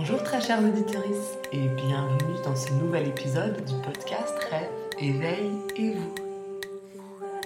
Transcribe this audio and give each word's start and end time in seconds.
Bonjour 0.00 0.22
très 0.22 0.40
chers 0.40 0.64
auditeurs 0.64 1.04
et 1.52 1.68
bienvenue 1.68 2.42
dans 2.42 2.56
ce 2.56 2.72
nouvel 2.72 3.08
épisode 3.08 3.62
du 3.66 3.74
podcast 3.84 4.34
Rêve, 4.50 4.70
Éveil 4.98 5.50
et 5.76 5.90
vous. 5.90 6.14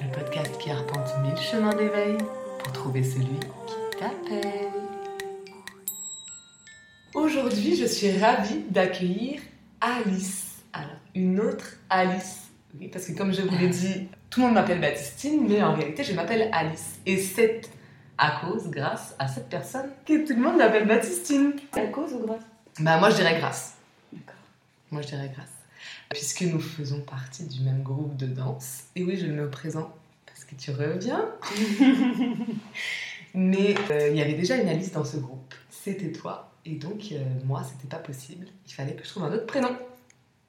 Le 0.00 0.14
podcast 0.14 0.56
qui 0.60 0.70
arpente 0.70 1.20
mille 1.24 1.36
chemins 1.36 1.74
d'éveil 1.74 2.16
pour 2.62 2.72
trouver 2.72 3.02
celui 3.02 3.40
qui 3.66 3.98
t'appelle. 3.98 4.70
Aujourd'hui, 7.12 7.74
je 7.74 7.86
suis 7.86 8.16
ravie 8.18 8.62
d'accueillir 8.70 9.40
Alice. 9.80 10.62
Alors, 10.72 10.90
une 11.16 11.40
autre 11.40 11.78
Alice. 11.90 12.42
Oui, 12.78 12.86
parce 12.86 13.06
que 13.06 13.18
comme 13.18 13.34
je 13.34 13.42
vous 13.42 13.58
l'ai 13.58 13.66
dit, 13.66 14.06
tout 14.30 14.42
le 14.42 14.46
monde 14.46 14.54
m'appelle 14.54 14.80
Baptistine, 14.80 15.44
mais 15.48 15.60
en 15.60 15.74
réalité, 15.74 16.04
je 16.04 16.12
m'appelle 16.12 16.48
Alice. 16.52 17.00
Et 17.04 17.16
c'est 17.16 17.62
à 18.18 18.40
cause, 18.40 18.68
grâce 18.68 19.14
à 19.18 19.28
cette 19.28 19.48
personne 19.48 19.90
que 20.06 20.26
tout 20.26 20.34
le 20.34 20.42
monde 20.42 20.56
m'appelle 20.56 20.86
Baptistine. 20.86 21.54
À 21.72 21.86
cause 21.86 22.12
ou 22.12 22.26
grâce? 22.26 22.42
Bah 22.80 22.98
moi 22.98 23.10
je 23.10 23.16
dirais 23.16 23.38
grâce. 23.38 23.74
D'accord. 24.12 24.34
Moi 24.90 25.02
je 25.02 25.08
dirais 25.08 25.30
grâce. 25.34 25.48
Puisque 26.10 26.42
nous 26.42 26.60
faisons 26.60 27.00
partie 27.00 27.44
du 27.44 27.60
même 27.60 27.82
groupe 27.82 28.16
de 28.16 28.26
danse. 28.26 28.84
Et 28.94 29.02
oui, 29.02 29.16
je 29.16 29.26
le 29.26 29.32
mets 29.32 29.42
au 29.42 29.50
présent 29.50 29.92
parce 30.26 30.44
que 30.44 30.54
tu 30.54 30.70
reviens. 30.70 31.28
Mais 33.34 33.74
euh, 33.90 34.08
il 34.10 34.16
y 34.16 34.22
avait 34.22 34.34
déjà 34.34 34.56
une 34.56 34.68
Alice 34.68 34.92
dans 34.92 35.04
ce 35.04 35.16
groupe. 35.16 35.54
C'était 35.70 36.12
toi. 36.12 36.52
Et 36.64 36.76
donc 36.76 37.08
euh, 37.12 37.18
moi 37.44 37.62
c'était 37.64 37.88
pas 37.88 38.02
possible. 38.02 38.46
Il 38.66 38.72
fallait 38.72 38.94
que 38.94 39.04
je 39.04 39.10
trouve 39.10 39.24
un 39.24 39.32
autre 39.32 39.46
prénom. 39.46 39.76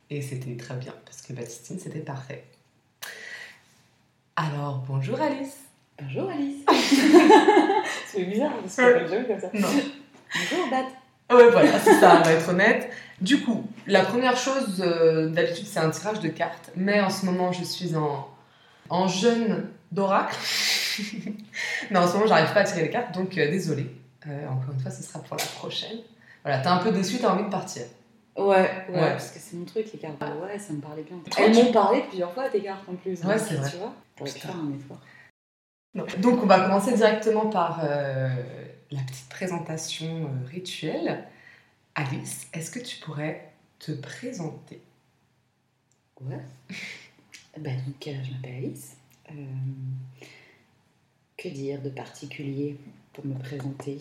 Et 0.09 0.21
c'était 0.21 0.55
très 0.55 0.75
bien 0.75 0.93
parce 1.03 1.21
que 1.23 1.33
Baptistine 1.33 1.79
c'était 1.79 1.99
parfait. 1.99 2.45
Alors 4.35 4.83
bonjour 4.87 5.19
Alice. 5.19 5.64
Bonjour 6.01 6.29
Alice. 6.29 6.63
c'est 8.07 8.23
bizarre 8.25 8.51
parce 8.61 8.75
que 8.75 8.81
Ouais. 8.81 9.07
jamais 9.07 9.25
comme 9.27 9.39
ça. 9.39 9.49
Non. 9.53 9.67
Bonjour 10.33 10.69
Bat. 10.69 11.35
Ouais, 11.35 11.49
voilà, 11.49 11.79
c'est 11.79 11.93
ça, 11.99 12.17
on 12.19 12.23
va 12.23 12.33
être 12.33 12.49
honnête. 12.49 12.89
Du 13.21 13.41
coup, 13.41 13.65
la 13.87 14.03
première 14.03 14.35
chose, 14.37 14.81
euh, 14.85 15.29
d'habitude, 15.29 15.65
c'est 15.65 15.79
un 15.79 15.89
tirage 15.89 16.19
de 16.19 16.27
cartes, 16.29 16.71
mais 16.75 16.99
en 17.01 17.09
ce 17.09 17.25
moment, 17.25 17.51
je 17.51 17.63
suis 17.63 17.95
en, 17.95 18.27
en 18.89 19.07
jeûne 19.07 19.69
d'oracle. 19.91 20.35
non, 21.91 22.01
en 22.01 22.07
ce 22.07 22.13
moment, 22.13 22.27
j'arrive 22.27 22.53
pas 22.53 22.59
à 22.59 22.63
tirer 22.65 22.83
les 22.83 22.89
cartes, 22.89 23.13
donc 23.15 23.35
euh, 23.37 23.49
désolé. 23.49 23.89
encore 24.25 24.73
une 24.73 24.79
fois, 24.79 24.91
ce 24.91 25.01
sera 25.01 25.19
pour 25.19 25.37
la 25.37 25.43
prochaine. 25.45 25.97
Voilà, 26.43 26.59
t'es 26.59 26.67
un 26.67 26.77
peu 26.77 26.91
déçu, 26.91 27.17
t'as 27.19 27.31
envie 27.33 27.45
de 27.45 27.49
partir. 27.49 27.83
Ouais, 28.37 28.45
ouais, 28.45 28.69
Ouais. 28.89 29.11
parce 29.11 29.31
que 29.31 29.39
c'est 29.39 29.55
mon 29.55 29.63
truc 29.65 29.87
les 29.93 29.97
cartes. 29.99 30.21
Ouais, 30.21 30.59
ça 30.59 30.73
me 30.73 30.81
parlait 30.81 31.03
bien. 31.03 31.17
Elles 31.37 31.55
m'ont 31.55 31.71
parlé 31.71 32.03
plusieurs 32.09 32.33
fois 32.33 32.49
tes 32.49 32.61
cartes 32.61 32.83
en 32.87 32.95
plus. 32.95 33.23
Ouais, 33.23 33.37
donc, 33.37 33.45
c'est 33.47 33.55
vrai. 33.55 33.69
Tu 33.71 33.77
vois, 33.77 33.93
Putain. 34.17 34.39
faire 34.39 34.55
un 34.57 34.73
effort. 34.77 34.99
Non. 35.95 36.05
Donc, 36.19 36.43
on 36.43 36.45
va 36.45 36.59
commencer 36.59 36.93
directement 36.93 37.47
par 37.47 37.81
euh, 37.83 38.29
la 38.91 39.01
petite 39.01 39.29
présentation 39.29 40.25
euh, 40.25 40.47
rituelle. 40.47 41.23
Alice, 41.95 42.47
est-ce 42.53 42.69
que 42.69 42.79
tu 42.79 42.97
pourrais 42.97 43.51
te 43.79 43.93
présenter? 43.93 44.81
Ouais. 46.21 46.41
bah, 47.57 47.71
donc, 47.85 48.07
euh, 48.07 48.13
je 48.23 48.31
m'appelle 48.31 48.55
Alice. 48.57 48.97
Euh, 49.31 49.33
que 51.37 51.49
dire 51.49 51.81
de 51.81 51.89
particulier 51.89 52.77
pour 53.13 53.25
me 53.25 53.37
présenter? 53.39 53.99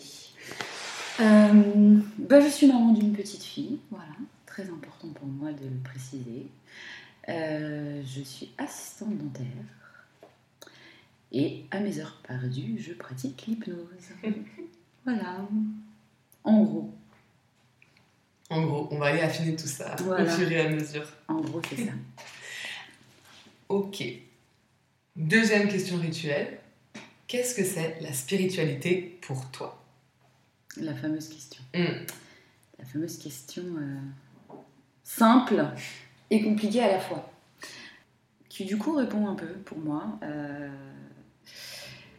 Euh, 1.19 1.99
bah, 2.17 2.41
Je 2.41 2.49
suis 2.49 2.67
maman 2.67 2.91
d'une 2.91 3.13
petite 3.13 3.43
fille, 3.43 3.79
voilà. 3.89 4.11
Très 4.45 4.63
important 4.63 5.07
pour 5.09 5.27
moi 5.27 5.51
de 5.51 5.65
le 5.65 5.79
préciser. 5.83 6.47
Euh, 7.29 8.01
je 8.05 8.21
suis 8.21 8.51
assistante 8.57 9.17
dentaire. 9.17 9.45
Et 11.31 11.65
à 11.71 11.79
mes 11.79 11.99
heures 11.99 12.21
perdues, 12.27 12.77
je 12.79 12.93
pratique 12.93 13.45
l'hypnose. 13.47 13.77
voilà. 15.05 15.47
En 16.43 16.63
gros. 16.63 16.93
En 18.49 18.61
gros, 18.61 18.87
on 18.91 18.99
va 18.99 19.07
aller 19.07 19.21
affiner 19.21 19.55
tout 19.55 19.67
ça 19.67 19.95
Voilà. 20.03 20.23
au 20.23 20.37
fur 20.37 20.51
et 20.51 20.61
à 20.61 20.69
mesure. 20.69 21.07
En 21.27 21.41
gros, 21.41 21.61
c'est 21.69 21.85
ça. 21.85 21.91
Ok. 23.67 24.03
Deuxième 25.15 25.67
question 25.67 25.97
rituelle. 25.97 26.59
Qu'est-ce 27.25 27.55
que 27.55 27.63
c'est 27.63 27.99
la 27.99 28.13
spiritualité 28.13 29.17
pour 29.21 29.49
toi? 29.49 29.83
La 30.77 30.93
fameuse 30.93 31.29
question. 31.29 31.63
Hmm. 31.73 32.05
La 32.77 32.85
fameuse 32.85 33.17
question 33.17 33.63
euh, 33.63 33.97
simple 35.03 35.65
et 36.29 36.43
compliquée 36.43 36.83
à 36.83 36.91
la 36.91 36.99
fois. 36.99 37.31
Qui 38.49 38.65
du 38.65 38.77
coup 38.77 38.95
répond 38.95 39.27
un 39.27 39.35
peu 39.35 39.47
pour 39.47 39.79
moi. 39.79 40.19
Euh, 40.21 40.69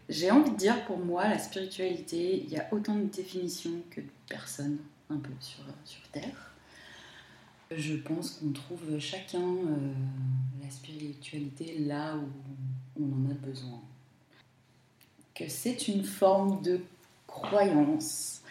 J'ai 0.08 0.30
envie 0.30 0.50
de 0.50 0.56
dire 0.56 0.84
pour 0.86 0.98
moi, 0.98 1.28
la 1.28 1.38
spiritualité, 1.38 2.44
il 2.44 2.50
y 2.50 2.56
a 2.56 2.68
autant 2.72 2.94
de 2.94 3.06
définitions 3.06 3.82
que 3.90 4.00
de 4.00 4.10
personnes 4.28 4.78
un 5.10 5.16
peu 5.16 5.32
sur, 5.40 5.64
sur 5.84 6.02
Terre. 6.08 6.52
Je 7.72 7.94
pense 7.96 8.30
qu'on 8.30 8.52
trouve 8.52 8.98
chacun 9.00 9.42
euh, 9.42 9.92
la 10.62 10.70
spiritualité 10.70 11.78
là 11.80 12.16
où 12.16 13.02
on 13.02 13.26
en 13.26 13.30
a 13.30 13.34
besoin. 13.34 13.80
Que 15.34 15.48
c'est 15.48 15.88
une 15.88 16.04
forme 16.04 16.62
de 16.62 16.80
croyance 17.26 18.42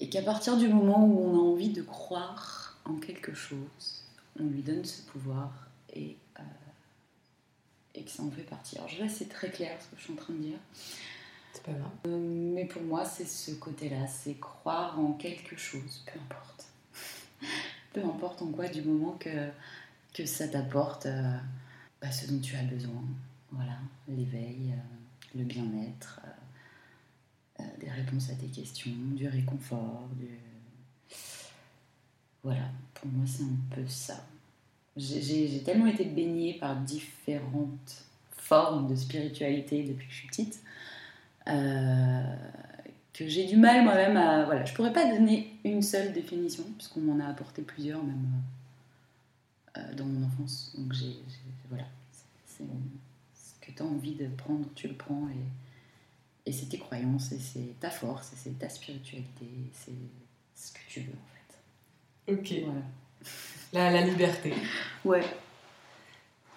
et 0.00 0.08
qu'à 0.08 0.22
partir 0.22 0.56
du 0.56 0.68
moment 0.68 1.04
où 1.04 1.20
on 1.20 1.34
a 1.34 1.52
envie 1.52 1.70
de 1.70 1.82
croire 1.82 2.78
en 2.84 2.94
quelque 2.94 3.34
chose, 3.34 4.04
on 4.40 4.44
lui 4.44 4.62
donne 4.62 4.84
ce 4.84 5.02
pouvoir 5.02 5.50
et, 5.94 6.16
euh, 6.38 6.42
et 7.96 8.02
que 8.02 8.10
ça 8.10 8.22
en 8.22 8.30
fait 8.30 8.42
partie. 8.42 8.76
Alors 8.78 8.90
là, 9.00 9.08
c'est 9.08 9.28
très 9.28 9.50
clair 9.50 9.76
ce 9.80 9.86
que 9.88 9.96
je 9.98 10.04
suis 10.04 10.12
en 10.12 10.16
train 10.16 10.34
de 10.34 10.38
dire. 10.38 10.58
C'est 11.52 11.62
pas 11.62 11.72
grave. 11.72 12.18
Mais 12.18 12.66
pour 12.66 12.82
moi, 12.82 13.04
c'est 13.04 13.24
ce 13.24 13.52
côté-là, 13.52 14.06
c'est 14.06 14.34
croire 14.34 15.00
en 15.00 15.12
quelque 15.14 15.56
chose, 15.56 16.04
peu 16.06 16.18
importe. 16.20 16.66
peu 17.92 18.04
importe 18.04 18.42
en 18.42 18.52
quoi, 18.52 18.68
du 18.68 18.82
moment 18.82 19.12
que, 19.18 19.48
que 20.12 20.26
ça 20.26 20.46
t'apporte 20.48 21.06
euh, 21.06 21.36
bah, 22.00 22.10
ce 22.10 22.26
dont 22.30 22.40
tu 22.40 22.56
as 22.56 22.62
besoin. 22.62 23.02
Voilà, 23.50 23.78
l'éveil, 24.08 24.72
euh, 24.72 25.38
le 25.38 25.44
bien-être, 25.44 26.20
euh, 26.24 27.62
euh, 27.62 27.80
des 27.80 27.90
réponses 27.90 28.30
à 28.30 28.34
tes 28.34 28.48
questions, 28.48 28.92
du 29.14 29.26
réconfort, 29.28 30.08
du... 30.14 30.28
Voilà, 32.42 32.70
pour 32.94 33.08
moi, 33.08 33.26
c'est 33.26 33.44
un 33.44 33.74
peu 33.74 33.86
ça. 33.88 34.24
J'ai- 34.96 35.62
tellement 35.62 35.86
été 35.86 36.04
baignée 36.04 36.54
par 36.54 36.76
différentes 36.76 38.04
formes 38.30 38.88
de 38.88 38.96
spiritualité 38.96 39.82
depuis 39.84 40.06
que 40.06 40.12
je 40.12 40.18
suis 40.18 40.28
petite 40.28 40.62
euh, 41.48 42.36
que 43.12 43.26
j'ai 43.28 43.46
du 43.46 43.56
mal 43.56 43.84
moi-même 43.84 44.16
à. 44.16 44.44
Voilà, 44.44 44.64
je 44.64 44.74
pourrais 44.74 44.92
pas 44.92 45.10
donner 45.10 45.52
une 45.64 45.82
seule 45.82 46.12
définition, 46.12 46.64
puisqu'on 46.76 47.00
m'en 47.00 47.24
a 47.24 47.28
apporté 47.28 47.62
plusieurs 47.62 48.02
même 48.02 48.26
euh, 49.76 49.94
dans 49.94 50.04
mon 50.06 50.26
enfance. 50.26 50.72
Donc 50.76 50.92
j'ai. 50.92 51.16
Voilà. 51.68 51.84
C'est 52.46 52.64
ce 52.64 53.60
que 53.60 53.72
tu 53.72 53.82
as 53.82 53.86
envie 53.86 54.14
de 54.14 54.26
prendre, 54.28 54.66
tu 54.74 54.88
le 54.88 54.94
prends 54.94 55.28
et, 55.28 56.48
et 56.50 56.52
c'est 56.52 56.66
tes 56.66 56.78
croyances, 56.78 57.32
et 57.32 57.38
c'est 57.38 57.78
ta 57.80 57.90
force, 57.90 58.32
et 58.32 58.36
c'est 58.36 58.58
ta 58.58 58.68
spiritualité, 58.68 59.46
c'est 59.72 59.92
ce 60.54 60.72
que 60.72 60.78
tu 60.88 61.00
veux 61.00 61.12
en 61.12 61.26
Ok. 62.28 62.48
fait. 62.48 62.60
Voilà. 62.64 62.80
La, 63.72 63.90
la 63.90 64.02
liberté. 64.02 64.52
Ouais. 65.04 65.22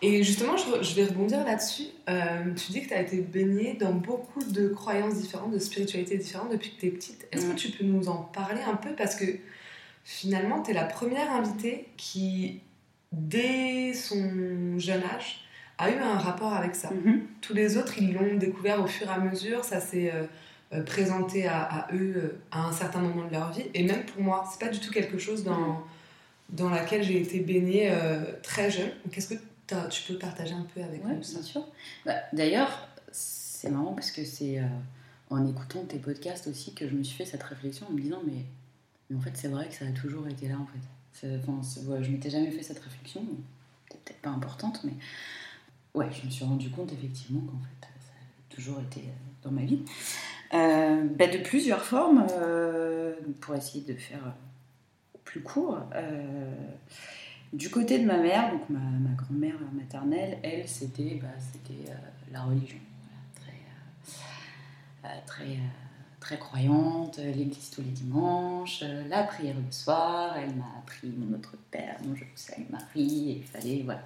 Et 0.02 0.24
justement, 0.24 0.56
je, 0.56 0.81
je 0.81 0.96
vais 0.96 1.06
rebondir 1.06 1.44
là-dessus. 1.44 1.88
Euh, 2.08 2.53
tu 2.56 2.72
dis 2.72 2.81
que 2.84 2.88
tu 2.88 2.94
as 2.94 3.02
été 3.02 3.20
baignée 3.20 3.74
dans 3.74 3.92
beaucoup 3.92 4.44
de 4.44 4.70
croyances 4.70 5.16
différentes, 5.16 5.52
de 5.52 5.59
spiritualités 5.59 6.18
différentes 6.18 6.52
depuis 6.52 6.72
que 6.72 6.80
tu 6.80 6.86
es 6.88 6.92
petite. 6.92 7.28
Est-ce 7.31 7.48
que 7.48 7.56
tu 7.56 7.69
peux 7.72 7.84
nous 7.84 8.08
en 8.08 8.18
parler 8.18 8.62
un 8.62 8.75
peu? 8.75 8.96
Parce 8.96 9.16
que 9.16 9.25
finalement, 10.06 10.62
tu 10.64 10.72
es 10.72 10.74
la 10.74 10.86
première 10.86 11.30
invitée 11.34 11.90
qui, 11.98 12.62
dès 13.12 13.94
son 13.94 14.80
jeune 14.80 15.03
âge, 15.03 15.42
a 15.78 15.92
eu 15.92 15.98
un 15.98 16.18
rapport 16.18 16.53
avec 16.53 16.75
ça. 16.75 16.92
Mhm. 16.92 17.28
Tous 17.42 17.53
les 17.53 17.78
autres, 17.78 17.98
ils 17.98 18.14
l'ont 18.14 18.38
découvert 18.38 18.81
au 18.81 18.88
fur 18.88 19.08
et 19.08 19.14
à 19.14 19.19
mesure. 19.19 19.66
Ça 19.66 19.81
s'est 19.81 20.14
euh, 20.14 20.24
euh, 20.72 20.84
présenté 20.84 21.46
à, 21.46 21.62
à 21.62 21.94
eux 21.94 22.14
euh, 22.16 22.40
à 22.52 22.68
un 22.68 22.72
certain 22.72 23.00
moment 23.00 23.25
de 23.28 23.34
leur 23.34 23.52
vie. 23.52 23.66
Et 23.74 23.84
même 23.84 24.06
pour 24.06 24.22
moi, 24.22 24.46
c'est 24.50 24.66
pas 24.66 24.72
du 24.72 24.80
tout 24.80 24.92
quelque 24.92 25.18
chose 25.18 25.44
dans, 25.44 25.84
dans 26.51 26.69
laquelle 26.69 27.04
j'ai 27.04 27.22
été 27.22 27.40
baignée 27.40 27.90
euh, 27.92 28.24
très 28.42 28.72
jeune. 28.72 28.90
Qu'est-ce 29.12 29.30
que 29.30 29.36
tu 29.90 30.04
peux 30.07 30.18
partager 30.18 30.54
un 30.54 30.66
peu 30.74 30.81
avec 30.81 31.04
nous 31.04 31.16
bien 31.16 31.42
sûr. 31.42 31.66
Bah, 32.06 32.16
D'ailleurs, 32.34 32.88
c'est 33.12 33.69
marrant 33.69 33.94
parce 33.94 34.12
que 34.12 34.24
c'est 34.24 34.60
euh, 34.60 34.68
en 35.30 35.46
écoutant 35.48 35.84
tes 35.86 36.00
podcasts 36.00 36.48
aussi 36.48 36.74
que 36.74 36.88
je 36.88 36.96
me 36.96 37.04
suis 37.04 37.16
fait 37.16 37.25
cette 37.25 37.44
réflexion 37.44 37.88
en 37.90 37.94
me 37.94 38.01
disant 38.01 38.22
mais, 38.25 38.46
mais 39.10 39.18
en 39.18 39.22
fait 39.22 39.36
c'est 39.36 39.48
vrai 39.48 39.68
que 39.68 39.75
ça 39.75 39.86
a 39.86 39.92
toujours 39.92 40.28
été 40.28 40.48
là 40.48 40.56
en 40.56 40.66
fait. 40.66 41.28
Enfin, 41.38 41.60
ouais, 41.88 42.04
je 42.04 42.12
m'étais 42.12 42.30
jamais 42.30 42.50
fait 42.50 42.63
cette 42.63 42.80
réflexion, 42.80 43.22
peut-être 43.90 44.22
pas 44.22 44.30
importante, 44.30 44.80
mais 44.86 44.94
ouais, 45.94 46.07
je 46.12 46.25
me 46.25 46.31
suis 46.31 46.46
rendu 46.46 46.69
compte 46.69 46.94
effectivement 46.94 47.42
qu'en 47.42 47.60
fait 47.60 47.88
ça 48.00 48.13
a 48.13 48.56
toujours 48.56 48.80
été 48.80 49.04
dans 49.44 49.51
ma 49.51 49.63
vie. 49.63 49.84
Euh, 50.54 51.04
bah, 51.18 51.28
de 51.28 51.40
plusieurs 51.40 51.84
formes, 51.84 52.25
pour 53.42 53.56
essayer 53.56 53.84
de 53.84 53.96
faire 53.96 54.34
plus 55.30 55.42
court. 55.42 55.78
euh, 55.96 56.52
du 57.54 57.70
côté 57.70 58.00
de 58.00 58.06
ma 58.06 58.18
mère, 58.18 58.52
donc 58.52 58.68
ma, 58.70 58.80
grand-mère 59.16 59.56
maternelle, 59.74 60.40
elle, 60.44 60.68
c'était 60.68 61.20
bah, 61.22 61.28
euh, 61.70 61.94
la 62.31 62.44
religion. 62.44 62.78
Très, 63.36 65.06
euh, 65.06 65.18
très, 65.28 65.60
très 66.20 66.40
croyante, 66.40 67.18
l'église 67.18 67.70
tous 67.70 67.81
les 67.81 67.92
dimanches, 67.92 68.84
la 69.08 69.24
prière 69.24 69.56
le 69.56 69.72
soir. 69.72 70.36
Elle 70.38 70.56
m'a 70.56 70.66
appris 70.80 71.10
mon 71.16 71.36
autre 71.36 71.56
père, 71.70 71.98
dont 72.04 72.16
je 72.16 72.24
salue 72.36 72.70
Marie, 72.70 73.32
et 73.32 73.38
il 73.38 73.44
fallait, 73.44 73.82
voilà. 73.84 74.02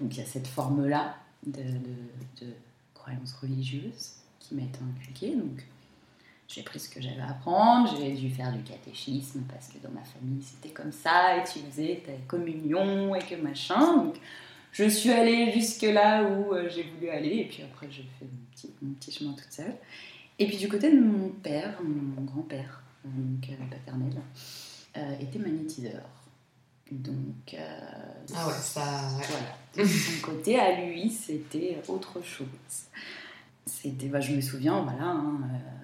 Donc 0.00 0.14
il 0.14 0.18
y 0.18 0.22
a 0.22 0.26
cette 0.26 0.46
forme-là 0.46 1.16
de, 1.46 1.62
de, 1.62 2.46
de 2.46 2.52
croyance 2.94 3.34
religieuse 3.34 4.12
qui 4.40 4.54
m'a 4.54 4.62
été 4.62 4.78
inculquée. 4.82 5.36
Donc 5.36 5.64
j'ai 6.48 6.62
pris 6.62 6.78
ce 6.78 6.88
que 6.88 7.00
j'avais 7.00 7.20
à 7.20 7.30
apprendre, 7.30 7.94
j'ai 7.98 8.12
dû 8.12 8.30
faire 8.30 8.52
du 8.52 8.62
catéchisme 8.62 9.42
parce 9.52 9.68
que 9.68 9.78
dans 9.78 9.92
ma 9.92 10.04
famille 10.04 10.42
c'était 10.42 10.72
comme 10.72 10.92
ça, 10.92 11.38
et 11.38 11.44
tu 11.44 11.58
faisais 11.60 12.02
ta 12.04 12.12
communion 12.26 13.14
et 13.14 13.20
que 13.20 13.34
machin. 13.36 14.04
Donc 14.04 14.16
je 14.72 14.84
suis 14.88 15.10
allée 15.10 15.52
jusque 15.52 15.82
là 15.82 16.22
où 16.24 16.52
euh, 16.52 16.68
j'ai 16.68 16.82
voulu 16.84 17.08
aller, 17.08 17.36
et 17.36 17.44
puis 17.46 17.62
après 17.62 17.88
j'ai 17.90 18.06
fait 18.18 18.26
mon 18.26 18.44
petit, 18.52 18.70
mon 18.82 18.92
petit 18.94 19.12
chemin 19.12 19.32
toute 19.32 19.52
seule. 19.52 19.74
Et 20.38 20.46
puis 20.46 20.56
du 20.56 20.68
côté 20.68 20.90
de 20.90 21.00
mon 21.00 21.28
père, 21.28 21.78
mon 21.82 22.22
grand-père, 22.22 22.82
donc 23.04 23.48
euh, 23.50 23.54
paternel, 23.70 24.20
euh, 24.96 25.18
était 25.20 25.38
magnétiseur. 25.38 26.02
Donc, 26.90 27.54
euh, 27.54 27.78
Ah 28.34 28.46
ouais, 28.46 28.52
ça. 28.54 29.08
voilà. 29.08 29.56
De 29.76 29.84
son 29.84 30.20
côté, 30.22 30.58
à 30.60 30.80
lui, 30.84 31.10
c'était 31.10 31.78
autre 31.88 32.22
chose. 32.22 32.46
C'était, 33.66 34.08
bah, 34.08 34.20
je 34.20 34.32
me 34.32 34.40
souviens, 34.40 34.82
voilà, 34.82 35.06
hein, 35.06 35.40
euh, 35.42 35.83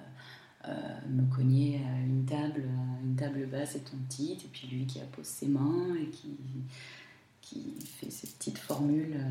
me 1.09 1.23
cogner 1.35 1.81
à 1.85 1.99
une 2.05 2.25
table, 2.25 2.63
à 2.67 3.03
une 3.03 3.15
table 3.15 3.47
basse 3.47 3.75
et 3.75 3.79
ton 3.79 3.97
petite, 4.07 4.45
et 4.45 4.47
puis 4.51 4.67
lui 4.67 4.85
qui 4.85 4.99
appose 4.99 5.25
ses 5.25 5.47
mains 5.47 5.95
et 5.99 6.07
qui, 6.09 6.29
qui 7.41 7.75
fait 7.83 8.09
ces 8.11 8.27
petites 8.27 8.57
formules 8.59 9.15
euh, 9.15 9.29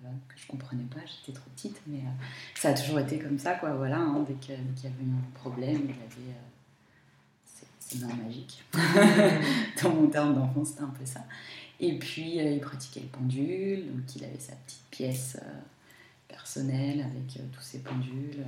voilà, 0.00 0.14
que 0.28 0.34
je 0.40 0.46
comprenais 0.46 0.84
pas, 0.84 1.00
j'étais 1.04 1.36
trop 1.38 1.50
petite, 1.56 1.80
mais 1.86 1.98
euh, 1.98 2.10
ça 2.54 2.68
a 2.70 2.74
toujours 2.74 3.00
été 3.00 3.18
comme 3.18 3.38
ça, 3.38 3.54
quoi, 3.56 3.74
voilà, 3.74 3.98
hein, 3.98 4.24
dès 4.26 4.34
qu'il 4.34 4.54
y 4.54 4.86
avait 4.86 5.04
un 5.04 5.30
problème, 5.34 5.82
il 5.84 5.90
avait 5.90 6.30
euh, 6.30 6.46
ses- 7.44 7.66
ses 7.98 8.04
mains 8.06 8.14
magiques. 8.14 8.64
Dans 9.82 9.94
mon 9.94 10.06
terme 10.08 10.34
d'enfant, 10.34 10.64
c'était 10.64 10.82
un 10.82 10.86
peu 10.88 11.04
ça. 11.04 11.24
Et 11.80 11.98
puis, 11.98 12.38
euh, 12.40 12.50
il 12.52 12.60
pratiquait 12.60 13.00
le 13.00 13.08
pendule, 13.08 13.84
donc 13.92 14.14
il 14.16 14.24
avait 14.24 14.38
sa 14.38 14.54
petite 14.54 14.84
pièce 14.90 15.36
euh, 15.42 15.60
personnelle 16.28 17.00
avec 17.00 17.36
euh, 17.38 17.42
tous 17.52 17.62
ses 17.62 17.78
pendules. 17.80 18.44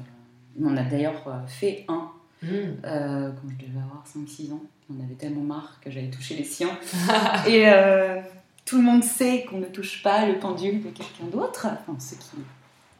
On 0.60 0.76
a 0.76 0.82
d'ailleurs 0.82 1.26
euh, 1.28 1.46
fait 1.46 1.84
un 1.88 2.10
Mm. 2.42 2.46
euh, 2.84 3.30
quand 3.30 3.48
je 3.50 3.66
devais 3.66 3.78
avoir 3.78 4.04
5-6 4.06 4.52
ans. 4.52 4.62
On 4.90 5.02
avait 5.02 5.14
tellement 5.14 5.42
marre 5.42 5.78
que 5.80 5.90
j'allais 5.90 6.10
toucher 6.10 6.36
les 6.36 6.44
siens. 6.44 6.76
Et 7.46 7.68
euh, 7.68 8.20
tout 8.64 8.78
le 8.78 8.82
monde 8.82 9.04
sait 9.04 9.44
qu'on 9.48 9.58
ne 9.58 9.66
touche 9.66 10.02
pas 10.02 10.26
le 10.26 10.38
pendule 10.38 10.82
de 10.82 10.90
quelqu'un 10.90 11.26
d'autre, 11.30 11.66
enfin 11.70 11.96
ceux 11.98 12.16
qui 12.16 12.36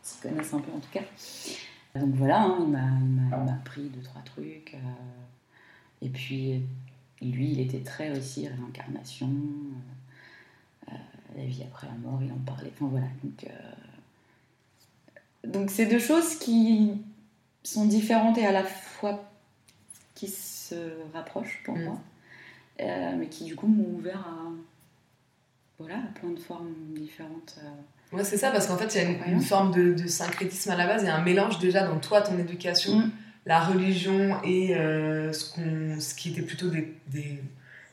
s'y 0.03 0.21
connaissent 0.21 0.55
un 0.55 0.61
peu 0.61 0.71
en 0.73 0.79
tout 0.79 0.91
cas. 0.93 1.03
Donc 1.99 2.15
voilà, 2.15 2.43
hein, 2.43 2.59
il 2.61 2.69
m'a 2.69 3.53
appris 3.53 3.89
deux, 3.89 4.01
trois 4.01 4.23
trucs. 4.23 4.75
euh, 4.75 6.05
et 6.05 6.09
puis, 6.09 6.63
lui, 7.21 7.51
il 7.53 7.61
était 7.61 7.81
très 7.81 8.17
aussi 8.17 8.49
réincarnation, 8.49 9.31
la 11.37 11.45
vie 11.45 11.63
après 11.63 11.87
la 11.87 11.95
mort, 11.95 12.21
il 12.23 12.31
en 12.33 12.39
parlait. 12.45 12.73
Enfin 12.77 12.89
voilà, 12.91 13.07
donc... 13.23 13.47
donc 15.47 15.71
c'est 15.71 15.87
deux 15.87 15.99
choses 16.01 16.37
qui 16.37 16.93
sont 17.63 17.85
différentes 17.87 18.39
et 18.39 18.47
à 18.47 18.53
la 18.53 18.65
fois 18.65 19.29
qui 20.15 20.29
se 20.29 20.75
rapprochent 21.15 21.61
pour 21.65 21.77
Mm. 21.77 21.85
moi, 21.85 22.01
euh, 22.81 23.13
mais 23.19 23.27
qui 23.29 23.45
du 23.45 23.55
coup 23.57 23.67
m'ont 23.67 23.97
ouvert 23.99 24.19
à, 24.21 24.51
voilà, 25.79 25.97
à 25.97 26.19
plein 26.19 26.31
de 26.31 26.39
formes 26.41 26.73
différentes. 26.95 27.57
euh. 27.63 28.17
Ouais, 28.17 28.25
c'est 28.25 28.37
ça, 28.37 28.51
parce 28.51 28.67
qu'en 28.67 28.77
fait, 28.77 28.95
il 28.95 29.03
y 29.03 29.05
a 29.23 29.27
une, 29.27 29.41
forme 29.41 29.73
de, 29.73 29.95
de 29.95 30.07
syncrétisme 30.07 30.71
à 30.71 30.77
la 30.77 30.87
base, 30.87 31.03
il 31.03 31.07
y 31.07 31.09
a 31.09 31.17
un 31.17 31.23
mélange 31.23 31.59
déjà 31.61 31.87
dans 31.87 31.99
toi, 31.99 32.21
ton 32.21 32.39
éducation, 32.39 32.99
Mm. 32.99 33.11
la 33.47 33.61
religion 33.65 34.43
et 34.45 34.77
euh, 34.77 35.33
ce, 35.33 35.55
qu'on- 35.55 35.99
ce 35.99 36.15
qui 36.15 36.31
était 36.31 36.43
plutôt 36.43 36.69
des, 36.69 36.95
des, 37.09 37.43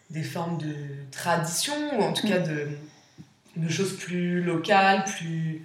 des 0.09 0.23
formes 0.23 0.57
de 0.57 0.75
tradition, 1.11 1.73
ou 1.97 2.03
en 2.03 2.11
tout 2.13 2.27
Mm. 2.27 2.29
cas 2.29 2.39
de, 2.39 2.67
de 3.55 3.69
choses 3.69 3.95
plus 3.97 4.41
locales, 4.43 5.05
plus 5.05 5.63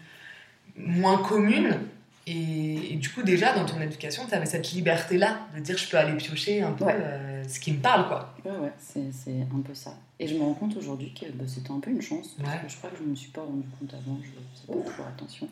moins 0.76 1.18
communes. 1.18 1.80
Et, 2.26 2.94
et 2.94 2.96
du 2.96 3.10
coup, 3.10 3.22
déjà, 3.22 3.54
dans 3.54 3.66
ton 3.66 3.80
éducation, 3.80 4.24
tu 4.26 4.34
avais 4.34 4.46
cette 4.46 4.72
liberté-là 4.72 5.40
de 5.54 5.60
dire 5.60 5.76
je 5.76 5.88
peux 5.88 5.98
aller 5.98 6.16
piocher 6.16 6.62
un 6.62 6.72
peu 6.72 6.84
Ouais. 6.84 6.96
euh, 6.98 7.44
ce 7.46 7.60
qui 7.60 7.72
me 7.72 7.78
parle, 7.80 8.08
quoi. 8.08 8.34
Ouais, 8.44 8.50
ouais, 8.58 8.72
c'est 8.78 9.32
un 9.32 9.60
peu 9.60 9.74
ça. 9.74 9.94
Et 10.18 10.26
je 10.26 10.34
me 10.34 10.40
rends 10.42 10.54
compte 10.54 10.74
aujourd'hui 10.76 11.12
que 11.12 11.26
bah, 11.32 11.44
c'était 11.46 11.70
un 11.70 11.80
peu 11.80 11.90
une 11.90 12.00
chance, 12.00 12.28
parce 12.38 12.48
Ouais. 12.54 12.62
que 12.62 12.68
je 12.72 12.76
crois 12.78 12.90
que 12.90 12.96
je 12.96 13.02
ne 13.02 13.08
me 13.08 13.14
suis 13.14 13.30
pas 13.30 13.42
rendu 13.42 13.66
compte 13.78 13.92
avant, 13.92 14.18
je 14.22 14.28
faisais 14.28 14.80
pas 14.82 14.90
toujours 14.90 15.06
attention. 15.06 15.48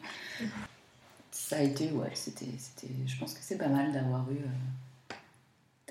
Ça 1.31 1.57
a 1.57 1.61
été, 1.63 1.91
ouais, 1.91 2.11
c'était, 2.15 2.47
je 3.07 3.17
pense 3.19 3.35
que 3.35 3.41
c'est 3.43 3.59
pas 3.59 3.69
mal 3.69 3.93
d'avoir 3.93 4.27
eu, 4.31 4.37
euh, 4.37 5.15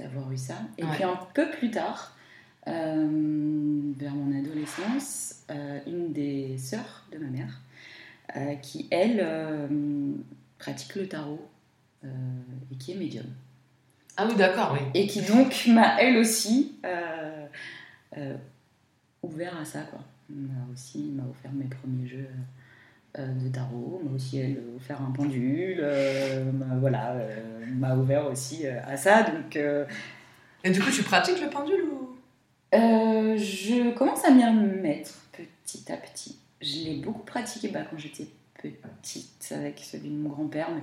d'avoir 0.04 0.32
eu 0.32 0.38
ça. 0.38 0.56
Et 0.78 0.84
puis 0.86 1.04
un 1.04 1.20
peu 1.36 1.50
plus 1.52 1.70
tard, 1.72 2.16
euh, 2.68 3.92
vers 3.98 4.14
mon 4.14 4.36
adolescence, 4.40 5.36
une 5.86 6.12
des 6.14 6.58
sœurs 6.58 7.06
de 7.12 7.18
ma 7.20 7.28
mère, 7.28 7.60
qui 8.62 8.88
elle 8.92 9.20
pratique 10.62 10.94
le 10.96 11.08
tarot 11.08 11.50
euh, 12.06 12.08
et 12.72 12.76
qui 12.76 12.92
est 12.92 12.96
médium 12.96 13.26
Ah 14.16 14.28
oui, 14.30 14.36
d'accord, 14.36 14.74
oui. 14.74 14.88
et 14.94 15.08
qui 15.08 15.22
donc 15.22 15.66
m'a 15.68 16.00
elle 16.00 16.18
aussi 16.18 16.76
euh, 16.86 17.48
euh, 18.18 18.38
ouvert 19.24 19.58
à 19.60 19.66
ça 19.66 19.82
quoi. 19.82 20.00
M'a 20.30 20.72
aussi 20.72 21.12
m'a 21.16 21.24
offert 21.30 21.52
mes 21.52 21.66
premiers 21.66 22.08
jeux 22.08 22.30
de 23.18 23.50
tarot, 23.50 24.02
m'a 24.06 24.16
aussi 24.16 24.38
elle 24.38 24.64
offert 24.78 25.02
un 25.02 25.12
pendule, 25.12 25.86
voilà, 26.80 27.18
m'a 27.68 27.96
ouvert 27.98 28.28
aussi 28.28 28.66
à 28.66 28.96
ça 28.96 29.24
donc 29.24 29.58
Et 30.64 30.70
du 30.72 30.80
coup, 30.80 30.90
tu 30.90 31.04
pratiques 31.04 31.42
le 31.42 31.50
pendule 31.50 31.84
ou? 31.84 32.16
Je 32.72 33.94
commence 33.96 34.24
à 34.24 34.32
m'y 34.32 34.46
remettre 34.46 35.12
petit 35.34 35.92
à 35.92 35.98
petit. 35.98 36.38
Je 36.62 36.86
l'ai 36.86 37.02
beaucoup 37.02 37.24
pratiqué 37.24 37.68
bah, 37.68 37.82
quand 37.90 37.98
j'étais 37.98 38.28
petite 38.70 39.52
avec 39.52 39.80
celui 39.80 40.10
de 40.10 40.16
mon 40.16 40.30
grand-père, 40.30 40.70
mais 40.72 40.82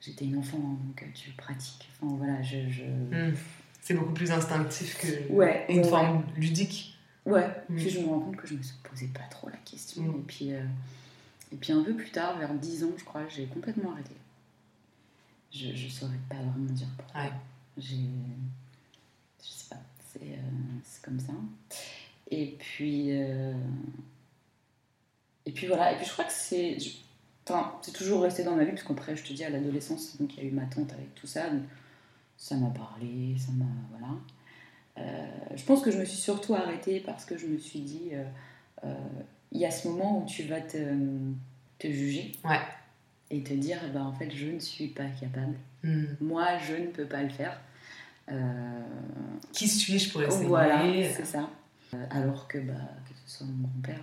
j'étais 0.00 0.24
une 0.26 0.38
enfant 0.38 0.58
hein, 0.58 0.78
donc 0.86 1.04
tu 1.14 1.30
le 1.30 1.36
pratiques. 1.36 1.88
Enfin 2.02 2.14
voilà, 2.16 2.42
je- 2.42 2.68
je... 2.68 2.84
Hmm. 2.84 3.34
C'est 3.82 3.94
beaucoup 3.94 4.12
plus 4.12 4.30
instinctif 4.30 4.98
que 4.98 5.32
Ouais, 5.32 5.64
une 5.70 5.78
ouais, 5.80 5.88
forme 5.88 6.24
ludique. 6.36 6.98
Ouais, 7.26 7.46
Mm. 7.68 7.76
puis 7.76 7.90
je 7.90 8.00
me 8.00 8.06
rends 8.06 8.20
compte 8.20 8.36
que 8.36 8.46
je 8.46 8.54
me 8.54 8.60
posais 8.88 9.06
pas 9.08 9.24
trop 9.30 9.48
la 9.48 9.56
question. 9.58 10.02
Mm. 10.02 10.16
Et, 10.18 10.22
puis, 10.26 10.52
euh, 10.52 10.62
et 11.52 11.56
puis 11.56 11.72
un 11.72 11.82
peu 11.82 11.94
plus 11.94 12.10
tard, 12.10 12.38
vers 12.38 12.52
10 12.54 12.84
ans, 12.84 12.92
je 12.96 13.04
crois, 13.04 13.26
j'ai 13.28 13.46
complètement 13.46 13.92
arrêté. 13.92 14.14
Je, 15.52 15.74
je 15.74 15.88
saurais 15.88 16.18
pas 16.28 16.36
vraiment 16.36 16.72
dire 16.72 16.86
pourquoi. 16.96 17.22
Ouais. 17.22 17.30
J'ai. 17.78 17.96
Je 19.42 19.48
sais 19.48 19.68
pas, 19.70 19.80
c'est 20.12 20.22
euh, 20.22 20.36
c'est 20.84 21.02
comme 21.02 21.18
ça. 21.20 21.32
Et 22.30 22.56
puis. 22.58 23.06
euh, 23.12 23.52
puis 25.60 25.66
voilà, 25.66 25.92
et 25.92 25.96
puis 25.96 26.06
je 26.06 26.12
crois 26.12 26.24
que 26.24 26.32
c'est. 26.32 26.78
Enfin, 27.46 27.74
c'est 27.82 27.92
toujours 27.92 28.22
resté 28.22 28.44
dans 28.44 28.56
ma 28.56 28.64
vie, 28.64 28.70
parce 28.70 28.82
qu'après, 28.82 29.14
je 29.14 29.22
te 29.22 29.34
dis, 29.34 29.44
à 29.44 29.50
l'adolescence, 29.50 30.16
donc 30.18 30.34
il 30.38 30.42
y 30.42 30.46
a 30.46 30.48
eu 30.48 30.52
ma 30.52 30.64
tante 30.64 30.90
avec 30.94 31.14
tout 31.14 31.26
ça. 31.26 31.50
donc 31.50 31.62
ça 32.38 32.54
m'a 32.56 32.70
parlé, 32.70 33.36
ça 33.38 33.52
m'a. 33.52 33.66
Voilà. 33.90 34.14
Euh, 34.98 35.26
je 35.54 35.62
pense 35.64 35.82
que 35.82 35.90
je 35.90 35.98
me 35.98 36.04
suis 36.06 36.16
surtout 36.16 36.54
arrêtée 36.54 37.00
parce 37.00 37.26
que 37.26 37.36
je 37.36 37.46
me 37.46 37.58
suis 37.58 37.80
dit, 37.80 38.10
euh, 38.14 38.24
euh, 38.84 38.94
il 39.52 39.60
y 39.60 39.66
a 39.66 39.70
ce 39.70 39.86
moment 39.88 40.22
où 40.22 40.26
tu 40.26 40.44
vas 40.44 40.62
te, 40.62 40.78
te 41.78 41.88
juger 41.90 42.32
Ouais. 42.42 42.60
et 43.30 43.42
te 43.42 43.52
dire, 43.52 43.78
bah, 43.92 44.02
en 44.04 44.12
fait, 44.14 44.30
je 44.30 44.46
ne 44.46 44.58
suis 44.58 44.88
pas 44.88 45.08
capable. 45.20 45.56
Hmm. 45.84 46.04
Moi, 46.22 46.46
je 46.66 46.74
ne 46.76 46.86
peux 46.86 47.06
pas 47.06 47.22
le 47.22 47.28
faire. 47.28 47.60
Euh, 48.32 48.80
Qui 49.52 49.68
suis-je 49.68 50.10
pour 50.12 50.22
essayer? 50.22 50.46
voilà, 50.46 50.82
c'est 51.12 51.26
ça. 51.26 51.50
Alors 52.10 52.46
que, 52.48 52.58
bah, 52.58 52.72
que 53.08 53.14
ce 53.26 53.38
soit 53.38 53.46
mon 53.46 53.66
grand-père, 53.68 54.00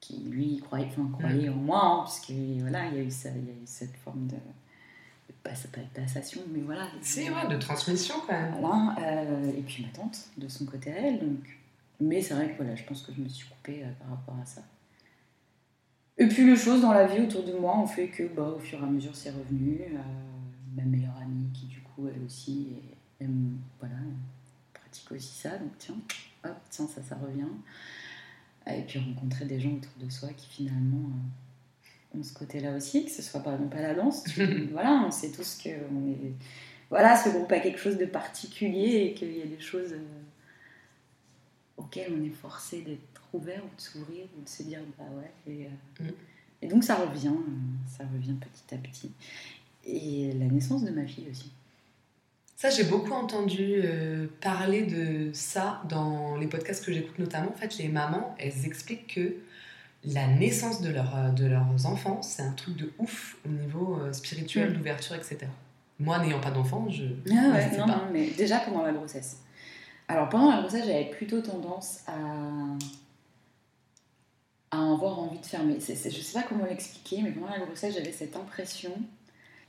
qui 0.00 0.18
lui 0.28 0.58
croyait, 0.58 0.86
enfin, 0.86 1.08
croyait 1.12 1.48
en 1.48 1.56
moi, 1.56 1.82
hein, 1.82 2.04
puisque 2.04 2.38
voilà, 2.60 2.86
il 2.88 2.94
y 2.94 2.98
a 2.98 3.02
eu, 3.02 3.10
ça, 3.10 3.30
il 3.30 3.44
y 3.44 3.50
a 3.50 3.52
eu 3.52 3.66
cette 3.66 3.96
forme 3.96 4.26
de, 4.26 4.34
de 4.34 5.34
pas, 5.42 5.50
pas 5.50 5.80
de 5.80 6.02
passation, 6.02 6.40
mais 6.52 6.60
voilà. 6.60 6.88
Si, 7.02 7.28
ouais, 7.30 7.48
de 7.48 7.56
transmission 7.56 8.14
quand 8.26 8.32
même. 8.32 8.54
Voilà, 8.60 8.94
euh, 9.00 9.52
et 9.56 9.62
puis 9.62 9.84
ma 9.84 9.88
tante, 9.88 10.28
de 10.36 10.48
son 10.48 10.66
côté 10.66 10.92
à 10.92 10.96
elle. 10.96 11.20
Donc... 11.20 11.58
Mais 11.98 12.20
c'est 12.20 12.34
vrai 12.34 12.50
que 12.50 12.56
voilà, 12.56 12.74
je 12.74 12.84
pense 12.84 13.02
que 13.02 13.12
je 13.12 13.20
me 13.20 13.28
suis 13.28 13.48
coupée 13.48 13.82
euh, 13.82 13.90
par 13.98 14.10
rapport 14.10 14.36
à 14.42 14.44
ça. 14.44 14.62
Et 16.18 16.26
puis 16.26 16.46
les 16.46 16.56
choses 16.56 16.82
dans 16.82 16.92
la 16.92 17.06
vie 17.06 17.22
autour 17.22 17.44
de 17.44 17.52
moi 17.52 17.78
ont 17.78 17.86
fait 17.86 18.08
que 18.08 18.22
bah, 18.24 18.54
au 18.56 18.58
fur 18.58 18.80
et 18.80 18.82
à 18.82 18.86
mesure 18.86 19.14
c'est 19.14 19.30
revenu. 19.30 19.80
Euh, 19.82 19.98
ma 20.76 20.82
meilleure 20.82 21.16
amie 21.22 21.50
qui 21.54 21.66
du 21.66 21.80
coup 21.80 22.06
elle 22.06 22.22
aussi 22.22 22.68
voilà, 23.80 23.94
elle 24.04 24.80
pratique 24.80 25.10
aussi 25.12 25.32
ça. 25.32 25.56
Donc 25.56 25.72
tiens, 25.78 25.94
hop, 26.44 26.56
tiens, 26.70 26.86
ça, 26.86 27.02
ça 27.02 27.16
revient. 27.16 27.48
Et 28.74 28.82
puis 28.82 28.98
rencontrer 28.98 29.44
des 29.44 29.60
gens 29.60 29.70
autour 29.72 29.92
de 30.04 30.10
soi 30.10 30.28
qui 30.36 30.48
finalement 30.48 31.08
euh, 32.14 32.18
ont 32.18 32.22
ce 32.22 32.34
côté-là 32.34 32.74
aussi, 32.74 33.04
que 33.04 33.10
ce 33.10 33.22
soit 33.22 33.40
par 33.40 33.54
exemple 33.54 33.76
à 33.76 33.82
la 33.82 33.94
danse. 33.94 34.24
tu- 34.24 34.64
voilà, 34.72 35.04
on 35.06 35.10
sait 35.10 35.30
tous 35.30 35.56
que 35.62 35.70
on 35.92 36.10
est 36.10 36.32
voilà, 36.90 37.16
ce 37.16 37.28
groupe 37.30 37.50
a 37.52 37.58
quelque 37.60 37.78
chose 37.80 37.96
de 37.98 38.06
particulier 38.06 39.06
et 39.06 39.14
qu'il 39.14 39.36
y 39.36 39.42
a 39.42 39.46
des 39.46 39.58
choses 39.60 39.92
euh, 39.92 39.98
auxquelles 41.76 42.12
on 42.16 42.22
est 42.24 42.30
forcé 42.30 42.82
d'être 42.82 43.22
ouvert 43.32 43.62
ou 43.64 43.76
de 43.76 43.80
s'ouvrir 43.80 44.24
ou 44.38 44.42
de 44.42 44.48
se 44.48 44.62
dire 44.62 44.80
bah 44.98 45.04
ouais. 45.16 45.52
Et, 45.52 45.66
euh, 45.66 46.04
Mm. 46.04 46.10
et 46.62 46.68
donc 46.68 46.84
ça 46.84 46.94
revient, 46.96 47.32
ça 47.86 48.04
revient 48.12 48.34
petit 48.34 48.74
à 48.74 48.78
petit. 48.78 49.10
Et 49.84 50.32
la 50.34 50.46
naissance 50.46 50.84
de 50.84 50.90
ma 50.90 51.06
fille 51.06 51.28
aussi. 51.30 51.50
Ça, 52.56 52.70
j'ai 52.70 52.84
beaucoup 52.84 53.12
entendu 53.12 53.82
euh, 53.84 54.26
parler 54.40 54.82
de 54.84 55.30
ça 55.34 55.82
dans 55.90 56.36
les 56.36 56.46
podcasts 56.46 56.84
que 56.84 56.92
j'écoute 56.92 57.18
notamment. 57.18 57.50
En 57.50 57.56
fait, 57.58 57.76
les 57.76 57.88
mamans, 57.88 58.34
elles 58.38 58.64
expliquent 58.64 59.14
que 59.14 59.36
la 60.04 60.26
naissance 60.26 60.80
de, 60.80 60.88
leur, 60.90 61.14
euh, 61.16 61.28
de 61.30 61.44
leurs 61.46 61.84
enfants, 61.84 62.22
c'est 62.22 62.42
un 62.42 62.52
truc 62.52 62.76
de 62.76 62.90
ouf 62.98 63.36
au 63.44 63.50
niveau 63.50 63.98
euh, 64.00 64.12
spirituel, 64.12 64.70
Mm. 64.70 64.74
d'ouverture, 64.74 65.14
etc. 65.16 65.38
Moi, 65.98 66.18
n'ayant 66.18 66.40
pas 66.40 66.50
d'enfant, 66.50 66.88
je 66.88 67.04
Ah 67.30 67.52
ouais, 67.52 67.62
je 67.68 67.74
sais 67.74 67.78
non, 67.80 67.86
pas. 67.86 67.96
non, 67.96 68.02
mais 68.12 68.30
déjà 68.30 68.60
pendant 68.60 68.82
la 68.82 68.92
grossesse. 68.92 69.38
Alors 70.08 70.28
pendant 70.30 70.50
la 70.54 70.60
grossesse, 70.62 70.86
j'avais 70.86 71.10
plutôt 71.10 71.40
tendance 71.42 72.00
à, 72.06 72.12
à 74.70 74.92
avoir 74.92 75.18
envie 75.18 75.38
de 75.40 75.46
fermer. 75.46 75.78
C'est, 75.80 75.94
c'est- 75.94 76.10
je 76.10 76.20
sais 76.20 76.38
pas 76.40 76.46
comment 76.48 76.64
l'expliquer, 76.64 77.22
mais 77.22 77.32
pendant 77.32 77.48
la 77.50 77.58
grossesse, 77.58 77.94
j'avais 77.94 78.12
cette 78.12 78.36
impression 78.36 78.92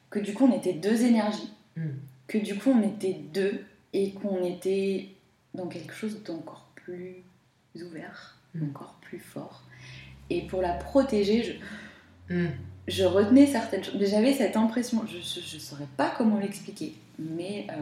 que 0.09 0.19
du 0.19 0.33
coup 0.33 0.45
on 0.45 0.55
était 0.57 0.73
deux 0.73 1.01
énergies, 1.03 1.51
Mm. 1.75 1.89
Que 2.27 2.37
du 2.37 2.57
coup 2.57 2.71
on 2.71 2.81
était 2.83 3.13
deux 3.33 3.63
et 3.93 4.11
qu'on 4.13 4.43
était 4.43 5.09
dans 5.53 5.67
quelque 5.67 5.93
chose 5.93 6.21
d'encore 6.23 6.67
plus 6.75 7.23
ouvert, 7.75 8.37
Mm. 8.55 8.69
encore 8.69 8.97
plus 9.01 9.19
fort. 9.19 9.63
Et 10.29 10.41
pour 10.47 10.61
la 10.61 10.73
protéger, 10.73 11.43
je, 11.43 11.53
Mm. 12.35 12.49
je 12.87 13.03
retenais 13.05 13.47
certaines 13.47 13.83
choses. 13.83 13.95
Mais 13.99 14.05
J'avais 14.07 14.33
cette 14.33 14.57
impression, 14.57 15.03
je 15.07 15.17
ne 15.17 15.59
saurais 15.61 15.87
pas 15.95 16.09
comment 16.17 16.37
l'expliquer, 16.39 16.93
mais 17.19 17.65
euh, 17.69 17.73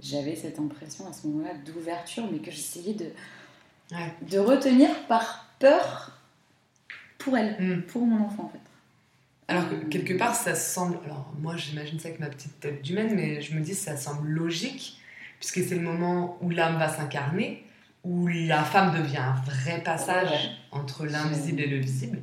j'avais 0.00 0.34
cette 0.36 0.58
impression 0.58 1.06
à 1.08 1.12
ce 1.12 1.26
moment-là 1.26 1.54
d'ouverture, 1.66 2.24
mais 2.30 2.38
que 2.38 2.50
j'essayais 2.50 2.94
de, 2.94 3.06
Ouais. 3.92 4.12
de 4.30 4.38
retenir 4.38 4.88
par 5.06 5.54
peur 5.58 6.18
pour 7.18 7.36
elle, 7.36 7.56
Mm. 7.60 7.82
pour 7.82 8.06
mon 8.06 8.24
enfant 8.24 8.44
en 8.44 8.48
fait. 8.48 8.58
Alors 9.48 9.68
que 9.68 9.74
quelque 9.86 10.14
part, 10.14 10.34
ça 10.34 10.54
semble. 10.54 10.98
Alors, 11.04 11.32
moi, 11.38 11.56
j'imagine 11.56 11.98
ça 12.00 12.08
avec 12.08 12.20
ma 12.20 12.28
petite 12.28 12.58
tête 12.60 12.82
d'humaine, 12.82 13.14
mais 13.14 13.40
je 13.42 13.54
me 13.54 13.60
dis 13.60 13.74
ça 13.74 13.96
semble 13.96 14.28
logique, 14.28 15.00
puisque 15.38 15.60
c'est 15.68 15.74
le 15.74 15.82
moment 15.82 16.38
où 16.40 16.48
l'âme 16.50 16.78
va 16.78 16.88
s'incarner, 16.88 17.62
où 18.04 18.26
la 18.26 18.64
femme 18.64 18.94
devient 18.98 19.18
un 19.18 19.34
vrai 19.42 19.82
passage 19.82 20.30
Ouais. 20.30 20.50
entre 20.72 21.04
l'invisible 21.06 21.60
et 21.60 21.66
le 21.66 21.76
visible. 21.78 22.20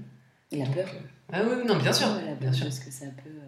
Et 0.51 0.57
la 0.59 0.65
Donc, 0.65 0.75
peur. 0.75 0.89
euh, 0.95 0.99
Ah 1.33 1.41
oui, 1.43 1.65
non, 1.65 1.77
bien 1.77 1.93
sûr. 1.93 2.07
La 2.07 2.33
bien 2.35 2.49
peur, 2.49 2.53
sûr. 2.55 2.65
parce 2.65 2.79
que 2.79 2.91
ça 2.91 3.05
peut. 3.05 3.29
euh, 3.29 3.47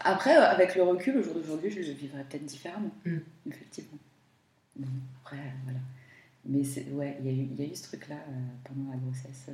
Après, 0.00 0.36
euh, 0.36 0.50
avec 0.50 0.74
le 0.74 0.82
recul, 0.82 1.16
au 1.18 1.22
jour 1.22 1.34
d'aujourd'hui, 1.34 1.70
je 1.70 1.78
le 1.80 1.92
vivrais 1.96 2.24
peut-être 2.24 2.44
différemment, 2.46 2.90
Mm. 3.04 3.18
effectivement. 3.48 3.98
Bon, 4.76 4.88
après, 5.22 5.36
euh, 5.36 5.50
voilà. 5.64 5.78
Mais 6.46 6.64
c'est- 6.64 6.90
ouais, 6.90 7.16
il 7.20 7.26
y, 7.26 7.28
a 7.28 7.32
eu- 7.32 7.48
il 7.52 7.60
y 7.64 7.68
a 7.68 7.72
eu 7.72 7.74
ce 7.76 7.84
truc-là 7.84 8.16
euh, 8.16 8.32
pendant 8.64 8.90
la 8.90 8.96
grossesse. 8.98 9.46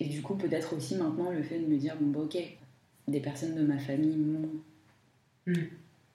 Et 0.00 0.06
du 0.06 0.22
coup, 0.22 0.34
peut-être 0.36 0.74
aussi 0.76 0.94
maintenant 0.96 1.30
le 1.30 1.42
fait 1.42 1.58
de 1.58 1.66
me 1.66 1.76
dire 1.76 1.96
bon, 2.00 2.10
bah 2.10 2.20
ok, 2.20 2.38
des 3.08 3.20
personnes 3.20 3.54
de 3.54 3.62
ma 3.62 3.78
famille 3.78 4.16
m'ont 4.16 4.48
Mm. 5.46 5.54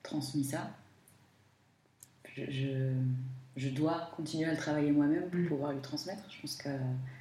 transmis 0.04 0.44
ça. 0.44 0.70
Je, 2.36 2.42
je, 2.50 2.92
je 3.56 3.68
dois 3.70 4.10
continuer 4.16 4.44
à 4.46 4.52
le 4.52 4.56
travailler 4.56 4.90
moi-même 4.92 5.28
pour 5.30 5.40
Mm. 5.40 5.48
pouvoir 5.48 5.72
lui 5.72 5.80
transmettre. 5.80 6.22
Je 6.30 6.40
pense 6.40 6.56
que. 6.56 6.68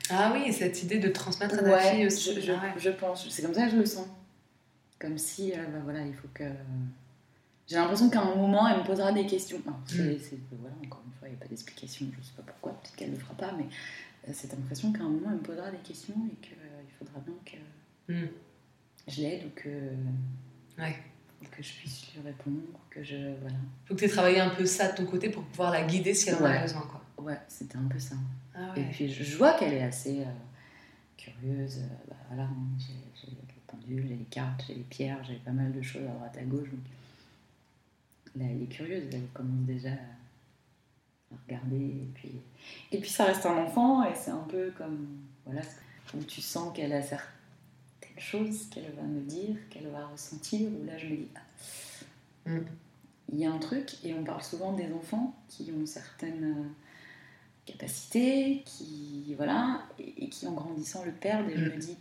Ah 0.09 0.31
oui, 0.33 0.51
cette 0.53 0.81
idée 0.83 0.99
de 0.99 1.09
transmettre 1.09 1.55
à 1.55 1.57
ta 1.63 1.71
Ouais, 1.71 1.91
fille 1.95 2.05
aussi. 2.07 2.35
je, 2.35 2.39
je- 2.41 2.51
Ah 2.51 2.61
ouais. 2.61 2.73
je 2.77 2.89
pense. 2.91 3.27
C'est 3.29 3.41
comme 3.41 3.53
ça 3.53 3.65
que 3.65 3.71
je 3.71 3.77
le 3.77 3.85
sens. 3.85 4.07
Comme 4.99 5.17
si, 5.17 5.51
euh, 5.53 5.57
bah 5.71 5.79
voilà, 5.83 6.05
il 6.05 6.13
faut 6.13 6.27
que. 6.33 6.43
J'ai 7.67 7.75
l'impression 7.77 8.09
qu'à 8.09 8.21
un 8.21 8.35
moment, 8.35 8.67
elle 8.67 8.79
me 8.79 8.83
posera 8.85 9.11
des 9.11 9.25
questions. 9.25 9.59
Alors, 9.65 9.79
c'est, 9.87 9.97
Mm. 9.97 10.37
voilà, 10.59 10.75
encore 10.85 11.01
une 11.05 11.13
fois, 11.13 11.27
il 11.27 11.31
n'y 11.31 11.37
a 11.37 11.39
pas 11.39 11.47
d'explication, 11.47 12.05
je 12.13 12.17
ne 12.19 12.23
sais 12.23 12.33
pas 12.35 12.43
pourquoi, 12.43 12.73
peut-être 12.73 12.95
qu'elle 12.95 13.09
ne 13.11 13.15
le 13.15 13.21
fera 13.21 13.33
pas, 13.35 13.53
mais 13.57 13.65
cette 14.31 14.53
impression 14.53 14.93
qu'à 14.93 15.01
un 15.03 15.09
moment, 15.09 15.29
elle 15.31 15.37
me 15.37 15.41
posera 15.43 15.69
des 15.71 15.77
questions 15.79 16.15
et 16.31 16.35
qu'il 16.45 16.55
faudra 16.99 17.19
bien 17.19 17.33
que 17.45 18.13
Mm. 18.13 18.27
je 19.07 19.21
l'aide 19.21 19.45
ou 19.45 19.49
que, 19.55 19.69
Ouais. 20.81 20.95
ou 21.41 21.45
que 21.45 21.61
je 21.63 21.73
puisse 21.73 22.13
lui 22.13 22.21
répondre, 22.21 22.61
que 22.89 23.03
je. 23.03 23.15
Voilà. 23.41 23.55
Faut 23.85 23.93
que 23.95 23.99
tu 23.99 24.05
aies 24.05 24.09
travaillé 24.09 24.39
un 24.39 24.49
peu 24.49 24.65
ça 24.65 24.91
de 24.91 24.97
ton 24.97 25.05
côté 25.05 25.29
pour 25.29 25.43
pouvoir 25.43 25.71
la 25.71 25.83
guider 25.83 26.13
si 26.13 26.29
elle 26.29 26.35
en 26.35 26.45
a 26.45 26.61
besoin. 26.61 26.81
Quoi. 26.81 27.01
Ouais, 27.25 27.39
c'était 27.47 27.77
un 27.77 27.87
peu 27.87 27.99
ça. 27.99 28.15
Ah 28.55 28.73
Et 28.77 28.83
puis 28.91 29.09
je, 29.11 29.23
je 29.23 29.37
vois 29.37 29.53
qu'elle 29.57 29.73
est 29.73 29.83
assez 29.83 30.21
euh, 30.21 30.25
curieuse. 31.17 31.79
euh, 31.79 31.87
bah, 32.09 32.15
voilà, 32.29 32.49
j'ai, 32.77 32.93
j'ai 33.21 33.31
les 33.31 33.37
pendules, 33.67 34.05
j'ai 34.07 34.15
les 34.15 34.25
cartes, 34.25 34.63
j'ai 34.67 34.75
les 34.75 34.81
pierres, 34.83 35.23
j'ai 35.23 35.35
pas 35.37 35.51
mal 35.51 35.71
de 35.71 35.81
choses 35.81 36.03
à 36.03 36.11
droite 36.13 36.37
à 36.37 36.43
gauche. 36.43 36.69
Donc 36.69 36.79
là, 38.35 38.45
elle 38.49 38.63
est 38.63 38.67
curieuse, 38.67 39.03
elle 39.11 39.27
commence 39.33 39.65
déjà 39.65 39.89
à 39.91 39.95
regarder. 41.47 41.77
Et 41.85 42.09
puis, 42.13 42.31
et 42.91 42.97
puis 42.99 43.09
ça 43.09 43.25
reste 43.25 43.45
un 43.45 43.57
enfant 43.63 44.03
et 44.03 44.15
c'est 44.15 44.31
un 44.31 44.45
peu 44.49 44.71
comme 44.77 45.07
voilà 45.45 45.61
où 46.15 46.23
tu 46.23 46.41
sens 46.41 46.73
qu'elle 46.75 46.93
a 46.93 47.01
certaines 47.01 47.23
choses 48.17 48.67
qu'elle 48.69 48.91
va 48.93 49.01
me 49.03 49.21
dire, 49.21 49.55
qu'elle 49.69 49.87
va 49.87 50.05
ressentir. 50.07 50.69
Où 50.69 50.85
là, 50.85 50.97
je 50.97 51.05
me 51.07 51.15
dis 51.17 51.27
ah, 51.35 51.39
Mm. 52.45 52.59
il 53.31 53.39
y 53.39 53.45
a 53.45 53.51
un 53.53 53.57
truc 53.57 53.95
et 54.03 54.13
on 54.13 54.23
parle 54.23 54.43
souvent 54.43 54.73
des 54.73 54.91
enfants 54.91 55.33
qui 55.47 55.71
ont 55.71 55.85
certaines 55.85 56.43
euh, 56.43 56.63
capacités, 57.65 58.63
qui 58.65 59.33
voilà, 59.37 59.83
et, 59.97 60.25
et 60.25 60.29
qui 60.29 60.45
en 60.47 60.51
grandissant 60.51 61.05
le 61.05 61.11
perdent. 61.13 61.49
Et 61.49 61.55
je 61.57 61.61
Mm. 61.65 61.73
me 61.73 61.77
dis, 61.77 61.97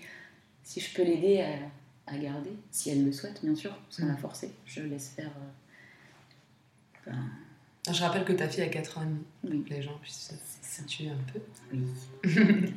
si 0.64 0.80
je 0.80 0.92
peux 0.94 1.02
l'aider 1.04 1.40
à, 1.40 2.12
à 2.12 2.18
garder, 2.18 2.50
si 2.72 2.90
elle 2.90 3.04
le 3.04 3.12
souhaite, 3.12 3.40
bien 3.44 3.54
sûr, 3.54 3.72
sans 3.88 4.04
Mm. 4.04 4.08
la 4.08 4.16
forcer, 4.16 4.52
je 4.66 4.82
laisse 4.82 5.10
faire. 5.10 5.30
euh, 7.06 7.10
enfin, 7.10 7.18
Je 7.90 8.00
rappelle 8.00 8.24
que 8.24 8.32
ta 8.32 8.48
fille 8.48 8.62
a 8.62 8.68
4 8.68 8.98
ans 8.98 9.02
et 9.02 9.46
demi, 9.48 9.64
que 9.64 9.70
les 9.70 9.82
gens 9.82 9.98
puissent 10.00 10.32
se 10.32 10.82
situer 10.82 11.08
un 11.10 11.18
peu. 11.32 11.40
oui. 11.72 11.84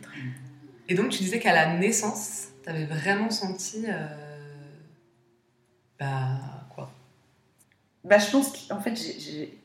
Et 0.88 0.94
donc, 0.96 1.10
tu 1.10 1.20
disais 1.24 1.40
qu'à 1.40 1.54
la 1.54 1.78
naissance, 1.78 2.50
tu 2.64 2.70
avais 2.70 2.86
vraiment 2.86 3.30
senti. 3.30 3.86
euh, 3.88 4.08
Bah, 6.00 6.68
quoi? 6.74 6.92
Bah, 8.04 8.18
je 8.20 8.30
pense 8.32 8.68
qu'en 8.68 8.80
fait, 8.82 8.96
j'ai- 8.96 9.58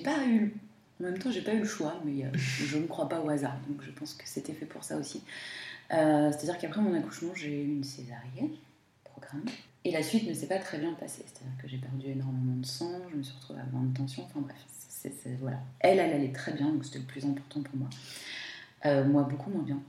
pas 0.00 0.24
eu. 0.26 0.54
En 1.00 1.04
même 1.04 1.18
temps, 1.18 1.30
j'ai 1.30 1.42
pas 1.42 1.54
eu 1.54 1.60
le 1.60 1.64
choix, 1.66 1.94
mais 2.04 2.24
euh, 2.24 2.28
je 2.34 2.76
ne 2.76 2.86
crois 2.86 3.08
pas 3.08 3.20
au 3.20 3.28
hasard, 3.30 3.56
donc 3.68 3.82
je 3.82 3.90
pense 3.92 4.14
que 4.14 4.26
c'était 4.26 4.52
fait 4.52 4.66
pour 4.66 4.82
ça 4.84 4.96
aussi. 4.96 5.22
Euh, 5.92 6.30
C'est-à-dire 6.32 6.58
qu'après 6.58 6.80
mon 6.82 6.92
accouchement, 6.94 7.32
j'ai 7.34 7.62
eu 7.62 7.64
une 7.66 7.84
césarienne 7.84 8.50
programmée. 9.04 9.52
Et 9.84 9.90
la 9.90 10.02
suite 10.02 10.28
ne 10.28 10.34
s'est 10.34 10.48
pas 10.48 10.58
très 10.58 10.78
bien 10.78 10.92
passée. 10.94 11.24
C'est-à-dire 11.26 11.56
que 11.62 11.68
j'ai 11.68 11.78
perdu 11.78 12.08
énormément 12.10 12.56
de 12.56 12.66
sang, 12.66 12.90
je 13.10 13.16
me 13.16 13.22
suis 13.22 13.34
retrouvée 13.36 13.60
à 13.60 13.62
avoir 13.62 13.82
une 13.82 13.92
tension, 13.92 14.24
enfin 14.24 14.40
bref, 14.40 14.56
voilà. 15.40 15.60
Elle, 15.80 15.98
elle 15.98 16.12
allait 16.12 16.32
très 16.32 16.52
bien, 16.52 16.68
donc 16.68 16.84
c'était 16.84 16.98
le 16.98 17.04
plus 17.04 17.24
important 17.24 17.62
pour 17.62 17.76
moi. 17.76 17.88
Euh, 18.86 19.04
moi, 19.04 19.22
beaucoup 19.22 19.50
moins 19.50 19.62
bien. 19.62 19.80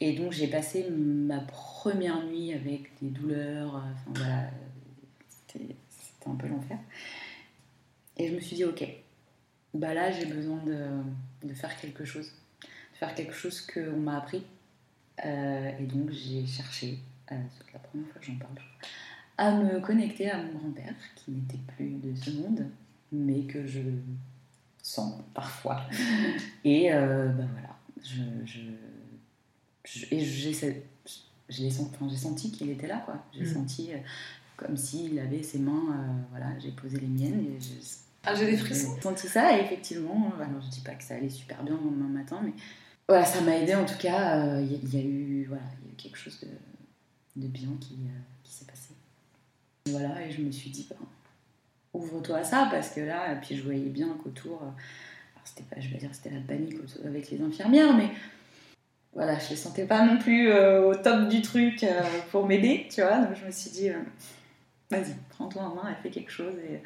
Et 0.00 0.12
donc 0.12 0.32
j'ai 0.32 0.46
passé 0.46 0.88
ma 0.90 1.40
première 1.40 2.24
nuit 2.24 2.52
avec 2.52 2.92
des 3.02 3.08
douleurs, 3.08 3.76
euh, 3.76 3.80
enfin 3.80 4.12
voilà, 4.14 4.50
c'était 5.48 5.74
un 6.26 6.36
peu 6.36 6.46
l'enfer. 6.46 6.78
Et 8.16 8.28
je 8.28 8.34
me 8.34 8.40
suis 8.40 8.56
dit, 8.56 8.64
ok, 8.64 8.84
bah 9.74 9.94
là 9.94 10.12
j'ai 10.12 10.26
besoin 10.26 10.62
de, 10.64 10.86
de 11.42 11.52
faire 11.52 11.76
quelque 11.80 12.04
chose, 12.04 12.30
de 12.62 12.98
faire 12.98 13.14
quelque 13.14 13.34
chose 13.34 13.60
qu'on 13.60 13.98
m'a 13.98 14.18
appris. 14.18 14.44
Euh, 15.24 15.78
et 15.80 15.84
donc 15.84 16.12
j'ai 16.12 16.46
cherché, 16.46 17.00
c'est 17.28 17.72
la 17.72 17.78
première 17.80 18.06
fois 18.08 18.20
que 18.20 18.26
j'en 18.26 18.36
parle, 18.38 18.54
à 19.36 19.52
me 19.52 19.80
connecter 19.80 20.30
à 20.30 20.42
mon 20.42 20.58
grand-père, 20.58 20.94
qui 21.16 21.30
n'était 21.32 21.58
plus 21.76 21.90
de 22.02 22.14
ce 22.14 22.30
monde, 22.30 22.66
mais 23.12 23.42
que 23.44 23.66
je 23.66 23.80
sens 24.82 25.20
parfois. 25.34 25.82
Et 26.64 26.92
euh, 26.92 27.28
bah 27.28 27.44
voilà, 27.52 27.76
je, 28.02 28.22
je, 28.44 28.60
je- 29.84 30.06
et 30.14 30.20
j'ai 30.24 30.52
senti, 31.70 31.90
enfin, 31.94 32.08
j'ai 32.10 32.16
senti 32.16 32.50
qu'il 32.50 32.70
était 32.70 32.86
là, 32.88 32.98
quoi. 33.04 33.24
J'ai 33.32 33.44
Mm. 33.44 33.54
senti 33.54 33.92
euh, 33.92 33.98
comme 34.56 34.76
s'il 34.76 35.18
avait 35.18 35.42
ses 35.42 35.58
mains, 35.60 35.72
euh, 35.92 36.12
voilà, 36.30 36.58
j'ai 36.58 36.72
posé 36.72 36.98
les 36.98 37.06
miennes 37.06 37.40
et 37.40 37.58
Ah, 38.24 38.34
j'ai 38.34 38.46
des 38.50 38.56
frissons. 38.56 38.92
j'ai 38.96 39.00
senti 39.02 39.28
ça 39.28 39.56
et 39.56 39.62
effectivement, 39.62 40.32
alors 40.40 40.60
je 40.60 40.68
dis 40.68 40.80
pas 40.80 40.94
que 40.94 41.04
ça 41.04 41.14
allait 41.14 41.28
super 41.30 41.62
bien 41.62 41.76
le 41.76 41.84
lendemain 41.84 42.08
matin, 42.08 42.40
mais 42.44 42.52
voilà, 43.08 43.24
ça 43.24 43.40
m'a 43.40 43.56
aidé 43.56 43.74
en 43.74 43.86
tout 43.86 43.96
cas. 43.98 44.38
euh, 44.44 44.60
Il 44.62 44.72
y, 44.72 44.74
a- 44.74 44.78
il 44.82 44.94
y 44.94 44.98
a 44.98 45.04
eu, 45.04 45.44
voilà, 45.46 45.62
il 45.80 45.86
y 45.86 45.90
a 45.90 45.92
eu 45.92 45.96
quelque 45.96 46.18
chose 46.18 46.40
de, 46.40 46.48
de 47.38 47.46
bien 47.46 47.68
qui, 47.80 47.94
euh, 47.94 48.20
qui 48.42 48.52
s'est 48.52 48.64
passé. 48.64 48.94
Voilà, 49.86 50.26
et 50.26 50.30
je 50.30 50.42
me 50.42 50.50
suis 50.50 50.70
dit, 50.70 50.86
ben, 50.88 50.96
ouvre-toi 51.94 52.38
à 52.38 52.44
ça 52.44 52.68
parce 52.70 52.90
que 52.90 53.00
là, 53.00 53.34
puis 53.36 53.56
je 53.56 53.62
voyais 53.62 53.88
bien 53.88 54.08
qu'autour, 54.22 54.60
euh, 54.62 54.70
c'était 55.44 55.62
pas, 55.62 55.80
je 55.80 55.88
vais 55.88 55.98
dire, 55.98 56.10
c'était 56.12 56.30
la 56.30 56.40
panique 56.40 56.76
avec 57.04 57.30
les 57.30 57.40
infirmières, 57.40 57.96
mais 57.96 58.10
voilà, 59.14 59.38
je 59.38 59.50
les 59.50 59.56
sentais 59.56 59.86
pas 59.86 60.04
non 60.04 60.18
plus 60.18 60.50
euh, 60.50 60.88
au 60.88 60.94
top 60.94 61.28
du 61.28 61.40
truc 61.40 61.86
pour 62.30 62.46
m'aider, 62.46 62.86
tu 62.92 63.00
vois. 63.00 63.18
Donc 63.18 63.34
je 63.34 63.46
me 63.46 63.50
suis 63.50 63.70
dit, 63.70 63.88
vas-y, 64.90 65.14
prends-toi 65.30 65.62
en 65.62 65.74
main 65.74 65.90
et 65.90 66.02
fais 66.02 66.10
quelque 66.10 66.30
chose. 66.30 66.54
Et, 66.68 66.82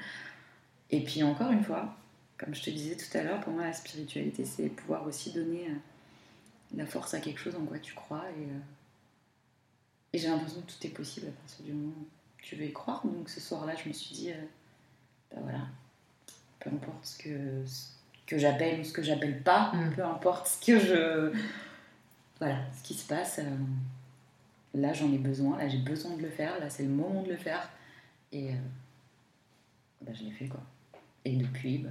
et 0.96 1.02
puis 1.02 1.22
encore 1.24 1.50
une 1.50 1.64
fois, 1.64 1.96
comme 2.38 2.54
je 2.54 2.62
te 2.62 2.70
disais 2.70 2.96
tout 2.96 3.18
à 3.18 3.22
l'heure, 3.22 3.40
pour 3.40 3.52
moi 3.52 3.64
la 3.64 3.72
spiritualité, 3.72 4.44
c'est 4.44 4.68
pouvoir 4.68 5.04
aussi 5.06 5.32
donner 5.32 5.66
la 6.76 6.86
force 6.86 7.14
à 7.14 7.20
quelque 7.20 7.40
chose 7.40 7.56
en 7.56 7.64
quoi 7.64 7.78
tu 7.80 7.94
crois. 7.94 8.24
Et, 8.38 8.46
et 10.12 10.18
j'ai 10.18 10.28
l'impression 10.28 10.60
que 10.62 10.70
tout 10.72 10.86
est 10.86 10.90
possible 10.90 11.28
à 11.28 11.30
partir 11.32 11.64
du 11.64 11.72
moment 11.72 11.92
où 11.98 12.06
tu 12.42 12.56
veux 12.56 12.64
y 12.64 12.72
croire. 12.72 13.04
Donc 13.06 13.28
ce 13.28 13.40
soir-là, 13.40 13.74
je 13.74 13.88
me 13.88 13.92
suis 13.94 14.14
dit, 14.14 14.30
euh, 14.32 14.40
bah 15.32 15.40
voilà, 15.42 15.66
peu 16.60 16.70
importe 16.70 17.04
ce 17.04 17.18
que, 17.18 17.64
ce 17.66 17.88
que 18.26 18.38
j'appelle 18.38 18.80
ou 18.80 18.84
ce 18.84 18.92
que 18.92 19.02
j'appelle 19.02 19.42
pas, 19.42 19.72
Mm. 19.74 19.94
peu 19.94 20.04
importe 20.04 20.46
ce 20.48 20.64
que 20.66 20.78
je. 20.78 21.32
Voilà, 22.38 22.58
ce 22.76 22.82
qui 22.82 22.94
se 22.94 23.06
passe. 23.06 23.38
euh, 23.38 23.56
là, 24.74 24.92
j'en 24.92 25.12
ai 25.12 25.18
besoin, 25.18 25.56
là, 25.58 25.68
j'ai 25.68 25.78
besoin 25.78 26.16
de 26.16 26.22
le 26.22 26.30
faire, 26.30 26.58
là, 26.60 26.68
c'est 26.70 26.82
le 26.82 26.88
moment 26.90 27.22
de 27.22 27.28
le 27.30 27.36
faire. 27.36 27.70
Et, 28.32 28.50
euh, 28.50 28.56
bah, 30.00 30.12
je 30.14 30.24
l'ai 30.24 30.32
fait 30.32 30.46
quoi. 30.48 30.60
Et 31.24 31.36
depuis, 31.36 31.78
bah, 31.78 31.90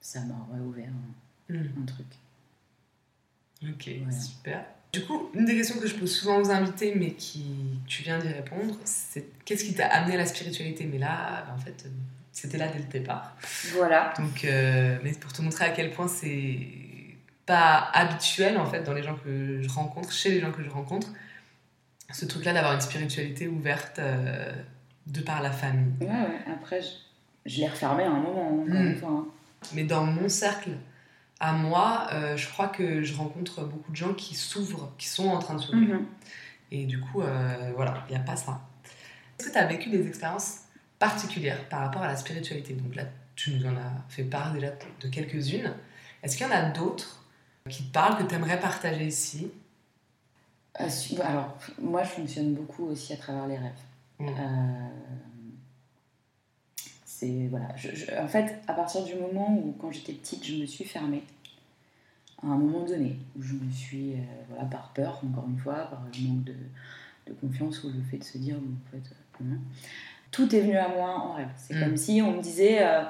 ça 0.00 0.20
m'a 0.22 0.46
réouvert 0.52 0.88
un, 0.88 1.54
Hmm. 1.54 1.82
un 1.82 1.84
truc. 1.86 2.06
Ok, 3.64 3.90
Voilà. 4.02 4.18
super. 4.18 4.66
Du 4.92 5.02
coup, 5.06 5.30
une 5.32 5.46
des 5.46 5.56
questions 5.56 5.80
que 5.80 5.86
je 5.86 5.94
pose 5.94 6.14
souvent 6.14 6.38
aux 6.38 6.50
invités, 6.50 6.92
mais 6.94 7.12
qui 7.12 7.44
tu 7.86 8.02
viens 8.02 8.18
d'y 8.18 8.28
répondre, 8.28 8.76
c'est 8.84 9.24
qu'est-ce 9.46 9.64
qui 9.64 9.72
t'a 9.72 9.86
amené 9.86 10.16
à 10.16 10.18
la 10.18 10.26
spiritualité? 10.26 10.84
Mais 10.84 10.98
là, 10.98 11.46
en 11.54 11.58
fait, 11.58 11.84
euh, 11.86 11.88
c'était 12.30 12.58
là 12.58 12.68
dès 12.68 12.78
le 12.78 12.84
départ. 12.84 13.34
Voilà. 13.72 14.12
Donc, 14.18 14.44
euh, 14.44 14.98
mais 15.02 15.12
pour 15.12 15.32
te 15.32 15.40
montrer 15.40 15.64
à 15.64 15.70
quel 15.70 15.92
point 15.92 16.08
c'est 16.08 16.58
pas 17.46 17.88
habituel 17.94 18.58
en 18.58 18.66
fait 18.66 18.82
dans 18.82 18.92
les 18.92 19.02
gens 19.02 19.16
que 19.24 19.62
je 19.62 19.68
rencontre, 19.70 20.12
chez 20.12 20.28
les 20.30 20.40
gens 20.40 20.52
que 20.52 20.62
je 20.62 20.68
rencontre, 20.68 21.08
ce 22.12 22.26
truc-là 22.26 22.52
d'avoir 22.52 22.74
une 22.74 22.80
spiritualité 22.82 23.48
ouverte 23.48 23.98
euh, 23.98 24.52
de 25.06 25.22
par 25.22 25.40
la 25.40 25.50
famille. 25.52 25.94
Ouais, 26.02 26.06
ouais. 26.08 26.52
Après, 26.52 26.82
je, 26.82 26.88
je 27.50 27.60
l'ai 27.60 27.68
refermé 27.68 28.02
à 28.04 28.10
un 28.10 28.20
moment, 28.20 28.60
encore 28.60 28.74
une 28.74 28.96
fois. 28.96 29.08
hein. 29.08 29.26
Mais 29.72 29.84
dans 29.84 30.04
mon 30.04 30.28
cercle, 30.28 30.70
à 31.42 31.52
moi, 31.52 32.06
euh, 32.12 32.36
je 32.36 32.48
crois 32.48 32.68
que 32.68 33.02
je 33.02 33.14
rencontre 33.14 33.64
beaucoup 33.64 33.90
de 33.90 33.96
gens 33.96 34.14
qui 34.14 34.34
s'ouvrent, 34.34 34.90
qui 34.96 35.08
sont 35.08 35.28
en 35.28 35.38
train 35.40 35.54
de 35.54 35.60
s'ouvrir. 35.60 35.96
Mhm. 35.96 36.06
Et 36.70 36.86
du 36.86 36.98
coup, 37.00 37.20
euh, 37.20 37.72
voilà, 37.76 38.04
il 38.08 38.12
n'y 38.12 38.16
a 38.20 38.24
pas 38.24 38.36
ça. 38.36 38.60
Est-ce 39.38 39.48
que 39.48 39.52
tu 39.52 39.58
as 39.58 39.66
vécu 39.66 39.90
des 39.90 40.06
expériences 40.06 40.60
particulières 40.98 41.68
par 41.68 41.80
rapport 41.80 42.02
à 42.02 42.06
la 42.06 42.16
spiritualité? 42.16 42.74
Donc 42.74 42.94
là, 42.94 43.04
tu 43.34 43.50
nous 43.54 43.66
en 43.66 43.76
as 43.76 43.92
fait 44.08 44.24
part 44.24 44.52
déjà 44.52 44.68
de 45.00 45.08
quelques-unes. 45.08 45.72
Est-ce 46.22 46.36
qu'il 46.36 46.46
y 46.46 46.48
en 46.50 46.54
a 46.54 46.62
d'autres 46.70 47.24
qui 47.68 47.82
te 47.84 47.92
parlent, 47.92 48.16
que 48.16 48.22
tu 48.28 48.34
aimerais 48.36 48.60
partager 48.60 49.06
ici? 49.06 49.50
Su- 50.88 51.20
Alors, 51.20 51.58
moi, 51.80 52.02
je 52.04 52.08
fonctionne 52.10 52.54
beaucoup 52.54 52.84
aussi 52.86 53.12
à 53.12 53.16
travers 53.16 53.46
les 53.46 53.58
rêves. 53.58 53.82
Mm. 54.20 54.28
C'est 57.22 57.46
voilà. 57.50 57.68
je- 57.76 57.94
je- 57.94 58.10
en 58.20 58.26
fait, 58.26 58.58
à 58.66 58.72
partir 58.72 59.04
du 59.04 59.14
moment 59.14 59.52
où, 59.54 59.72
quand 59.80 59.92
j'étais 59.92 60.12
petite, 60.12 60.44
je 60.44 60.56
me 60.56 60.66
suis 60.66 60.84
fermée, 60.84 61.22
à 62.42 62.46
un 62.48 62.56
moment 62.56 62.84
donné, 62.84 63.16
où 63.38 63.42
je 63.42 63.54
me 63.54 63.70
suis, 63.70 64.14
euh, 64.14 64.16
voilà, 64.48 64.64
par 64.64 64.92
peur, 64.92 65.20
encore 65.24 65.46
une 65.48 65.58
fois, 65.58 65.74
par 65.88 66.02
le 66.02 66.28
manque 66.28 66.42
de, 66.44 66.54
de 67.28 67.32
confiance 67.34 67.84
ou 67.84 67.90
le 67.90 68.02
fait 68.10 68.18
de 68.18 68.24
se 68.24 68.38
dire, 68.38 68.56
bon, 68.56 68.74
en 68.74 68.90
fait, 68.90 69.08
euh, 69.12 69.44
non. 69.44 69.58
tout 70.32 70.52
est 70.54 70.62
venu 70.62 70.76
à 70.76 70.88
moi 70.88 71.10
en 71.10 71.34
rêve. 71.34 71.48
C'est 71.56 71.74
Mm. 71.76 71.80
comme 71.84 71.96
si 71.96 72.20
on 72.22 72.32
me 72.38 72.42
disait, 72.42 72.78
euh, 72.84 73.02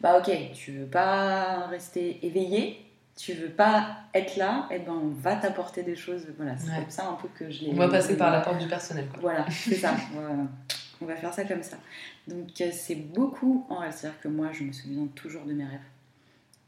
bah 0.00 0.18
ok, 0.18 0.32
tu 0.54 0.72
veux 0.72 0.86
pas 0.86 1.66
rester 1.68 2.18
éveillé, 2.26 2.84
tu 3.16 3.34
veux 3.34 3.50
pas 3.50 3.98
être 4.12 4.36
là, 4.36 4.66
et 4.72 4.80
ben 4.80 4.92
on 5.00 5.10
va 5.10 5.36
t'apporter 5.36 5.84
des 5.84 5.94
choses. 5.94 6.26
Voilà, 6.36 6.56
c'est 6.58 6.68
Ouais. 6.70 6.80
comme 6.80 6.90
ça 6.90 7.08
un 7.08 7.14
peu 7.14 7.28
que 7.38 7.48
je 7.48 7.60
l'ai. 7.66 7.70
On 7.70 7.76
va 7.76 7.88
passer 7.88 8.16
par 8.16 8.32
la 8.32 8.40
porte 8.40 8.58
du 8.58 8.66
personnel. 8.66 9.06
Quoi. 9.08 9.20
Voilà, 9.20 9.46
c'est 9.50 9.76
ça. 9.76 9.94
Voilà. 10.12 10.34
On 11.02 11.06
va 11.06 11.16
faire 11.16 11.34
ça 11.34 11.44
comme 11.44 11.62
ça. 11.62 11.76
Donc 12.28 12.60
euh, 12.60 12.70
c'est 12.72 12.94
beaucoup 12.94 13.66
en 13.68 13.78
rêve. 13.78 13.92
C'est-à-dire 13.92 14.20
que 14.20 14.28
moi, 14.28 14.52
je 14.52 14.64
me 14.64 14.72
souviens 14.72 15.06
toujours 15.14 15.44
de 15.44 15.52
mes 15.52 15.64
rêves. 15.64 15.80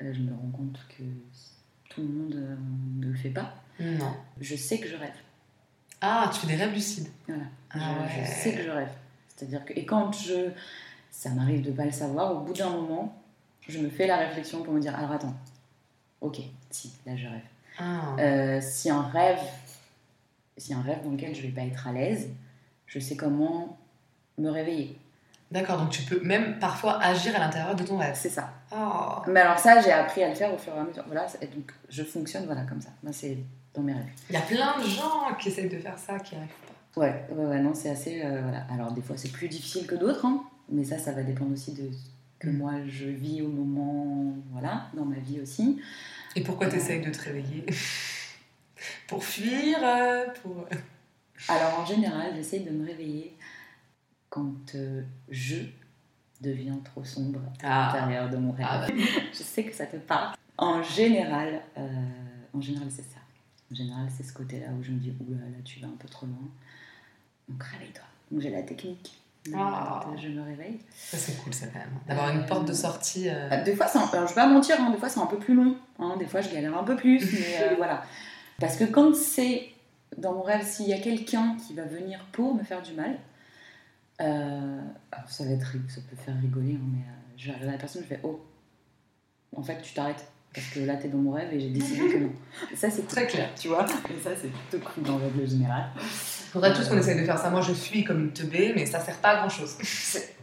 Euh, 0.02 0.12
je 0.12 0.20
me 0.20 0.32
rends 0.32 0.50
compte 0.50 0.78
que 0.88 1.04
tout 1.88 2.02
le 2.02 2.08
monde 2.08 2.34
euh, 2.34 2.56
ne 2.96 3.06
le 3.06 3.14
fait 3.14 3.30
pas. 3.30 3.54
Non. 3.78 4.14
Je 4.40 4.56
sais 4.56 4.78
que 4.78 4.88
je 4.88 4.96
rêve. 4.96 5.14
Ah, 6.00 6.30
tu 6.32 6.40
fais 6.40 6.46
des 6.48 6.56
rêves 6.56 6.72
lucides. 6.72 7.08
Voilà. 7.26 7.44
Ah 7.70 8.06
je, 8.08 8.30
sais 8.30 8.54
que 8.54 8.62
je 8.62 8.70
rêve. 8.70 8.92
C'est-à-dire 9.28 9.64
que 9.64 9.72
et 9.74 9.86
quand 9.86 10.12
je, 10.12 10.50
ça 11.10 11.30
m'arrive 11.30 11.62
de 11.62 11.72
pas 11.72 11.84
le 11.84 11.92
savoir, 11.92 12.36
au 12.36 12.40
bout 12.40 12.52
d'un 12.52 12.70
moment, 12.70 13.22
je 13.68 13.78
me 13.78 13.88
fais 13.88 14.06
la 14.06 14.16
réflexion 14.18 14.62
pour 14.62 14.74
me 14.74 14.80
dire 14.80 14.94
alors 14.96 15.12
attends, 15.12 15.34
ok, 16.20 16.40
si 16.70 16.92
là 17.06 17.16
je 17.16 17.26
rêve. 17.26 17.40
Ah. 17.78 18.16
Euh, 18.18 18.60
si 18.60 18.90
un 18.90 19.02
rêve, 19.02 19.40
si 20.56 20.74
un 20.74 20.82
rêve 20.82 21.02
dans 21.02 21.10
lequel 21.10 21.34
je 21.34 21.42
vais 21.42 21.48
pas 21.48 21.62
être 21.62 21.86
à 21.86 21.92
l'aise, 21.92 22.30
je 22.86 22.98
sais 22.98 23.16
comment 23.16 23.78
me 24.38 24.50
réveiller. 24.50 24.98
D'accord, 25.50 25.78
donc 25.78 25.90
tu 25.90 26.02
peux 26.02 26.20
même 26.20 26.58
parfois 26.58 27.00
agir 27.00 27.36
à 27.36 27.38
l'intérieur 27.38 27.76
de 27.76 27.84
ton 27.84 27.98
rêve. 27.98 28.16
C'est 28.16 28.28
ça. 28.30 28.52
Oh. 28.72 29.22
Mais 29.28 29.40
alors 29.40 29.58
ça, 29.58 29.80
j'ai 29.80 29.92
appris 29.92 30.22
à 30.22 30.28
le 30.28 30.34
faire 30.34 30.52
au 30.52 30.58
fur 30.58 30.74
et 30.74 30.78
à 30.78 30.82
mesure. 30.84 31.04
Voilà, 31.06 31.26
et 31.40 31.46
donc 31.46 31.72
je 31.88 32.02
fonctionne 32.02 32.46
voilà 32.46 32.62
comme 32.62 32.80
ça. 32.80 32.90
Moi, 33.02 33.12
c'est 33.12 33.38
dans 33.74 33.82
mes 33.82 33.92
rêves. 33.92 34.06
Il 34.30 34.34
y 34.34 34.38
a 34.38 34.42
plein 34.42 34.78
de 34.82 34.88
gens 34.88 35.34
qui 35.38 35.48
essayent 35.48 35.68
de 35.68 35.78
faire 35.78 35.98
ça, 35.98 36.18
qui 36.18 36.34
n'y 36.34 36.40
arrivent 36.40 36.54
pas. 36.94 37.00
Ouais, 37.00 37.24
ouais, 37.30 37.46
ouais, 37.46 37.60
non, 37.60 37.74
c'est 37.74 37.90
assez. 37.90 38.22
euh, 38.24 38.40
voilà. 38.42 38.66
Alors 38.72 38.92
des 38.92 39.02
fois, 39.02 39.16
c'est 39.16 39.30
plus 39.32 39.48
difficile 39.48 39.86
que 39.86 39.94
d'autres, 39.94 40.24
hein, 40.24 40.42
mais 40.70 40.84
ça, 40.84 40.98
ça 40.98 41.12
va 41.12 41.22
dépendre 41.22 41.52
aussi 41.52 41.72
de 41.72 41.90
ce 41.92 41.96
que 42.40 42.48
Mm. 42.50 42.56
moi 42.58 42.72
je 42.86 43.06
vis 43.06 43.42
au 43.42 43.48
moment, 43.48 44.34
voilà, 44.52 44.88
dans 44.94 45.04
ma 45.04 45.16
vie 45.16 45.40
aussi. 45.40 45.80
Et 46.36 46.42
pourquoi 46.42 46.68
tu 46.68 46.76
essayes 46.76 47.00
de 47.00 47.10
te 47.10 47.20
réveiller? 47.22 47.64
Pour 49.08 49.24
fuir 49.24 49.78
euh, 49.82 50.26
pour... 50.42 50.66
Alors 51.48 51.80
en 51.80 51.86
général, 51.86 52.32
j'essaye 52.34 52.64
de 52.64 52.70
me 52.70 52.86
réveiller 52.86 53.34
quand 54.34 54.74
euh, 54.74 55.02
je 55.30 55.56
deviens 56.40 56.76
trop 56.84 57.04
sombre 57.04 57.38
à 57.62 57.90
Ah. 57.90 57.92
l'intérieur 57.94 58.28
de 58.30 58.36
mon 58.36 58.50
rêve. 58.50 58.66
Ah 58.68 58.80
bah. 58.80 58.92
Je 59.32 59.38
sais 59.42 59.62
que 59.64 59.72
ça 59.74 59.86
te 59.86 59.96
parle. 59.96 60.34
En 60.58 60.82
général, 60.82 61.60
euh, 61.78 61.88
en 62.52 62.60
général, 62.60 62.88
c'est 62.90 63.02
ça. 63.02 63.20
En 63.70 63.74
général, 63.76 64.06
c'est 64.16 64.24
ce 64.24 64.32
côté-là 64.32 64.66
où 64.78 64.82
je 64.82 64.90
me 64.90 64.98
dis, 64.98 65.12
oula, 65.28 65.36
là, 65.44 65.58
tu 65.64 65.78
vas 65.78 65.86
un 65.86 65.96
peu 65.98 66.08
trop 66.08 66.26
loin. 66.26 66.48
Donc 67.48 67.62
réveille-toi. 67.62 68.04
Donc 68.32 68.40
j'ai 68.40 68.50
la 68.50 68.62
technique. 68.62 69.20
Ah. 69.54 70.04
Je 70.20 70.28
me 70.28 70.42
réveille. 70.42 70.80
Ça, 70.96 71.16
c'est 71.16 71.36
cool, 71.42 71.54
ça, 71.54 71.66
quand 71.68 71.78
même. 71.78 71.90
D'avoir 72.08 72.30
une 72.34 72.44
porte 72.46 72.66
de 72.66 72.72
sortie. 72.72 73.28
euh, 73.28 73.50
Euh, 73.52 73.62
Des 73.64 73.76
fois, 73.76 73.86
un- 73.94 74.08
alors, 74.12 74.24
je 74.26 74.34
vais 74.34 74.40
pas 74.40 74.48
mentir, 74.48 74.76
hein, 74.80 74.90
des 74.90 74.98
fois 74.98 75.08
c'est 75.08 75.20
un 75.20 75.26
peu 75.26 75.38
plus 75.38 75.54
long. 75.54 75.76
hein, 76.00 76.16
des 76.18 76.26
fois, 76.26 76.40
je 76.40 76.50
galère 76.50 76.76
un 76.76 76.82
peu 76.84 76.96
plus, 76.96 77.20
mais 77.32 77.62
euh, 77.62 77.74
voilà. 77.76 78.02
Parce 78.58 78.76
que 78.76 78.84
quand 78.84 79.14
c'est 79.14 79.68
dans 80.18 80.32
mon 80.32 80.42
rêve, 80.42 80.64
s'il 80.66 80.88
y 80.88 80.92
a 80.92 80.98
quelqu'un 80.98 81.56
qui 81.56 81.74
va 81.74 81.84
venir 81.84 82.24
pour 82.32 82.54
me 82.54 82.62
faire 82.64 82.82
du 82.82 82.92
mal, 82.94 83.16
euh, 84.20 84.80
alors, 85.12 85.28
ça 85.30 85.44
va 85.44 85.50
être, 85.50 85.72
ça 85.88 86.00
peut 86.08 86.16
faire 86.16 86.34
rigoler, 86.40 86.74
hein, 86.74 86.84
mais 86.92 86.98
euh, 87.02 87.36
je 87.36 87.46
vais 87.46 87.52
arriver 87.52 87.68
à 87.68 87.72
la 87.72 87.78
personne, 87.78 88.02
je 88.02 88.08
fais 88.08 88.20
oh, 88.22 88.44
en 89.56 89.62
fait, 89.62 89.80
tu 89.82 89.92
t'arrêtes. 89.94 90.26
Parce 90.54 90.68
que 90.68 90.78
là, 90.80 90.94
t'es 90.94 91.08
dans 91.08 91.18
mon 91.18 91.32
rêve 91.32 91.52
et 91.52 91.58
j'ai 91.58 91.70
décidé 91.70 91.98
que 92.12 92.18
non. 92.18 92.32
Et 92.72 92.76
ça, 92.76 92.88
c'est 92.88 93.08
Très 93.08 93.26
clair. 93.26 93.50
tu 93.60 93.66
vois. 93.66 93.84
Et 93.86 94.22
ça, 94.22 94.30
c'est 94.40 94.50
plutôt 94.52 94.86
cool 94.88 95.02
dans 95.02 95.18
le 95.18 95.24
rêve 95.24 95.48
général. 95.50 95.86
Faudrait 95.98 96.72
tous 96.72 96.88
qu'on 96.88 96.96
essaye 96.96 97.20
de 97.20 97.24
faire 97.24 97.38
ça. 97.38 97.50
Moi, 97.50 97.60
je 97.60 97.72
fuis 97.72 98.04
comme 98.04 98.20
une 98.20 98.32
teubée, 98.32 98.72
mais 98.72 98.86
ça 98.86 99.00
sert 99.00 99.16
pas 99.18 99.30
à 99.30 99.36
grand 99.40 99.48
chose. 99.48 99.76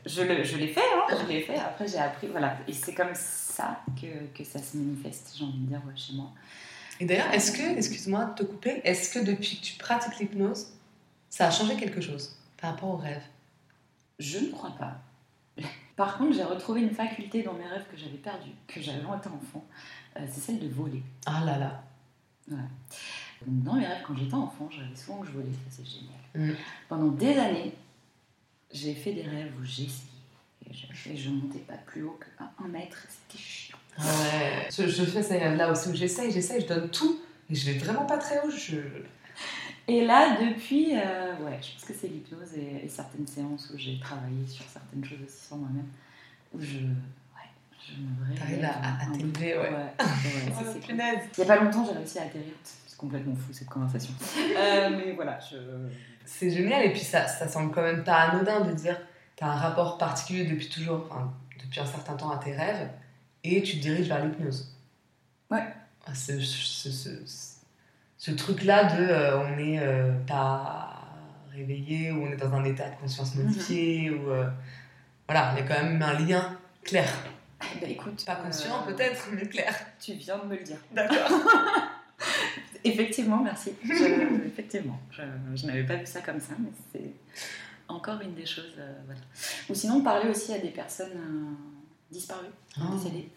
Je 0.06 0.22
le- 0.24 0.44
je 0.44 0.58
l'ai 0.58 0.68
fait, 0.68 0.82
hein, 0.82 1.16
je 1.22 1.26
l'ai 1.30 1.40
fait. 1.44 1.56
Après, 1.56 1.88
j'ai 1.88 1.98
appris, 1.98 2.28
voilà. 2.28 2.58
Et 2.68 2.74
c'est 2.74 2.94
comme 2.94 3.14
ça 3.14 3.80
que, 4.02 4.08
que 4.38 4.44
ça 4.44 4.60
se 4.60 4.76
manifeste, 4.76 5.32
j'ai 5.38 5.46
envie 5.46 5.60
de 5.60 5.68
dire, 5.68 5.82
ouais, 5.88 5.94
chez 5.96 6.12
moi. 6.14 6.32
Et 7.00 7.06
d'ailleurs, 7.06 7.32
est-ce 7.34 7.54
que, 7.54 7.78
excuse-moi 7.78 8.26
de 8.26 8.34
te 8.36 8.44
couper, 8.44 8.82
est-ce 8.84 9.14
que 9.18 9.24
depuis 9.24 9.60
que 9.60 9.64
tu 9.64 9.76
pratiques 9.78 10.20
l'hypnose, 10.20 10.74
ça 11.30 11.48
a 11.48 11.52
changé 11.52 11.78
quelque 11.78 12.02
chose 12.02 12.36
par 12.60 12.72
rapport 12.72 12.90
au 12.90 12.98
rêve? 12.98 13.22
Je 14.22 14.38
ne 14.38 14.52
crois 14.52 14.72
pas. 14.72 15.02
Par 15.96 16.18
contre, 16.18 16.34
j'ai 16.36 16.44
retrouvé 16.44 16.82
une 16.82 16.92
faculté 16.92 17.42
dans 17.42 17.54
mes 17.54 17.66
rêves 17.66 17.86
que 17.92 17.98
j'avais 17.98 18.18
perdue, 18.18 18.52
que 18.68 18.80
j'avais 18.80 19.02
quand 19.02 19.14
enfant. 19.14 19.66
Euh, 20.18 20.26
c'est 20.32 20.42
celle 20.42 20.60
de 20.60 20.68
voler. 20.68 21.02
Ah 21.26 21.44
là 21.44 21.58
là. 21.58 21.84
Donc, 22.48 23.64
dans 23.64 23.74
mes 23.74 23.86
rêves, 23.86 24.04
quand 24.06 24.16
j'étais 24.16 24.34
enfant, 24.34 24.70
j'avais 24.70 24.96
souvent 24.96 25.20
que 25.20 25.28
je 25.28 25.32
volais, 25.32 25.52
ça 25.52 25.78
c'est 25.78 25.86
génial. 25.86 26.52
Mm. 26.54 26.58
Pendant 26.88 27.08
des 27.08 27.38
années, 27.38 27.74
j'ai 28.72 28.94
fait 28.94 29.14
des 29.14 29.24
rêves 29.24 29.54
où 29.60 29.64
essayé. 29.64 29.90
Et 30.70 30.74
je, 30.74 31.10
et 31.10 31.18
je 31.18 31.30
montais 31.30 31.60
pas 31.60 31.78
plus 31.86 32.04
haut 32.04 32.20
qu'à 32.20 32.52
un 32.64 32.68
mètre, 32.68 32.98
c'était 33.10 33.42
chiant. 33.42 33.78
Ah 33.98 34.04
ouais. 34.04 34.70
Je, 34.72 34.88
je 34.88 35.04
fais 35.04 35.24
ces 35.24 35.38
rêves-là 35.38 35.72
aussi 35.72 35.90
où 35.90 35.96
j'essaye, 35.96 36.32
j'essaye, 36.32 36.62
je 36.62 36.68
donne 36.68 36.90
tout, 36.90 37.20
et 37.50 37.56
je 37.56 37.72
vais 37.72 37.78
vraiment 37.80 38.06
pas 38.06 38.20
très 38.20 38.40
haut. 38.42 38.52
Je... 38.52 38.78
Et 39.92 40.06
là, 40.06 40.38
depuis, 40.42 40.96
euh, 40.96 41.34
ouais, 41.44 41.60
je 41.62 41.74
pense 41.74 41.86
que 41.86 41.94
c'est 41.94 42.08
l'hypnose 42.08 42.54
et, 42.56 42.86
et 42.86 42.88
certaines 42.90 43.28
séances 43.28 43.70
où 43.74 43.78
j'ai 43.78 44.00
travaillé 44.00 44.48
sur 44.48 44.64
certaines 44.66 45.04
choses 45.04 45.18
aussi 45.26 45.48
sur 45.48 45.58
moi-même, 45.58 45.88
où 46.54 46.62
je, 46.62 46.78
ouais, 46.78 47.50
je 47.86 48.02
me 48.02 48.26
réveille. 48.34 48.62
T'arrives 48.62 48.64
à- 48.66 49.18
t'élever, 49.18 49.58
ouais. 49.58 49.70
ouais, 49.70 49.94
Oh, 50.00 50.64
c'est 50.66 50.80
cool. 50.86 50.96
Il 50.96 50.96
n'y 50.96 51.44
a 51.44 51.46
pas 51.58 51.62
longtemps, 51.62 51.86
j'ai 51.86 51.98
réussi 51.98 52.20
à 52.20 52.24
atterrir. 52.24 52.54
C'est 52.64 52.96
complètement 52.98 53.36
fou 53.36 53.52
cette 53.52 53.68
conversation. 53.68 54.14
Euh, 54.58 54.90
mais 54.98 55.12
voilà, 55.12 55.38
je. 55.40 55.58
C'est 56.26 56.50
génial, 56.52 56.86
et 56.86 56.92
puis 56.92 57.02
ça, 57.02 57.28
ça 57.28 57.50
semble 57.50 57.72
quand 57.74 57.82
même 57.82 58.06
pas 58.06 58.30
anodin 58.30 58.62
de 58.62 58.72
dire 58.74 58.98
t'as 59.36 59.48
un 59.48 59.56
rapport 59.56 59.98
particulier 59.98 60.46
depuis 60.46 60.70
toujours, 60.70 61.06
enfin, 61.10 61.34
depuis 61.62 61.82
un 61.82 61.86
certain 61.86 62.14
temps 62.16 62.30
à 62.32 62.38
tes 62.38 62.56
rêves, 62.56 62.90
et 63.44 63.62
tu 63.62 63.78
te 63.78 63.82
diriges 63.82 64.08
vers 64.08 64.24
l'hypnose. 64.24 64.74
Ouais. 65.50 65.66
Ah, 66.06 66.16
Ce, 66.16 66.40
ce, 68.24 68.32
truc-là 68.32 68.84
de 68.96 69.04
euh, 69.04 69.40
on 69.40 69.56
n'est 69.56 69.80
euh, 69.80 70.12
pas 70.28 71.00
réveillé, 71.54 72.12
ou 72.12 72.24
on 72.26 72.32
est 72.32 72.38
dans 72.38 72.54
un 72.54 72.64
état 72.66 72.90
de 72.90 72.96
conscience 73.02 73.36
modifié, 73.36 74.10
ou. 74.12 74.30
euh, 74.30 74.50
voilà, 75.28 75.54
il 75.56 75.60
y 75.60 75.62
a 75.62 75.68
quand 75.76 75.84
même 75.84 76.02
un 76.02 76.14
lien 76.20 76.58
clair. 76.84 77.08
Bah 77.80 77.88
écoute. 77.88 78.24
Pas 78.26 78.36
conscient 78.36 78.84
peut-être, 78.86 79.28
mais 79.34 79.48
clair. 79.48 79.74
Tu 80.00 80.14
viens 80.14 80.38
de 80.40 80.46
me 80.46 80.56
le 80.58 80.64
dire. 80.64 80.78
D'accord. 80.92 81.30
Effectivement, 82.84 83.42
merci. 83.44 83.74
Je- 83.84 84.48
effectivement, 84.48 85.00
je, 85.12 85.22
je 85.56 85.68
n'avais 85.68 85.84
pas 85.84 85.96
vu 85.98 86.06
ça 86.08 86.22
comme 86.22 86.40
ça, 86.40 86.54
mais 86.60 86.70
c'est 86.92 87.12
encore 87.88 88.20
une 88.22 88.34
des 88.34 88.46
choses. 88.46 88.74
voilà. 89.06 89.22
Ou 89.70 89.76
sinon, 89.76 90.02
parler 90.02 90.30
aussi 90.30 90.52
à 90.54 90.58
des 90.60 90.70
personnes 90.70 91.56
disparues, 92.12 92.48
Oh. 92.80 92.96
décédées. 92.96 93.30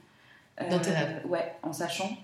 Dans 0.70 0.78
tes 0.78 0.90
rêves 0.92 1.22
Ouais, 1.26 1.52
en 1.62 1.72
sachant 1.72 2.16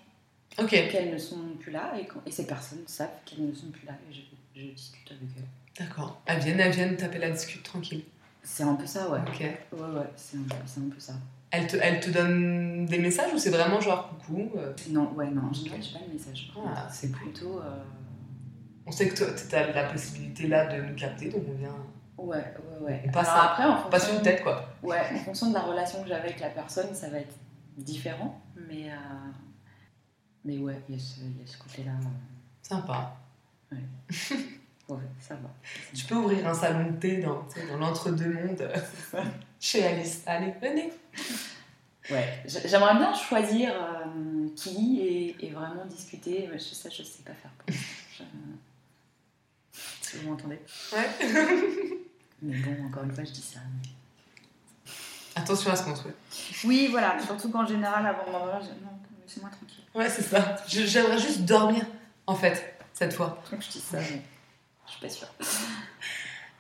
Ok. 0.59 0.71
qu'elles 0.71 1.13
ne 1.13 1.19
sont 1.19 1.39
plus 1.59 1.71
là 1.73 1.93
et, 1.99 2.07
et 2.27 2.31
ces 2.31 2.47
personnes 2.47 2.83
savent 2.87 3.09
qu'elles 3.25 3.47
ne 3.47 3.55
sont 3.55 3.69
plus 3.71 3.87
là 3.87 3.93
et 4.11 4.13
je, 4.13 4.21
je 4.61 4.67
discute 4.73 5.11
avec 5.11 5.23
elles. 5.37 5.87
D'accord. 5.87 6.21
Elles 6.27 6.41
viennent, 6.41 6.61
elles 6.61 6.73
viennent 6.73 6.97
taper 6.97 7.19
la 7.19 7.31
discute 7.31 7.63
tranquille. 7.63 8.03
C'est 8.43 8.63
un 8.65 8.75
peu 8.75 8.87
ça, 8.87 9.09
ouais. 9.11 9.21
Ok. 9.21 9.41
Ouais, 9.41 9.79
ouais, 9.99 10.07
c'est 10.17 10.37
un, 10.39 10.89
peu 10.89 10.99
ça. 10.99 11.13
Elle 11.51 11.67
te, 11.67 11.77
elle 11.77 12.01
te 12.01 12.11
donne 12.11 12.87
des 12.87 12.99
messages 12.99 13.33
ou 13.35 13.39
c'est 13.39 13.51
vraiment 13.51 13.81
genre 13.81 14.09
coucou 14.09 14.51
euh, 14.57 14.73
Non, 14.91 15.13
ouais, 15.13 15.31
non, 15.31 15.43
en 15.51 15.53
général, 15.53 15.81
j'ai 15.83 15.99
pas 15.99 16.05
de 16.05 16.13
message. 16.13 16.53
Ah, 16.67 16.89
c'est 16.91 17.11
cool. 17.13 17.31
plutôt. 17.33 17.59
euh, 17.61 17.83
On 18.87 18.91
sait 18.91 19.09
que 19.09 19.15
tu 19.15 19.55
as 19.55 19.73
la 19.73 19.85
possibilité 19.85 20.49
là 20.49 20.67
de 20.67 20.83
nous 20.83 20.95
capter, 20.97 21.29
donc 21.29 21.43
on 21.49 21.59
vient. 21.59 21.77
Ouais, 22.19 22.37
ouais, 22.37 22.85
ouais. 22.87 23.03
On 23.07 23.11
passe 23.11 23.29
Alors 23.29 23.45
après, 23.45 23.65
en 23.65 23.77
fonction, 23.91 24.17
une 24.17 24.23
tête 24.23 24.43
quoi. 24.43 24.69
ouais, 24.83 25.01
en 25.15 25.19
fonction 25.19 25.49
de 25.51 25.55
la 25.55 25.63
relation 25.63 26.03
que 26.03 26.09
j'avais 26.09 26.29
avec 26.29 26.41
la 26.41 26.51
personne, 26.51 26.95
ça 26.95 27.09
va 27.09 27.19
être 27.19 27.35
différent. 27.79 28.41
Mais, 28.69 28.91
euh, 28.91 28.97
mais 30.45 30.59
ouais, 30.59 30.81
il 30.89 30.97
y, 30.97 30.99
a 30.99 31.03
ce- 31.03 31.21
il 31.21 31.41
y 31.41 31.45
a 31.45 31.47
ce 31.47 31.59
côté-là. 31.59 31.93
euh, 31.93 32.09
Sympa. 32.63 33.17
Ouais, 33.73 33.79
ça 35.21 35.35
va. 35.35 35.51
Tu 35.95 36.05
peux 36.07 36.17
ouvrir 36.17 36.47
un 36.49 36.55
salon 36.55 36.91
de 36.91 36.97
thé 36.97 37.19
dans, 37.19 37.47
l'entre-deux-mondes 37.79 38.71
chez 39.61 39.85
Alice. 39.87 40.23
Allez, 40.27 40.53
venez. 40.61 40.93
Ouais, 42.11 42.43
j'aimerais 42.47 42.95
bien 42.97 43.15
choisir 43.15 43.73
euh, 43.73 44.49
qui 44.57 45.01
et, 45.01 45.47
et 45.47 45.51
vraiment 45.51 45.85
discuter. 45.87 46.49
je, 46.53 46.59
ça, 46.59 46.89
je 46.89 47.03
sais 47.05 47.23
pas 47.23 47.35
faire. 47.35 47.51
Pour 47.53 47.75
je... 47.77 48.23
Si 50.01 50.17
vous 50.17 50.31
m'entendez. 50.31 50.59
Ouais. 50.93 51.09
Mais 52.43 52.59
bon, 52.59 52.87
encore 52.87 53.05
une 53.05 53.13
fois, 53.13 53.23
je 53.23 53.31
dis 53.31 53.43
ça. 53.43 53.61
mais- 53.83 54.91
Attention 55.41 55.71
à 55.71 55.77
ce 55.77 55.85
qu'on 55.85 55.95
souhaite. 55.95 56.17
Oui, 56.65 56.89
voilà. 56.91 57.17
Surtout 57.25 57.51
qu'en 57.51 57.65
général, 57.65 58.05
avant 58.05 58.33
non, 58.33 58.91
laissez-moi 59.31 59.51
tranquille. 59.51 59.85
Ouais, 59.95 60.09
c'est 60.11 60.23
ça. 60.23 60.57
J'aimerais 60.67 61.19
juste 61.19 61.43
dormir, 61.43 61.85
en 62.27 62.35
fait, 62.35 62.75
cette 62.93 63.13
fois. 63.13 63.43
Donc 63.51 63.63
je 63.63 63.69
dis 63.71 63.81
ça, 63.81 63.99
mais 63.99 64.23
je 64.87 64.91
suis 64.93 65.01
pas 65.01 65.09
sûre. 65.09 65.29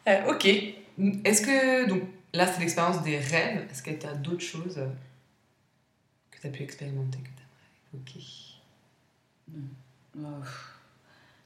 Euh, 0.08 0.32
ok. 0.32 0.46
Est-ce 0.46 1.42
que, 1.42 1.86
donc, 1.86 2.02
là, 2.32 2.50
c'est 2.50 2.58
l'expérience 2.58 3.02
des 3.02 3.18
rêves. 3.18 3.68
Est-ce 3.70 3.82
que 3.82 3.90
tu 3.90 4.06
as 4.06 4.14
d'autres 4.14 4.42
choses 4.42 4.80
que 6.30 6.40
tu 6.40 6.46
as 6.46 6.50
pu 6.50 6.62
expérimenter, 6.62 7.18
que 7.18 7.28
Oh, 10.16 10.22
pff, 10.40 10.74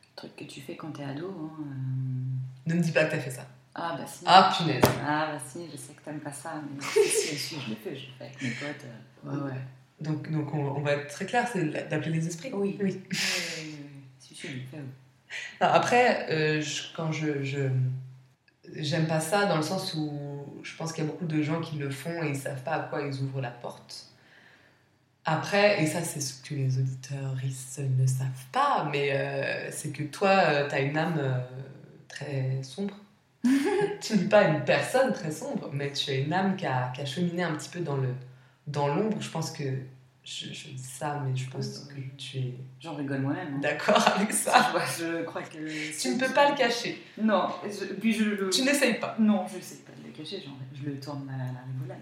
le 0.03 0.17
truc 0.17 0.37
que 0.37 0.45
tu 0.45 0.61
fais 0.61 0.77
quand 0.77 0.93
t'es 0.93 1.03
ado. 1.03 1.29
Hein, 1.29 1.63
euh, 1.65 2.71
Ne 2.71 2.75
me 2.75 2.81
dis 2.81 2.93
pas 2.93 3.05
que 3.07 3.11
tu 3.11 3.17
as 3.17 3.21
fait 3.21 3.31
ça. 3.33 3.47
Ah 3.75 3.97
bah 3.99 4.07
si. 4.07 4.25
Ah, 4.27 4.55
punaise. 4.57 4.83
Ah 5.05 5.33
bah 5.33 5.39
si, 5.45 5.69
je 5.71 5.77
sais 5.77 5.95
que 5.95 6.03
t'aimes 6.03 6.21
pas 6.21 6.33
ça, 6.33 6.63
mais 6.63 6.81
si, 6.81 7.59
je 7.59 7.71
l'ai 7.71 7.77
fait, 7.77 7.97
je 7.97 8.07
l'ai 8.07 8.13
fait 8.19 8.25
avec 8.27 8.41
mes 8.41 8.51
potes. 8.51 8.85
euh, 8.85 9.31
Ouais, 9.31 9.51
ouais. 9.53 9.61
Donc, 10.05 10.31
donc 10.31 10.53
on, 10.55 10.59
on 10.59 10.81
va 10.81 10.93
être 10.93 11.09
très 11.09 11.27
clair, 11.27 11.49
c'est 11.53 11.65
d'appeler 11.89 12.13
les 12.19 12.27
esprits. 12.27 12.51
Oui. 12.53 12.79
oui. 12.83 13.01
Alors, 15.61 15.75
après, 15.75 16.27
euh, 16.31 16.61
je- 16.61 16.83
quand 16.97 17.13
je, 17.13 17.43
je- 17.43 17.69
J'aime 18.77 19.07
pas 19.07 19.21
ça 19.21 19.47
dans 19.47 19.57
le 19.57 19.63
sens 19.63 19.95
où 19.95 20.11
je 20.63 20.77
pense 20.77 20.93
qu'il 20.93 21.05
y 21.05 21.07
a 21.07 21.11
beaucoup 21.11 21.27
de 21.27 21.43
gens 21.43 21.61
qui 21.61 21.77
le 21.77 21.91
font 21.91 22.23
et 22.23 22.29
ils 22.31 22.37
savent 22.37 22.63
pas 22.65 22.73
à 22.73 22.81
quoi 22.81 23.03
ils 23.03 23.21
ouvrent 23.23 23.41
la 23.41 23.51
porte. 23.51 24.11
Après, 25.27 25.83
et 25.83 25.87
ça 25.87 26.03
c'est 26.03 26.21
ce 26.21 26.43
que 26.43 26.55
les 26.55 26.79
auditeurs 26.79 27.35
ne 27.79 28.07
savent 28.07 28.47
pas, 28.53 28.89
mais 28.93 29.11
euh, 29.13 29.71
c'est 29.71 29.91
que 29.91 30.03
toi, 30.03 30.65
tu 30.69 30.75
as 30.75 30.81
une 30.81 30.99
âme 30.99 31.17
euh, 31.19 31.39
très 32.09 32.63
sombre. 32.63 32.95
tu 34.03 34.17
n'es 34.17 34.25
pas 34.29 34.45
une 34.49 34.65
personne 34.65 35.13
très 35.13 35.31
sombre, 35.31 35.71
mais 35.73 35.93
tu 35.93 36.11
as 36.11 36.15
une 36.17 36.33
âme 36.33 36.57
qui 36.57 36.67
a, 36.67 36.91
qui 36.95 37.01
a 37.01 37.07
cheminé 37.07 37.43
un 37.43 37.55
petit 37.55 37.71
peu 37.71 37.81
dans 37.81 37.97
le 37.97 38.09
dans 38.67 38.89
l'ombre. 38.89 39.17
Je 39.21 39.31
pense 39.31 39.51
que 39.51 39.65
je, 40.25 40.47
je 40.47 40.69
dis 40.69 40.79
ça, 40.83 41.23
mais 41.25 41.37
je 41.37 41.49
pense 41.51 41.81
que 41.81 42.01
tu 42.17 42.39
es 42.39 42.55
J'en 42.81 42.95
rigole 42.97 43.21
moi-même. 43.21 43.55
hein. 43.57 43.61
d'accord 43.61 44.03
avec 44.17 44.33
ça. 44.33 44.73
Je 44.99 45.23
crois 45.25 45.43
que. 45.43 45.59
Tu 46.01 46.09
ne 46.09 46.19
peux 46.19 46.33
pas 46.33 46.51
le 46.51 46.57
cacher. 46.57 47.03
Non, 47.21 47.49
je- 47.65 47.93
puis 47.95 48.13
je 48.13 48.25
le. 48.25 48.51
Tu 48.51 48.63
n'essayes 48.63 48.95
pas. 48.99 49.17
Non, 49.19 49.45
je 49.47 49.61
sais 49.63 49.83
pas 49.85 49.93
de 50.01 50.07
le 50.07 50.13
cacher, 50.13 50.41
genre, 50.41 50.57
je 50.75 50.89
le 50.89 50.99
tourne 50.99 51.29
à 51.29 51.37
la 51.37 51.61
rigolade. 51.73 51.99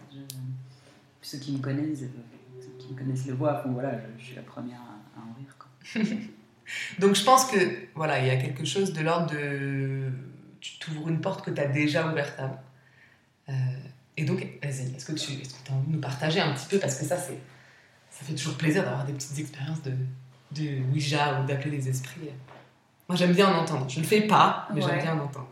Ceux 1.20 1.38
qui 1.38 1.52
me 1.52 1.58
connaissent, 1.58 2.02
euh, 2.02 2.60
ceux 2.60 2.70
qui 2.78 2.92
me 2.92 2.98
connaissent 2.98 3.26
le 3.26 3.34
voient, 3.34 3.62
bon, 3.64 3.72
voilà, 3.72 3.92
je, 4.18 4.24
suis 4.24 4.34
la 4.34 4.42
première 4.42 4.80
à, 4.80 5.20
à 5.20 5.22
en 5.24 5.34
rire. 5.34 5.56
Quoi. 5.58 6.02
Donc 6.98 7.14
je 7.16 7.24
pense 7.24 7.46
que 7.46 7.56
voilà, 7.94 8.18
il 8.20 8.26
y 8.26 8.30
a 8.30 8.36
quelque 8.36 8.64
chose 8.64 8.92
de 8.92 9.00
l'ordre 9.02 9.30
de 9.32 10.10
tu 10.60 10.78
t'ouvres 10.78 11.08
une 11.08 11.20
porte 11.20 11.44
que 11.44 11.50
tu 11.50 11.60
as 11.60 11.66
déjà 11.66 12.08
ouverte 12.10 12.34
avant. 12.38 12.60
Euh, 13.48 13.52
et 14.16 14.24
donc 14.24 14.38
vas-y, 14.62 14.94
est-ce 14.94 15.04
que 15.06 15.12
tu 15.12 15.32
as 15.68 15.72
envie 15.74 15.88
de 15.88 15.92
nous 15.94 16.00
partager 16.00 16.40
un 16.40 16.52
petit 16.54 16.66
peu? 16.66 16.78
Parce 16.78 16.96
que 16.98 17.04
ça 17.04 17.16
c'est 17.16 17.38
ça 18.22 18.28
fait 18.28 18.34
toujours 18.34 18.54
plaisir 18.54 18.84
d'avoir 18.84 19.04
des 19.04 19.12
petites 19.12 19.38
expériences 19.38 19.82
de 19.82 19.92
de 20.52 20.82
Ouija 20.92 21.40
ou 21.40 21.46
d'appeler 21.46 21.78
les 21.78 21.88
esprits. 21.88 22.30
Moi 23.08 23.16
j'aime 23.16 23.32
bien 23.32 23.48
en 23.48 23.62
entendre. 23.62 23.88
Je 23.88 23.98
ne 23.98 24.02
le 24.02 24.08
fais 24.08 24.22
pas, 24.22 24.68
mais 24.72 24.80
j'aime 24.80 25.00
bien 25.00 25.14
en 25.14 25.24
entendre. 25.24 25.48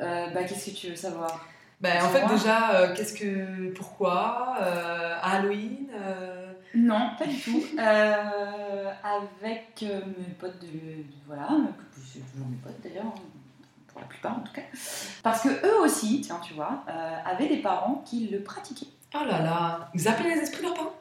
Euh, 0.00 0.30
bah, 0.30 0.44
qu'est-ce 0.44 0.70
que 0.70 0.76
tu 0.76 0.88
veux 0.88 0.96
savoir? 0.96 1.46
Ben, 1.80 2.02
en 2.02 2.08
fait 2.08 2.26
déjà 2.26 2.74
euh, 2.74 2.94
qu'est-ce 2.96 3.14
que 3.14 3.72
pourquoi 3.74 4.56
euh, 4.60 5.18
Halloween 5.22 5.88
euh, 5.94 6.52
Non, 6.74 7.10
pas 7.18 7.26
du 7.26 7.38
tout. 7.38 7.62
Avec 7.78 9.82
mes 9.82 10.34
potes 10.38 10.60
de, 10.60 11.04
Voilà, 11.26 11.48
c'est 11.94 12.20
toujours 12.32 12.48
mes 12.48 12.56
potes 12.56 12.80
d'ailleurs, 12.82 13.04
hein, 13.04 13.20
pour 13.88 14.00
la 14.00 14.06
plupart 14.06 14.38
en 14.38 14.40
tout 14.40 14.52
cas. 14.52 14.62
Parce 15.22 15.42
que 15.42 15.48
eux 15.48 15.80
aussi, 15.82 16.22
tiens, 16.22 16.40
tu 16.42 16.54
vois, 16.54 16.84
avaient 17.24 17.48
des 17.48 17.58
parents 17.58 18.02
qui 18.06 18.28
le 18.28 18.40
pratiquaient. 18.40 18.86
Oh 19.14 19.24
là 19.24 19.42
là, 19.42 19.90
ils 19.94 20.08
appellent 20.08 20.32
les 20.32 20.40
esprits 20.40 20.62
leurs 20.62 20.74
parents? 20.74 20.94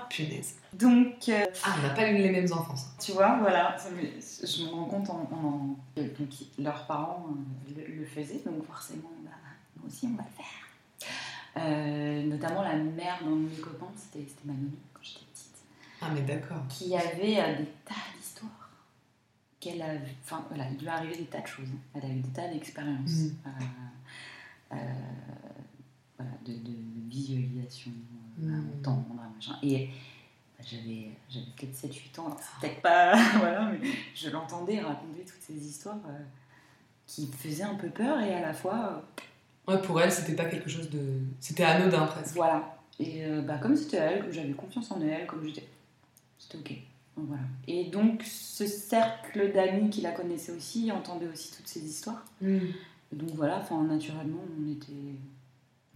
Ah 0.00 0.06
punaise. 0.08 0.54
Donc, 0.72 1.28
euh, 1.28 1.44
Ah, 1.64 1.74
on 1.78 1.82
n'a 1.82 1.94
pas 1.94 2.10
eu 2.10 2.16
les 2.18 2.30
mêmes 2.30 2.52
enfants. 2.52 2.76
ça. 2.76 2.86
Tu 3.00 3.12
vois, 3.12 3.38
voilà, 3.38 3.76
ça 3.78 3.90
me- 3.90 4.02
je 4.02 4.64
me 4.64 4.70
rends 4.70 4.84
compte 4.84 5.10
en, 5.10 5.28
en- 5.32 5.76
que- 5.96 6.00
donc, 6.18 6.28
leurs 6.58 6.86
parents 6.86 7.26
euh, 7.30 7.72
le, 7.76 7.94
le 8.00 8.04
faisaient, 8.06 8.42
donc 8.44 8.64
forcément, 8.66 9.10
bah, 9.24 9.30
nous 9.76 9.86
aussi 9.88 10.06
on 10.06 10.16
va 10.16 10.24
le 10.24 10.36
faire. 10.36 11.08
Euh, 11.56 12.22
notamment 12.24 12.62
la 12.62 12.76
mère 12.76 13.18
d'un 13.24 13.30
de 13.30 13.48
mes 13.48 13.56
copains, 13.56 13.90
c'était 13.96 14.26
ma 14.44 14.52
mamie 14.52 14.70
quand 14.94 15.00
j'étais 15.02 15.24
petite, 15.32 15.56
Ah 16.00 16.10
mais 16.14 16.20
d'accord. 16.22 16.62
qui 16.68 16.94
avait 16.96 17.40
euh, 17.40 17.56
des 17.58 17.64
tas 17.84 17.94
d'histoires. 18.16 18.70
Qu'elle 19.58 19.82
a, 19.82 19.94
enfin 20.24 20.44
voilà, 20.50 20.68
il 20.70 20.78
lui 20.78 20.86
est 20.86 20.90
arrivé 20.90 21.16
des 21.16 21.24
tas 21.24 21.40
de 21.40 21.46
choses. 21.48 21.66
hein. 21.72 21.78
Elle 21.94 22.04
a 22.10 22.14
eu 22.14 22.20
des 22.20 22.28
tas 22.28 22.46
d'expériences. 22.48 23.10
Mhm. 23.10 23.36
Euh, 23.46 24.74
euh, 24.74 24.76
voilà, 26.16 26.32
de, 26.44 26.52
de 26.52 26.76
visualisation, 27.08 27.90
machin. 28.46 29.58
Et 29.62 29.86
bah, 30.58 30.64
j'avais 30.66 31.10
j'avais 31.28 31.46
peut-être 31.56 31.74
7-8 31.74 32.20
ans, 32.20 32.36
c'est 32.40 32.60
peut-être 32.68 32.82
pas. 32.82 33.14
voilà, 33.38 33.70
mais 33.72 33.88
je 34.14 34.30
l'entendais 34.30 34.80
raconter 34.80 35.24
toutes 35.24 35.40
ces 35.42 35.54
histoires 35.54 35.98
euh, 36.08 36.18
qui 37.06 37.26
me 37.26 37.32
faisaient 37.32 37.62
un 37.64 37.74
peu 37.76 37.88
peur 37.88 38.20
et 38.20 38.34
à 38.34 38.40
la 38.40 38.52
fois. 38.52 39.02
euh, 39.68 39.72
Ouais, 39.72 39.82
pour 39.82 40.00
elle, 40.00 40.10
c'était 40.10 40.34
pas 40.34 40.46
quelque 40.46 40.70
chose 40.70 40.88
de. 40.88 41.20
C'était 41.40 41.64
anodin 41.64 42.06
presque. 42.06 42.34
voilà. 42.36 42.78
Et 42.98 43.24
euh, 43.26 43.42
bah, 43.42 43.58
comme 43.58 43.76
c'était 43.76 43.98
elle, 43.98 44.24
que 44.24 44.32
j'avais 44.32 44.52
confiance 44.52 44.90
en 44.90 45.00
elle, 45.02 45.26
comme 45.26 45.44
j'étais. 45.44 45.68
C'était 46.38 46.58
ok. 46.58 46.72
Donc, 47.16 47.26
voilà. 47.28 47.42
Et 47.66 47.84
donc, 47.90 48.22
ce 48.24 48.66
cercle 48.66 49.52
d'amis 49.52 49.90
qui 49.90 50.00
la 50.00 50.12
connaissaient 50.12 50.52
aussi 50.52 50.90
entendait 50.90 51.26
aussi 51.28 51.52
toutes 51.54 51.68
ces 51.68 51.84
histoires. 51.84 52.24
Hmm. 52.40 52.58
Donc 53.12 53.30
voilà, 53.34 53.58
enfin 53.58 53.82
naturellement, 53.84 54.40
on 54.58 54.70
était. 54.72 55.16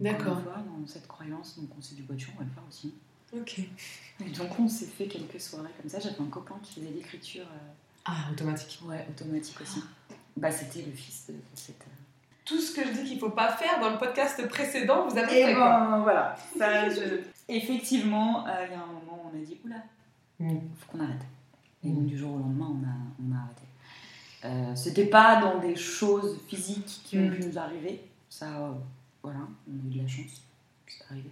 D'accord. 0.03 0.35
dans 0.37 0.87
cette 0.87 1.07
croyance, 1.07 1.57
donc 1.59 1.69
on 1.77 1.81
s'est 1.81 1.95
dit, 1.95 2.01
bah, 2.03 2.15
tiens, 2.17 2.27
on 2.35 2.39
va 2.39 2.45
le 2.45 2.51
faire 2.51 2.63
aussi. 2.69 2.93
Ok. 3.35 3.59
Et 4.23 4.29
donc 4.29 4.59
on 4.59 4.67
s'est 4.67 4.85
fait 4.85 5.07
quelques 5.07 5.41
soirées 5.41 5.69
comme 5.81 5.89
ça. 5.89 5.99
J'avais 5.99 6.21
un 6.21 6.25
copain 6.29 6.55
qui 6.61 6.73
faisait 6.79 6.91
l'écriture 6.91 7.45
euh, 7.45 7.71
Ah, 8.05 8.29
automatique. 8.31 8.79
ouais, 8.85 9.05
automatique 9.09 9.59
aussi. 9.61 9.81
Bah, 10.37 10.51
c'était 10.51 10.83
le 10.83 10.91
fils 10.91 11.27
de, 11.29 11.35
cette. 11.55 11.81
euh, 11.81 11.89
Tout 12.45 12.59
ce 12.59 12.75
que 12.75 12.85
je 12.85 12.91
dis 13.01 13.03
qu'il 13.05 13.19
faut 13.19 13.29
pas 13.31 13.51
faire 13.53 13.79
dans 13.79 13.89
le 13.91 13.97
podcast 13.97 14.47
précédent, 14.47 15.07
vous 15.07 15.17
avez 15.17 15.39
Et 15.41 15.45
fait 15.45 15.53
quoi 15.55 15.79
ben 15.79 15.99
voilà. 16.03 16.35
Ça, 16.57 16.89
je- 16.89 17.21
Effectivement, 17.49 18.47
euh, 18.47 18.65
il 18.67 18.71
y 18.71 18.75
a 18.75 18.81
un 18.81 18.85
moment 18.85 19.23
où 19.25 19.29
on 19.35 19.41
a 19.41 19.45
dit, 19.45 19.57
oula, 19.65 19.77
Hmm. 20.39 20.59
faut 20.77 20.91
qu'on 20.91 21.03
arrête. 21.03 21.21
Et 21.83 21.89
Mm. 21.89 21.95
donc 21.95 22.05
du 22.07 22.17
jour 22.17 22.33
au 22.35 22.39
lendemain, 22.39 22.67
on 22.69 22.83
a, 22.85 22.93
on 23.29 23.35
a 23.35 23.39
arrêté. 23.43 23.61
Euh, 24.45 24.75
C'était 24.75 25.05
pas 25.05 25.39
dans 25.41 25.59
des 25.59 25.75
choses 25.75 26.39
physiques 26.47 27.01
qui 27.05 27.17
ont 27.17 27.27
Mm. 27.29 27.35
pu 27.35 27.45
nous 27.45 27.57
arriver. 27.57 28.01
Ça, 28.29 28.47
euh, 28.59 28.71
voilà, 29.23 29.39
on 29.67 29.71
a 29.71 29.87
eu 29.89 29.95
de 29.97 30.01
la 30.01 30.07
chance. 30.07 30.41
C'est 30.87 31.03
arrivé. 31.09 31.29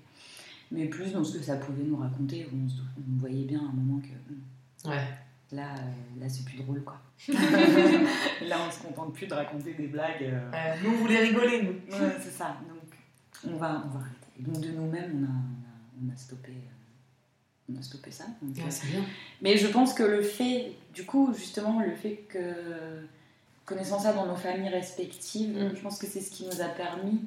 Mais 0.71 0.85
plus 0.85 1.11
dans 1.11 1.23
ce 1.23 1.37
que 1.37 1.43
ça 1.43 1.57
pouvait 1.57 1.83
nous 1.83 1.97
raconter, 1.97 2.47
on, 2.53 2.69
se- 2.69 2.75
on 2.97 3.19
voyait 3.19 3.43
bien 3.43 3.59
à 3.59 3.63
un 3.69 3.73
moment 3.73 3.99
que 4.01 4.89
Ouais. 4.89 5.03
là, 5.51 5.75
euh, 5.75 6.19
là 6.21 6.29
c'est 6.29 6.45
plus 6.45 6.57
drôle 6.57 6.81
quoi. 6.83 6.99
là, 7.29 8.57
on 8.67 8.71
se 8.71 8.79
contente 8.81 9.13
plus 9.13 9.27
de 9.27 9.33
raconter 9.33 9.73
des 9.73 9.87
blagues. 9.87 10.23
euh, 10.23 10.51
Euh, 10.53 10.75
nous, 10.83 10.91
on 10.91 10.97
voulait 10.97 11.19
rigoler, 11.19 11.61
nous. 11.63 11.93
Ouais, 11.95 12.15
c'est 12.21 12.31
ça. 12.31 12.57
Donc, 12.67 12.97
on 13.53 13.57
va, 13.57 13.83
on 13.85 13.89
va 13.89 13.99
arrêter. 13.99 14.27
Et 14.39 14.43
donc, 14.43 14.59
de 14.59 14.69
nous-mêmes, 14.71 15.11
on 15.19 15.23
a, 15.25 15.27
on 15.27 16.07
a, 16.07 16.11
on 16.11 16.13
a 16.13 16.17
stoppé, 16.17 16.51
euh, 16.51 17.71
on 17.73 17.79
a 17.79 17.81
stoppé 17.83 18.09
ça. 18.11 18.25
Donc, 18.41 18.57
euh, 18.57 18.63
Ouais, 18.63 18.71
c'est 18.71 18.87
bien. 18.87 19.03
Mais 19.41 19.57
je 19.57 19.67
pense 19.67 19.93
que 19.93 20.03
le 20.03 20.21
fait, 20.23 20.71
du 20.95 21.05
coup, 21.05 21.31
justement, 21.37 21.79
le 21.81 21.93
fait 21.95 22.25
que, 22.29 23.05
connaissant 23.65 23.99
ça 23.99 24.13
dans 24.13 24.25
nos 24.25 24.35
familles 24.35 24.69
respectives, 24.69 25.55
Mm. 25.57 25.75
je 25.75 25.81
pense 25.81 25.99
que 25.99 26.07
c'est 26.07 26.21
ce 26.21 26.31
qui 26.31 26.45
nous 26.45 26.61
a 26.61 26.69
permis 26.69 27.21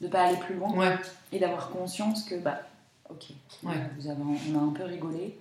de 0.00 0.08
pas 0.08 0.24
aller 0.24 0.38
plus 0.38 0.54
loin 0.54 0.72
Ouais. 0.74 0.96
et 1.32 1.38
d'avoir 1.38 1.70
conscience 1.70 2.24
que, 2.24 2.36
bah, 2.36 2.60
ok, 3.08 3.26
Ouais. 3.62 3.90
vous 3.98 4.08
avez, 4.08 4.22
on 4.22 4.58
a 4.58 4.62
un 4.62 4.72
peu 4.72 4.84
rigolé, 4.84 5.38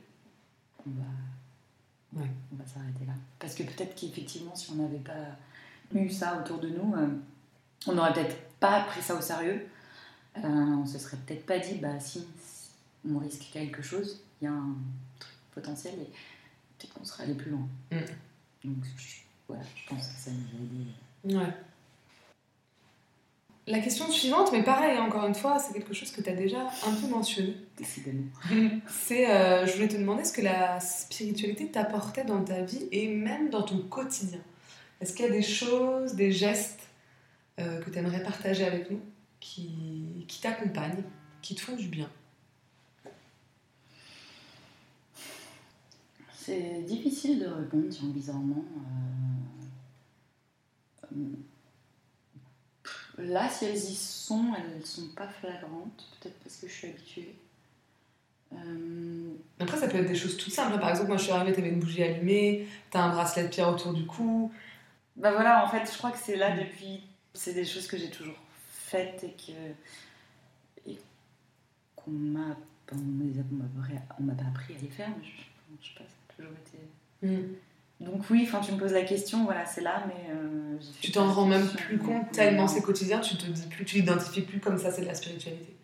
on 0.86 0.90
va, 0.92 2.22
Ouais. 2.22 2.30
on 2.52 2.56
va 2.56 2.66
s'arrêter 2.66 3.06
là. 3.06 3.14
Parce 3.40 3.56
que 3.56 3.64
peut-être 3.64 3.96
qu'effectivement, 3.96 4.56
si 4.56 4.72
on 4.72 4.76
n'avait 4.76 4.98
pas 5.00 5.38
eu 5.94 6.10
ça 6.10 6.40
autour 6.40 6.60
de 6.60 6.70
nous, 6.70 6.94
euh, 6.96 7.08
on 7.88 7.94
n'aurait 7.94 8.14
peut-être 8.14 8.38
pas 8.60 8.82
pris 8.84 9.02
ça 9.02 9.16
au 9.16 9.22
sérieux. 9.22 9.68
euh, 10.38 10.48
on 10.48 10.86
se 10.86 11.00
serait 11.00 11.18
peut-être 11.26 11.46
pas 11.46 11.58
dit, 11.60 11.76
bah 11.80 12.00
si, 12.00 12.26
on 13.10 13.18
risque 13.18 13.50
quelque 13.52 13.82
chose, 13.82 14.22
il 14.42 14.46
y 14.46 14.48
a 14.48 14.52
un 14.54 14.76
truc 15.20 15.34
potentiel 15.56 15.96
et 15.96 16.06
peut-être 16.78 16.94
qu'on 16.94 17.04
serait 17.04 17.24
allé 17.24 17.34
plus 17.34 17.52
loin. 17.52 17.68
Mm. 17.92 17.98
Donc 18.66 18.84
je, 18.96 19.16
voilà, 19.48 19.64
je 19.76 19.90
pense 19.90 20.08
que 20.08 20.14
ça 20.20 20.32
nous 20.32 21.32
a 21.32 21.32
aidé. 21.34 21.38
Ouais. 21.46 21.54
La 23.70 23.80
question 23.82 24.10
suivante, 24.10 24.52
mais 24.52 24.64
pareil, 24.64 24.98
encore 24.98 25.28
une 25.28 25.36
fois, 25.36 25.60
c'est 25.60 25.74
quelque 25.74 25.94
chose 25.94 26.10
que 26.10 26.22
tu 26.22 26.30
as 26.32 26.36
déjà 26.36 26.60
un 26.88 26.92
peu 26.92 27.08
mentionné. 27.08 27.56
Décidément. 27.78 28.24
C'est, 28.88 29.30
euh, 29.30 29.68
je 29.68 29.74
voulais 29.74 29.88
te 29.88 29.96
demander 29.96 30.26
ce 30.26 30.34
que 30.34 30.42
la 30.42 30.80
spiritualité 30.80 31.70
t'apportait 31.70 32.24
dans 32.24 32.44
ta 32.44 32.64
vie 32.64 32.88
et 32.92 33.08
même 33.08 33.52
dans 33.52 33.62
ton 33.62 33.78
quotidien. 33.78 34.40
Est-ce 35.00 35.14
qu'il 35.14 35.24
y 35.24 35.30
a 35.30 35.32
des 35.32 35.44
choses, 35.44 36.16
des 36.16 36.32
gestes 36.32 36.82
euh, 37.60 37.80
que 37.82 37.92
tu 37.92 38.00
aimerais 38.00 38.24
partager 38.24 38.66
avec 38.66 38.90
nous 38.90 39.02
qui, 39.40 40.26
qui 40.28 40.42
t'accompagnent, 40.42 41.04
qui 41.44 41.54
te 41.54 41.62
font 41.62 41.76
du 41.76 41.90
bien? 41.90 42.10
C'est 46.34 46.82
difficile 46.88 47.38
de 47.38 47.46
répondre, 47.46 47.86
bizarrement. 48.06 48.66
Euh, 51.04 51.18
Là, 53.20 53.50
si 53.50 53.66
elles 53.66 53.76
y 53.76 53.96
sont, 53.96 54.54
elles 54.58 54.86
sont 54.86 55.08
pas 55.10 55.28
flagrantes, 55.28 56.08
peut-être 56.20 56.40
parce 56.40 56.56
que 56.58 56.68
je 56.68 56.74
suis 56.74 56.88
habituée. 56.88 57.36
Euh, 58.54 59.34
Après, 59.60 59.78
ça 59.78 59.88
peut 59.88 59.98
être 59.98 60.08
des 60.08 60.16
choses 60.16 60.38
toutes 60.38 60.54
simples. 60.54 60.80
Par 60.80 60.90
exemple, 60.90 61.10
moi 61.10 61.18
je 61.18 61.24
suis 61.24 61.32
arrivée, 61.32 61.54
t'avais 61.54 61.70
une 61.70 61.80
bougie 61.80 62.02
allumée, 62.04 62.68
t'as 62.90 63.02
un 63.02 63.10
bracelet 63.10 63.44
de 63.44 63.48
pierre 63.50 63.70
autour 63.70 63.94
du 63.94 64.06
cou. 64.06 64.52
Bah 65.16 65.32
voilà, 65.34 65.66
en 65.66 65.70
fait, 65.70 65.92
je 65.92 65.98
crois 65.98 66.12
que 66.12 66.18
c'est 66.18 66.36
là 66.38 66.56
depuis. 66.56 67.04
C'est 67.34 67.54
des 67.54 67.66
choses 67.66 67.88
que 67.88 67.98
j'ai 67.98 68.10
toujours 68.10 68.40
faites 68.72 69.24
et 69.24 69.32
que. 69.34 70.90
et 70.92 70.98
qu'on 71.96 72.12
m'a. 72.12 72.58
On 72.92 72.96
m'a 72.96 73.44
on 74.20 74.24
m'a 74.24 74.34
pas 74.34 74.46
appris 74.46 74.74
à 74.76 74.80
les 74.82 74.88
faire, 74.88 75.10
mais 75.10 75.24
je, 75.24 75.44
je 75.84 75.88
sais 75.90 75.94
pas, 75.96 76.06
ça 76.06 76.16
a 76.30 76.34
toujours 76.36 76.52
été. 76.66 77.28
Mm. 77.28 77.54
Donc 78.00 78.30
oui, 78.30 78.44
enfin 78.48 78.62
tu 78.62 78.72
me 78.72 78.78
poses 78.78 78.94
la 78.94 79.02
question, 79.04 79.44
voilà, 79.44 79.66
c'est 79.66 79.82
là, 79.82 80.06
mais 80.08 80.32
euh, 80.34 80.78
Tu 81.02 81.12
t'en 81.12 81.28
pas 81.28 81.34
rends 81.34 81.46
même 81.46 81.68
plus 81.68 81.98
compte 81.98 82.32
tellement 82.32 82.68
c'est 82.68 82.82
quotidien, 82.82 83.20
tu 83.20 83.36
te 83.36 83.46
dis 83.46 83.68
plus, 83.68 83.84
tu 83.86 83.98
l'identifies 83.98 84.42
plus 84.42 84.60
comme 84.60 84.78
ça, 84.78 84.90
c'est 84.92 85.02
de 85.02 85.08
la 85.08 85.16
spiritualité. 85.16 85.76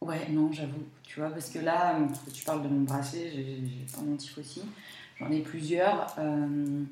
Ouais, 0.00 0.28
non, 0.30 0.50
j'avoue, 0.50 0.84
tu 1.04 1.20
vois, 1.20 1.30
parce 1.30 1.50
que 1.50 1.58
là, 1.58 1.98
euh, 2.00 2.06
tu 2.32 2.44
parles 2.44 2.62
de 2.62 2.68
mon 2.68 2.80
bracelet, 2.80 3.30
j'ai 3.30 3.60
un 4.00 4.12
antif 4.12 4.38
aussi, 4.38 4.62
j'en 5.20 5.30
ai 5.30 5.40
plusieurs. 5.40 6.14
euh, 6.18 6.84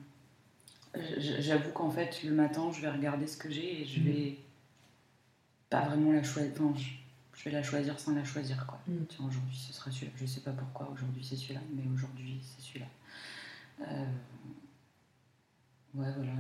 J'avoue 1.19 1.71
qu'en 1.71 1.91
fait, 1.91 2.23
le 2.25 2.33
matin, 2.33 2.71
je 2.73 2.81
vais 2.81 2.91
regarder 2.91 3.27
ce 3.29 3.37
que 3.37 3.49
j'ai 3.51 3.83
et 3.83 3.85
je 3.87 4.01
Mhm. 4.01 4.07
vais 4.07 4.39
pas 5.71 5.83
vraiment 5.83 6.13
la 6.13 6.23
choisir. 6.25 6.51
Enfin, 6.61 6.75
je, 7.37 7.45
vais 7.45 7.53
la 7.53 7.63
choisir 7.63 7.99
sans 7.99 8.13
la 8.15 8.25
choisir, 8.25 8.67
quoi. 8.67 8.81
Mhm. 8.89 9.07
Tiens, 9.09 9.25
aujourd'hui, 9.29 9.57
ce 9.57 9.73
sera 9.73 9.91
celui-là. 9.91 10.13
Je 10.21 10.27
sais 10.27 10.41
pas 10.41 10.51
pourquoi, 10.51 10.91
aujourd'hui, 10.93 11.25
c'est 11.25 11.37
celui-là, 11.37 11.61
mais 11.75 11.85
aujourd'hui, 11.95 12.41
c'est 12.43 12.63
celui-là. 12.67 12.87
Euh, 13.83 14.05
Ouais, 15.93 16.07
voilà. 16.17 16.33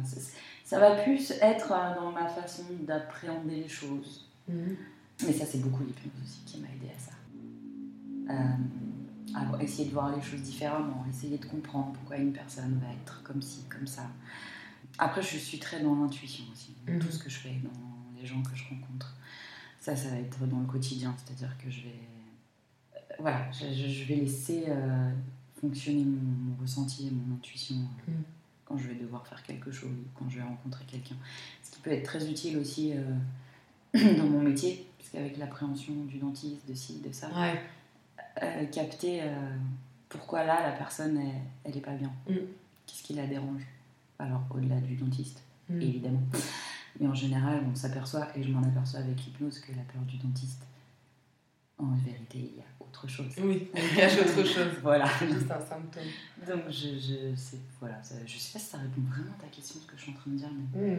Ça 0.64 0.78
va 0.78 1.02
plus 1.02 1.32
être 1.42 1.72
euh, 1.72 1.94
dans 1.96 2.12
ma 2.12 2.28
façon 2.28 2.62
d'appréhender 2.82 3.56
les 3.56 3.68
choses. 3.68 4.28
Mm. 4.48 4.74
Mais 5.26 5.32
ça, 5.32 5.44
c'est 5.44 5.58
beaucoup 5.58 5.82
l'hypnose 5.82 6.12
aussi 6.22 6.40
qui 6.46 6.58
m'a 6.60 6.68
aidé 6.68 6.88
à 6.94 6.98
ça. 7.00 7.10
Euh, 8.30 9.34
à 9.58 9.60
essayer 9.62 9.86
de 9.88 9.92
voir 9.92 10.14
les 10.14 10.22
choses 10.22 10.42
différemment, 10.42 11.04
essayer 11.10 11.36
de 11.36 11.44
comprendre 11.46 11.92
pourquoi 11.94 12.16
une 12.18 12.32
personne 12.32 12.78
va 12.80 12.92
être 12.92 13.22
comme 13.24 13.42
ci, 13.42 13.64
comme 13.68 13.88
ça. 13.88 14.06
Après, 14.98 15.20
je 15.20 15.36
suis 15.36 15.58
très 15.58 15.82
dans 15.82 15.96
l'intuition 15.96 16.44
aussi, 16.52 16.76
dans 16.86 16.92
Mhm. 16.92 17.00
tout 17.00 17.10
ce 17.10 17.18
que 17.18 17.28
je 17.28 17.38
fais, 17.38 17.54
dans 17.64 18.20
les 18.20 18.26
gens 18.26 18.40
que 18.42 18.54
je 18.54 18.64
rencontre. 18.68 19.16
Ça, 19.80 19.96
ça 19.96 20.10
va 20.10 20.16
être 20.16 20.46
dans 20.46 20.60
le 20.60 20.66
quotidien, 20.66 21.12
c'est-à-dire 21.18 21.56
que 21.58 21.68
je 21.70 21.82
vais. 21.82 22.00
euh, 22.94 22.98
voilà, 23.18 23.50
je, 23.50 23.66
je- 23.74 23.88
je 23.88 24.04
vais 24.04 24.14
laisser 24.16 24.64
euh, 24.68 25.10
fonctionner 25.60 26.04
mon, 26.04 26.20
mon 26.50 26.56
ressenti 26.60 27.08
et 27.08 27.10
mon 27.10 27.34
intuition 27.36 27.76
euh, 27.76 28.12
Mhm. 28.12 28.22
quand 28.64 28.78
je 28.78 28.88
vais 28.88 28.94
devoir 28.94 29.26
faire 29.26 29.42
quelque 29.42 29.70
chose, 29.70 29.90
ou 29.90 30.08
quand 30.18 30.28
je 30.30 30.36
vais 30.36 30.42
rencontrer 30.44 30.84
quelqu'un. 30.86 31.16
Ce 31.62 31.70
qui 31.72 31.80
peut 31.80 31.90
être 31.92 32.04
très 32.04 32.28
utile 32.30 32.56
aussi 32.58 32.92
euh, 32.94 33.14
dans 34.18 34.26
mon 34.26 34.40
métier, 34.42 34.86
parce 34.98 35.10
qu'avec 35.10 35.36
l'appréhension 35.38 35.92
du 36.04 36.18
dentiste, 36.18 36.68
de 36.68 36.74
ci, 36.74 37.00
de 37.00 37.12
ça, 37.12 37.28
Ouais. 37.28 37.60
euh, 38.42 38.64
capter 38.66 39.22
euh, 39.22 39.56
pourquoi 40.08 40.44
là 40.44 40.62
la 40.70 40.72
personne 40.76 41.16
elle, 41.18 41.40
elle 41.64 41.76
est 41.76 41.80
pas 41.80 41.94
bien. 41.94 42.12
Mm. 42.28 42.34
Qu'est-ce 42.86 43.02
qui 43.02 43.14
la 43.14 43.26
dérange? 43.26 43.62
Alors 44.18 44.42
au-delà 44.54 44.80
du 44.80 44.94
dentiste, 44.96 45.42
Mm. 45.68 45.80
évidemment. 45.82 46.22
Mais 46.98 47.06
en 47.06 47.14
général, 47.14 47.62
on 47.70 47.74
s'aperçoit, 47.76 48.36
et 48.36 48.42
je 48.42 48.50
m'en 48.50 48.62
aperçois 48.62 49.00
avec 49.00 49.16
l'hypnose, 49.24 49.60
que 49.60 49.70
la 49.72 49.82
peur 49.82 50.02
du 50.02 50.16
dentiste, 50.18 50.62
en 51.82 51.96
vérité, 52.04 52.38
il 52.38 52.56
y 52.56 52.60
a 52.60 52.64
autre 52.80 53.08
chose. 53.08 53.26
Oui, 53.38 53.68
elle 53.74 53.88
cache 53.96 54.18
autre 54.20 54.44
chose. 54.46 54.72
Voilà. 54.82 55.06
Juste 55.20 55.50
un 55.50 55.60
symptôme. 55.60 56.02
Donc 56.46 56.62
je, 56.68 56.88
je 56.98 57.34
sais, 57.36 57.58
voilà, 57.80 58.02
ça- 58.02 58.14
je 58.26 58.38
sais 58.38 58.52
pas 58.52 58.58
si 58.58 58.66
ça 58.66 58.78
répond 58.78 59.00
vraiment 59.10 59.32
à 59.38 59.42
ta 59.42 59.48
question, 59.48 59.80
ce 59.80 59.86
que 59.86 59.96
je 59.96 60.02
suis 60.02 60.12
en 60.12 60.14
train 60.14 60.30
de 60.30 60.36
dire. 60.36 60.48
Mais. 60.74 60.98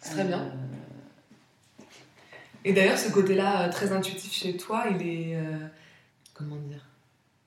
C'est 0.00 0.10
très 0.14 0.24
bien. 0.24 0.42
Euh, 0.42 1.82
Et 2.64 2.72
d'ailleurs, 2.72 2.98
ce 2.98 3.10
côté-là, 3.10 3.62
euh, 3.68 3.72
très 3.72 3.92
intuitif 3.92 4.32
chez 4.32 4.56
toi, 4.56 4.86
il 4.90 5.06
est. 5.06 5.36
euh, 5.36 5.66
comment 6.34 6.56
dire? 6.56 6.84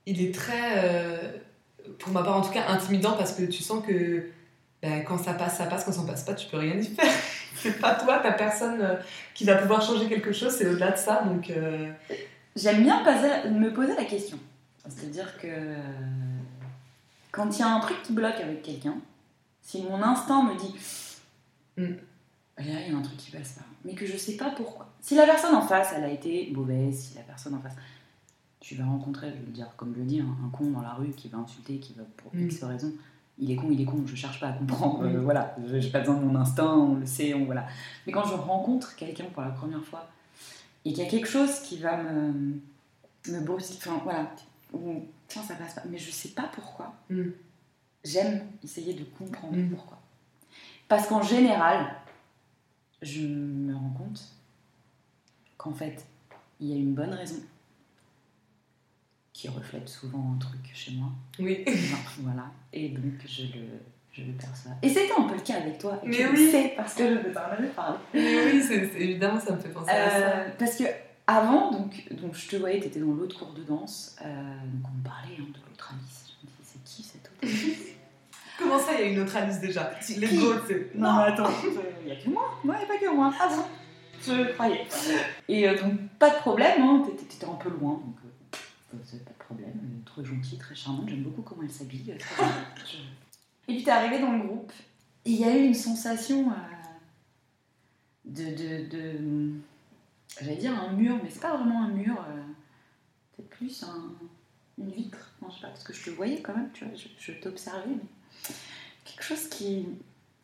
Il 0.06 0.22
est 0.22 0.34
très. 0.34 0.74
euh, 0.86 1.38
pour 2.00 2.12
ma 2.12 2.24
part, 2.24 2.38
en 2.38 2.42
tout 2.42 2.52
cas, 2.52 2.68
intimidant 2.70 3.16
parce 3.18 3.34
que 3.34 3.44
tu 3.44 3.62
sens 3.64 3.86
que 3.86 4.26
ben, 4.82 5.04
quand 5.04 5.18
ça 5.18 5.34
passe, 5.34 5.58
ça 5.58 5.66
passe. 5.66 5.84
Quand 5.86 5.92
ça 5.92 6.02
ne 6.02 6.08
passe 6.08 6.24
pas, 6.24 6.34
tu 6.34 6.48
peux 6.50 6.58
rien 6.58 6.76
y 6.76 6.86
faire. 6.86 7.12
c'est 7.56 7.80
pas 7.80 7.96
toi, 7.96 8.20
ta 8.20 8.32
personne 8.32 8.82
euh, 8.82 8.96
qui 9.34 9.44
va 9.46 9.56
pouvoir 9.56 9.82
changer 9.82 10.08
quelque 10.10 10.32
chose, 10.32 10.54
c'est 10.54 10.68
au-delà 10.68 10.92
de 10.92 10.98
ça. 10.98 11.24
Donc. 11.24 11.50
euh, 11.50 11.92
J'aime 12.56 12.84
bien 12.84 13.02
poser- 13.02 13.50
me 13.50 13.72
poser 13.74 13.96
la 13.96 14.04
question. 14.04 14.38
C'est-à-dire 14.86 15.38
que 15.38 15.48
quand 17.32 17.50
il 17.56 17.60
y 17.60 17.64
a 17.64 17.68
un 17.74 17.80
truc 17.80 18.02
qui 18.04 18.12
bloque 18.14 18.40
avec 18.42 18.62
quelqu'un, 18.62 18.96
si 19.62 19.82
mon 19.84 20.02
instinct 20.02 20.44
me 20.44 20.58
dit 20.58 20.76
Mm. 21.78 21.94
là 22.58 22.64
il 22.86 22.92
y 22.92 22.94
a 22.94 22.98
un 22.98 23.02
truc 23.02 23.16
qui 23.16 23.32
passe 23.32 23.54
pas, 23.54 23.62
mais 23.86 23.94
que 23.94 24.06
je 24.06 24.18
sais 24.18 24.36
pas 24.36 24.50
pourquoi. 24.50 24.90
Si 25.00 25.16
la 25.16 25.24
personne 25.26 25.56
en 25.56 25.62
face 25.62 25.94
elle 25.96 26.04
a 26.04 26.10
été 26.10 26.52
mauvaise, 26.54 27.00
si 27.00 27.16
la 27.16 27.22
personne 27.22 27.54
en 27.56 27.62
face, 27.62 27.76
tu 28.60 28.76
vas 28.76 28.84
rencontrer, 28.84 29.30
je 29.32 29.46
le 29.46 29.52
dire 29.54 29.68
comme 29.78 29.94
je 29.96 30.00
le 30.00 30.06
dis, 30.06 30.20
un, 30.20 30.26
un 30.46 30.50
con 30.50 30.70
dans 30.72 30.82
la 30.82 30.92
rue 30.94 31.12
qui 31.12 31.30
va 31.30 31.38
insulter, 31.38 31.78
qui 31.80 31.94
va 31.94 32.04
pour 32.18 32.36
Mm. 32.36 32.48
X 32.48 32.64
raison. 32.66 32.92
Il 33.44 33.50
est 33.52 33.56
con, 33.56 33.70
il 33.72 33.82
est 33.82 33.86
con, 33.86 34.04
je 34.06 34.16
cherche 34.16 34.40
pas 34.40 34.50
à 34.50 34.54
comprendre, 34.54 35.04
euh, 35.04 35.20
voilà, 35.20 35.56
Je- 35.68 35.80
j'ai 35.80 35.90
pas 35.90 36.00
besoin 36.00 36.16
de 36.16 36.24
mon 36.24 36.36
instinct, 36.36 36.74
on 36.76 36.96
le 36.96 37.06
sait, 37.08 37.34
on 37.34 37.46
voilà. 37.46 37.66
Mais 38.06 38.14
quand 38.14 38.24
je 38.24 38.34
rencontre 38.36 38.96
quelqu'un 38.96 39.26
pour 39.34 39.42
la 39.42 39.50
première 39.50 39.84
fois 39.84 40.08
et 40.86 40.94
qu'il 40.94 41.04
y 41.04 41.08
a 41.08 41.10
quelque 41.10 41.28
chose 41.28 41.60
qui 41.62 41.78
va 41.80 41.98
me, 42.04 42.32
me 43.30 43.40
brusquer, 43.42 43.78
enfin 43.78 44.00
voilà, 44.04 44.32
ou 44.74 45.06
tiens 45.28 45.42
ça 45.42 45.56
passe 45.56 45.74
pas, 45.74 45.82
mais 45.90 45.98
je 45.98 46.12
sais 46.12 46.30
pas 46.30 46.50
pourquoi. 46.54 46.94
Mm. 47.10 47.30
J'aime 48.04 48.42
essayer 48.64 48.94
de 48.94 49.04
comprendre 49.04 49.58
Mm. 49.58 49.70
pourquoi. 49.70 49.98
Parce 50.88 51.08
qu'en 51.08 51.22
général, 51.24 51.96
je 53.02 53.22
me 53.26 53.74
rends 53.74 53.96
compte 53.98 54.22
qu'en 55.58 55.74
fait, 55.74 56.06
il 56.60 56.68
y 56.68 56.74
a 56.74 56.76
une 56.76 56.94
bonne 56.94 57.14
raison 57.14 57.38
qui 59.42 59.50
reflète 59.50 59.90
souvent 59.90 60.34
un 60.36 60.38
truc 60.40 60.60
chez 60.72 60.92
moi. 60.92 61.10
Oui. 61.40 61.66
voilà. 62.20 62.46
Et 62.74 62.90
donc, 62.90 63.14
je 63.28 63.42
le, 63.44 63.66
je 64.14 64.22
le 64.22 64.34
perçois. 64.34 64.74
Et 64.84 64.90
c'était 64.90 65.12
un 65.18 65.24
peu 65.24 65.34
le 65.34 65.42
cas 65.42 65.56
avec 65.56 65.80
toi. 65.80 66.00
Et 66.04 66.08
Mais 66.10 66.18
tu 66.18 66.24
le 66.24 66.30
oui. 66.34 66.52
sais 66.52 66.74
parce 66.78 66.94
que 66.94 67.08
je 67.08 67.14
ne 67.28 67.34
t'en 67.34 67.40
avais 67.52 67.68
parlé. 67.70 67.98
Mais 68.14 68.52
oui, 68.54 68.64
évidemment, 69.00 69.40
ça 69.40 69.54
me 69.56 69.60
fait 69.60 69.70
penser 69.70 69.90
à 69.90 70.10
ça. 70.12 70.16
Euh, 70.18 70.50
parce 70.60 70.76
que 70.76 70.84
avant, 71.26 71.72
donc, 71.72 72.08
donc 72.22 72.36
je 72.36 72.48
te 72.50 72.56
voyais, 72.58 72.80
tu 72.80 72.88
étais 72.88 73.00
dans 73.00 73.14
l'autre 73.14 73.40
cours 73.40 73.54
de 73.54 73.64
danse. 73.64 74.16
euh, 74.24 74.26
donc 74.26 74.92
on 74.94 74.98
me 75.00 75.04
parlait 75.04 75.36
hein, 75.40 75.48
de 75.52 75.60
l'autre 75.68 75.92
Alice. 75.92 76.26
Je 76.28 76.46
me 76.46 76.52
disais, 76.52 76.62
c'est 76.64 76.84
qui 76.84 77.02
cette 77.02 77.26
autre 77.26 77.42
Alice 77.42 77.88
Comment 78.60 78.78
ça, 78.78 78.92
il 78.94 79.00
y 79.00 79.04
a 79.06 79.08
une 79.14 79.20
autre 79.22 79.36
Alice 79.36 79.60
déjà? 79.60 79.92
Les 80.18 80.38
autres, 80.40 80.66
c'est. 80.68 80.92
Non, 80.96 81.16
mais 81.18 81.24
attends, 81.32 81.50
il 82.04 82.06
n'y 82.06 82.12
a 82.12 82.22
que 82.24 82.30
moi. 82.30 82.60
Non, 82.64 82.74
il 82.76 82.78
n'y 82.78 82.84
a 82.84 82.88
pas 82.88 82.98
que 83.00 83.16
moi. 83.16 83.34
Ah 83.42 83.48
bon? 83.50 83.64
Je 84.24 84.52
croyais. 84.54 84.86
Et 85.48 85.68
euh, 85.68 85.76
donc, 85.82 85.94
pas 86.20 86.30
de 86.30 86.36
problème, 86.36 86.80
hein, 86.84 87.04
t'étais 87.08 87.26
t'étais 87.26 87.46
un 87.48 87.56
peu 87.56 87.70
loin, 87.70 87.94
donc 87.94 88.16
pas 88.98 89.32
de 89.32 89.44
problème. 89.46 90.02
Trop 90.06 90.24
gentille, 90.24 90.58
très 90.58 90.76
charmante, 90.76 91.10
j'aime 91.10 91.24
beaucoup 91.24 91.42
comment 91.42 91.64
elle 91.64 91.72
s'habille. 91.72 92.12
Et 93.68 93.74
puis, 93.76 93.84
t'es 93.84 93.92
arrivée 93.92 94.20
dans 94.20 94.32
le 94.32 94.44
groupe, 94.48 94.72
et 95.26 95.32
il 95.32 95.40
y 95.40 95.44
a 95.46 95.56
eu 95.56 95.64
une 95.64 95.74
sensation 95.74 96.50
euh, 96.52 96.54
de. 98.26 98.44
de, 98.56 98.90
de- 98.90 99.54
J'allais 100.40 100.56
dire 100.56 100.74
un 100.80 100.94
mur, 100.94 101.20
mais 101.22 101.30
c'est 101.30 101.42
pas 101.42 101.56
vraiment 101.58 101.84
un 101.84 101.90
mur, 101.90 102.16
euh, 102.30 102.42
c'est 103.36 103.48
plus 103.50 103.84
un- 103.84 104.14
une 104.78 104.90
vitre. 104.90 105.30
Non, 105.42 105.50
je 105.50 105.56
sais 105.56 105.62
pas, 105.62 105.68
parce 105.68 105.84
que 105.84 105.94
je 105.94 106.06
te 106.06 106.10
voyais 106.10 106.42
quand 106.42 106.56
même, 106.56 106.70
tu 106.74 106.86
vois, 106.86 106.96
je, 106.96 107.08
je 107.20 107.34
t'observais, 107.40 107.90
mais 107.90 108.54
quelque 109.04 109.24
chose 109.24 109.48
qui. 109.50 109.88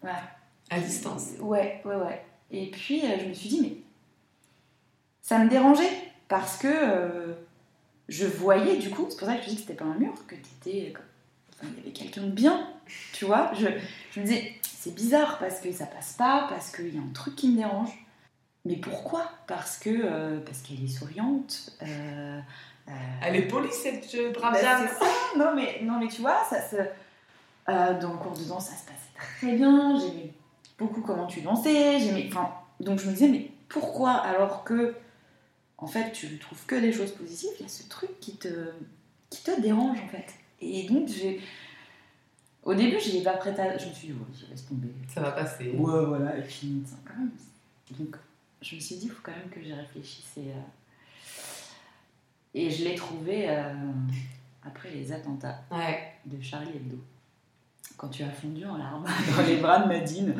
Voilà. 0.01 0.21
À 0.69 0.79
distance. 0.81 1.29
Ouais, 1.39 1.81
ouais, 1.85 1.95
ouais. 1.95 2.25
Et 2.51 2.69
puis 2.69 3.01
euh, 3.05 3.17
je 3.19 3.25
me 3.29 3.33
suis 3.33 3.47
dit, 3.49 3.61
mais 3.61 3.77
ça 5.21 5.39
me 5.39 5.49
dérangeait 5.49 6.11
parce 6.27 6.57
que 6.57 6.67
euh, 6.69 7.33
je 8.09 8.25
voyais 8.25 8.77
du 8.77 8.89
coup, 8.89 9.07
c'est 9.09 9.17
pour 9.17 9.27
ça 9.27 9.35
que 9.35 9.43
je 9.43 9.49
dis 9.49 9.55
que 9.55 9.61
c'était 9.61 9.73
pas 9.73 9.85
un 9.85 9.95
mur, 9.95 10.13
que 10.27 10.35
t'étais. 10.35 10.93
Enfin, 11.53 11.67
il 11.73 11.77
y 11.79 11.81
avait 11.81 11.91
quelqu'un 11.91 12.21
de 12.23 12.31
bien, 12.31 12.67
tu 13.13 13.25
vois. 13.25 13.51
Je, 13.55 13.67
je 14.11 14.19
me 14.19 14.25
disais, 14.25 14.53
c'est 14.61 14.93
bizarre 14.95 15.39
parce 15.39 15.59
que 15.59 15.71
ça 15.71 15.85
passe 15.85 16.13
pas, 16.13 16.47
parce 16.49 16.71
qu'il 16.71 16.95
y 16.95 16.97
a 16.97 17.01
un 17.01 17.13
truc 17.13 17.35
qui 17.35 17.49
me 17.49 17.57
dérange. 17.57 17.89
mais 18.65 18.75
pourquoi? 18.77 19.29
Parce 19.47 19.77
que 19.77 19.89
euh, 19.89 20.39
parce 20.45 20.59
qu'elle 20.61 20.83
est 20.83 20.87
souriante. 20.87 21.71
euh, 21.81 22.39
euh, 22.89 22.91
Elle 23.23 23.35
est 23.35 23.47
polie, 23.47 23.71
cette 23.71 24.13
euh, 24.15 24.31
brave 24.31 24.53
bah, 24.53 24.61
dame. 24.61 24.87
ça. 24.87 25.05
Non 25.37 25.53
mais 25.55 25.79
non 25.83 25.99
mais 25.99 26.07
tu 26.07 26.21
vois, 26.21 26.43
ça 26.49 26.61
se 26.61 26.75
euh, 27.69 27.99
dans 27.99 28.13
le 28.13 28.17
cours 28.17 28.37
de 28.37 28.43
danse, 28.45 28.67
ça 28.67 28.75
se 28.75 28.85
passait 28.85 29.13
très 29.39 29.53
bien. 29.57 29.99
J'aimais 29.99 30.31
beaucoup 30.77 31.01
comment 31.01 31.25
tu 31.27 31.41
dansais. 31.41 31.99
J'aimais. 31.99 32.29
Enfin, 32.31 32.49
donc 32.79 32.99
je 32.99 33.07
me 33.07 33.11
disais 33.13 33.27
mais 33.27 33.51
pourquoi 33.67 34.11
alors 34.11 34.63
que 34.63 34.95
en 35.77 35.87
fait 35.87 36.11
tu 36.11 36.27
ne 36.29 36.37
trouves 36.37 36.65
que 36.65 36.75
des 36.75 36.91
choses 36.91 37.11
positives, 37.11 37.49
il 37.59 37.63
y 37.63 37.65
a 37.65 37.69
ce 37.69 37.87
truc 37.87 38.19
qui 38.19 38.35
te 38.37 38.71
qui 39.29 39.43
te 39.43 39.59
dérange 39.61 39.99
en 39.99 40.07
fait. 40.07 40.27
Et 40.61 40.87
donc 40.87 41.07
j'ai 41.07 41.41
au 42.63 42.73
début, 42.73 42.97
je 42.99 43.23
pas 43.23 43.37
prête 43.37 43.57
à. 43.59 43.77
Je 43.77 43.87
me 43.87 43.93
suis 43.93 44.07
dit, 44.09 44.13
ouais, 44.13 44.19
je 44.37 44.45
laisse 44.51 44.65
tomber. 44.65 44.89
Ça 45.07 45.21
va 45.21 45.31
passer. 45.31 45.69
Ouais, 45.69 46.05
voilà, 46.05 46.37
et 46.37 46.41
puis 46.41 46.83
ça, 46.85 46.97
quand 47.07 47.17
même. 47.17 47.31
Donc, 47.97 48.17
je 48.61 48.75
me 48.75 48.81
suis 48.81 48.95
dit, 48.97 49.05
il 49.05 49.09
faut 49.09 49.21
quand 49.23 49.31
même 49.31 49.49
que 49.49 49.61
j'y 49.63 49.71
réfléchisse. 49.71 50.33
Et, 50.35 50.49
euh, 50.49 50.61
et 52.53 52.69
je 52.69 52.83
l'ai 52.83 52.95
trouvé 52.95 53.49
euh, 53.49 53.73
après 54.65 54.91
les 54.91 55.13
attentats 55.13 55.61
Ouais. 55.71 56.11
de 56.25 56.41
Charlie 56.43 56.71
Hebdo. 56.75 56.97
Quand 57.95 58.09
tu 58.09 58.23
as 58.23 58.31
fondu 58.31 58.65
en 58.65 58.75
larmes 58.75 59.05
dans 59.37 59.43
les 59.45 59.57
bras 59.57 59.79
de 59.83 59.87
Nadine. 59.87 60.35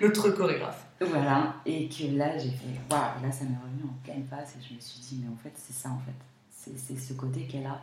L'autre 0.00 0.30
chorégraphe. 0.30 0.85
Voilà, 1.00 1.56
et 1.66 1.88
que 1.88 2.16
là, 2.16 2.38
j'ai 2.38 2.50
fait, 2.50 2.80
waouh, 2.90 3.22
là, 3.22 3.30
ça 3.30 3.44
m'est 3.44 3.58
revenu 3.58 3.84
en 3.84 4.02
pleine 4.02 4.26
face. 4.28 4.56
Et 4.56 4.66
je 4.66 4.74
me 4.74 4.80
suis 4.80 5.00
dit, 5.00 5.20
mais 5.22 5.28
en 5.28 5.36
fait, 5.36 5.52
c'est 5.54 5.74
ça, 5.74 5.90
en 5.90 5.98
fait. 6.00 6.12
C'est 6.50 6.78
c'est 6.78 6.96
ce 6.96 7.12
côté 7.12 7.46
qu'elle 7.46 7.66
a 7.66 7.82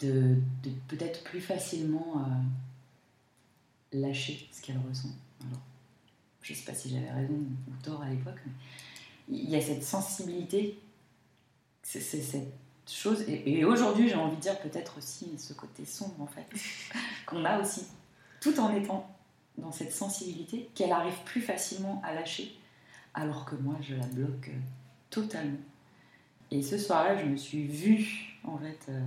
de, 0.00 0.36
peut-être 0.88 1.22
plus 1.24 1.40
facilement 1.40 2.14
euh, 2.18 3.98
lâcher 3.98 4.48
ce 4.50 4.62
qu'elle 4.62 4.78
ressent. 4.88 5.10
Alors, 5.46 5.60
je 6.42 6.54
sais 6.54 6.64
pas 6.64 6.74
si 6.74 6.90
j'avais 6.90 7.10
raison 7.10 7.34
ou 7.34 7.82
tort 7.82 8.02
à 8.02 8.08
l'époque, 8.08 8.40
mais 8.46 8.52
il 9.28 9.50
y 9.50 9.56
a 9.56 9.60
cette 9.60 9.84
sensibilité, 9.84 10.78
c'est 11.82 12.00
c'est 12.00 12.22
cette 12.22 12.52
chose. 12.88 13.22
Et, 13.28 13.58
et 13.58 13.64
aujourd'hui, 13.64 14.08
j'ai 14.08 14.14
envie 14.14 14.36
de 14.36 14.40
dire 14.40 14.58
peut-être 14.60 14.98
aussi 14.98 15.38
ce 15.38 15.52
côté 15.52 15.84
sombre, 15.84 16.20
en 16.20 16.26
fait, 16.26 16.46
qu'on 17.26 17.44
a 17.44 17.60
aussi, 17.60 17.86
tout 18.40 18.58
en 18.58 18.74
étant 18.74 19.15
dans 19.58 19.72
cette 19.72 19.92
sensibilité 19.92 20.68
qu'elle 20.74 20.92
arrive 20.92 21.18
plus 21.24 21.40
facilement 21.40 22.02
à 22.04 22.14
lâcher, 22.14 22.56
alors 23.14 23.44
que 23.44 23.54
moi, 23.56 23.76
je 23.80 23.94
la 23.94 24.06
bloque 24.06 24.48
euh, 24.48 24.58
totalement. 25.10 25.58
Et 26.50 26.62
ce 26.62 26.78
soir-là, 26.78 27.16
je 27.16 27.24
me 27.24 27.36
suis 27.36 27.66
vue, 27.66 28.38
en 28.44 28.58
fait, 28.58 28.90
euh, 28.90 29.00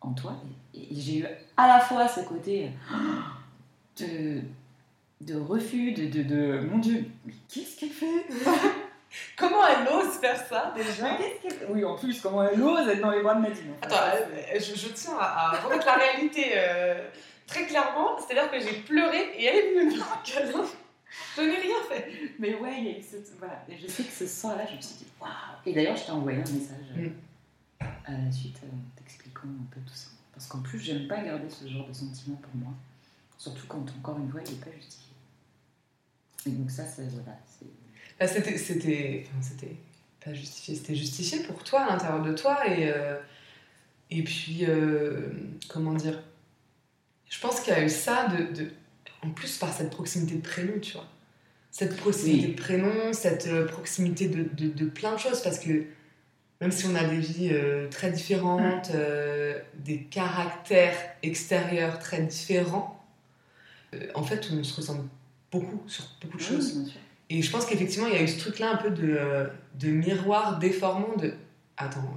en 0.00 0.12
toi, 0.12 0.36
et, 0.74 0.94
et 0.94 1.00
j'ai 1.00 1.18
eu 1.20 1.26
à 1.56 1.68
la 1.68 1.80
fois 1.80 2.06
ce 2.06 2.20
côté 2.20 2.70
euh, 2.92 2.96
de, 3.98 4.42
de 5.22 5.40
refus, 5.40 5.92
de, 5.92 6.06
de, 6.06 6.22
de 6.22 6.60
mon 6.70 6.78
Dieu, 6.78 7.06
mais 7.24 7.32
qu'est-ce 7.48 7.78
qu'elle 7.78 7.90
fait 7.90 8.26
Comment 9.36 9.66
elle 9.66 9.88
ose 9.88 10.14
faire 10.20 10.36
ça 10.36 10.74
déjà 10.76 11.16
Oui, 11.70 11.84
en 11.84 11.94
plus, 11.94 12.20
comment 12.20 12.42
elle 12.42 12.60
ose 12.60 12.86
être 12.88 13.00
dans 13.00 13.12
les 13.12 13.22
bras 13.22 13.36
de 13.36 13.42
Nadine 13.42 13.72
en 13.72 13.88
fait. 13.88 13.94
Attends, 13.94 14.26
je, 14.54 14.74
je 14.74 14.88
tiens 14.88 15.16
à, 15.18 15.52
à 15.54 15.60
remettre 15.60 15.86
la 15.86 15.94
réalité 15.94 16.52
euh, 16.56 17.08
très 17.46 17.66
clairement. 17.66 18.16
C'est-à-dire 18.18 18.50
que 18.50 18.60
j'ai 18.60 18.80
pleuré 18.82 19.30
et 19.36 19.44
elle 19.44 19.56
est 19.56 19.74
venue 19.74 19.86
me 19.86 19.90
faire 19.96 20.12
un 20.12 20.22
câlin. 20.22 20.64
Je 21.36 21.40
n'ai 21.42 21.56
rien 21.56 21.82
fait. 21.88 22.10
Mais 22.38 22.54
ouais, 22.56 22.74
il 22.78 22.84
y 22.84 22.88
a 22.88 22.98
eu 22.98 23.02
ce... 23.02 23.16
Voilà. 23.38 23.64
Et 23.68 23.78
je 23.78 23.86
sais 23.86 24.02
que 24.02 24.12
ce 24.12 24.26
soir-là, 24.26 24.66
je 24.70 24.76
me 24.76 24.80
suis 24.80 24.96
dit, 24.96 25.06
waouh 25.20 25.30
Et 25.64 25.72
d'ailleurs, 25.72 25.96
je 25.96 26.04
t'ai 26.04 26.10
envoyé 26.10 26.38
un 26.38 26.40
message 26.40 26.86
euh, 26.98 27.08
Mm. 27.08 27.84
à 28.06 28.12
la 28.12 28.32
suite, 28.32 28.58
euh, 28.64 28.68
t'expliquant 28.96 29.48
un 29.48 29.74
peu 29.74 29.80
tout 29.80 29.94
ça. 29.94 30.08
Parce 30.32 30.46
qu'en 30.46 30.60
plus, 30.60 30.78
j'aime 30.80 31.06
pas 31.06 31.22
garder 31.22 31.48
ce 31.48 31.66
genre 31.68 31.86
de 31.86 31.92
sentiment 31.92 32.36
pour 32.36 32.54
moi. 32.56 32.72
Surtout 33.38 33.66
quand, 33.68 33.84
encore 33.98 34.18
une 34.18 34.30
fois, 34.30 34.40
il 34.46 34.52
n'est 34.52 34.58
pas 34.64 34.72
justifié. 34.74 35.14
Et 36.46 36.50
donc 36.50 36.70
ça, 36.70 36.84
c'est... 36.84 37.06
Voilà. 37.08 37.38
Bah, 38.18 38.26
c'était, 38.26 38.56
c'était, 38.58 39.26
enfin, 39.28 39.42
c'était 39.42 39.76
pas 40.24 40.32
justifié, 40.34 40.74
c'était 40.74 40.94
justifié 40.94 41.42
pour 41.44 41.62
toi 41.62 41.82
à 41.82 41.90
l'intérieur 41.92 42.22
de 42.22 42.32
toi 42.32 42.66
et 42.66 42.90
euh, 42.90 43.18
et 44.10 44.24
puis 44.24 44.64
comment 45.68 45.92
dire. 45.92 46.18
Je 47.28 47.40
pense 47.40 47.60
qu'il 47.60 47.72
y 47.72 47.76
a 47.76 47.82
eu 47.84 47.88
ça 47.90 48.28
de, 48.28 48.54
de- 48.54 48.70
en 49.22 49.30
plus 49.30 49.56
par 49.58 49.72
cette 49.72 49.90
proximité 49.90 50.36
de 50.36 50.42
prénom, 50.42 50.78
tu 50.80 50.92
vois. 50.94 51.06
Cette 51.70 51.96
proximité 51.96 52.46
Oui. 52.46 52.52
de 52.54 52.60
prénom, 52.60 53.12
cette 53.12 53.46
euh, 53.48 53.66
proximité 53.66 54.28
de, 54.28 54.44
de, 54.44 54.68
de 54.72 54.84
plein 54.86 55.12
de 55.14 55.18
choses 55.18 55.42
parce 55.42 55.58
que 55.58 55.84
même 56.60 56.70
si 56.72 56.86
on 56.86 56.94
a 56.94 57.04
des 57.04 57.18
vies 57.18 57.50
euh, 57.52 57.88
très 57.90 58.10
différentes, 58.10 58.90
euh, 58.94 59.58
des 59.74 60.04
caractères 60.04 60.96
extérieurs 61.22 61.98
très 61.98 62.22
différents, 62.22 63.04
euh, 63.94 63.98
en 64.14 64.22
fait 64.22 64.48
on 64.52 64.64
se 64.64 64.74
ressemble 64.74 65.04
beaucoup 65.52 65.82
sur 65.86 66.04
beaucoup 66.22 66.38
de 66.38 66.42
Oui, 66.42 66.48
choses. 66.48 66.92
Et 67.28 67.42
je 67.42 67.50
pense 67.50 67.66
qu'effectivement, 67.66 68.06
il 68.06 68.14
y 68.14 68.16
a 68.16 68.22
eu 68.22 68.28
ce 68.28 68.38
truc-là 68.38 68.70
un 68.70 68.76
peu 68.76 68.90
de, 68.90 69.18
de 69.74 69.88
miroir 69.88 70.58
déformant 70.58 71.16
de 71.16 71.34
Attends, 71.76 72.14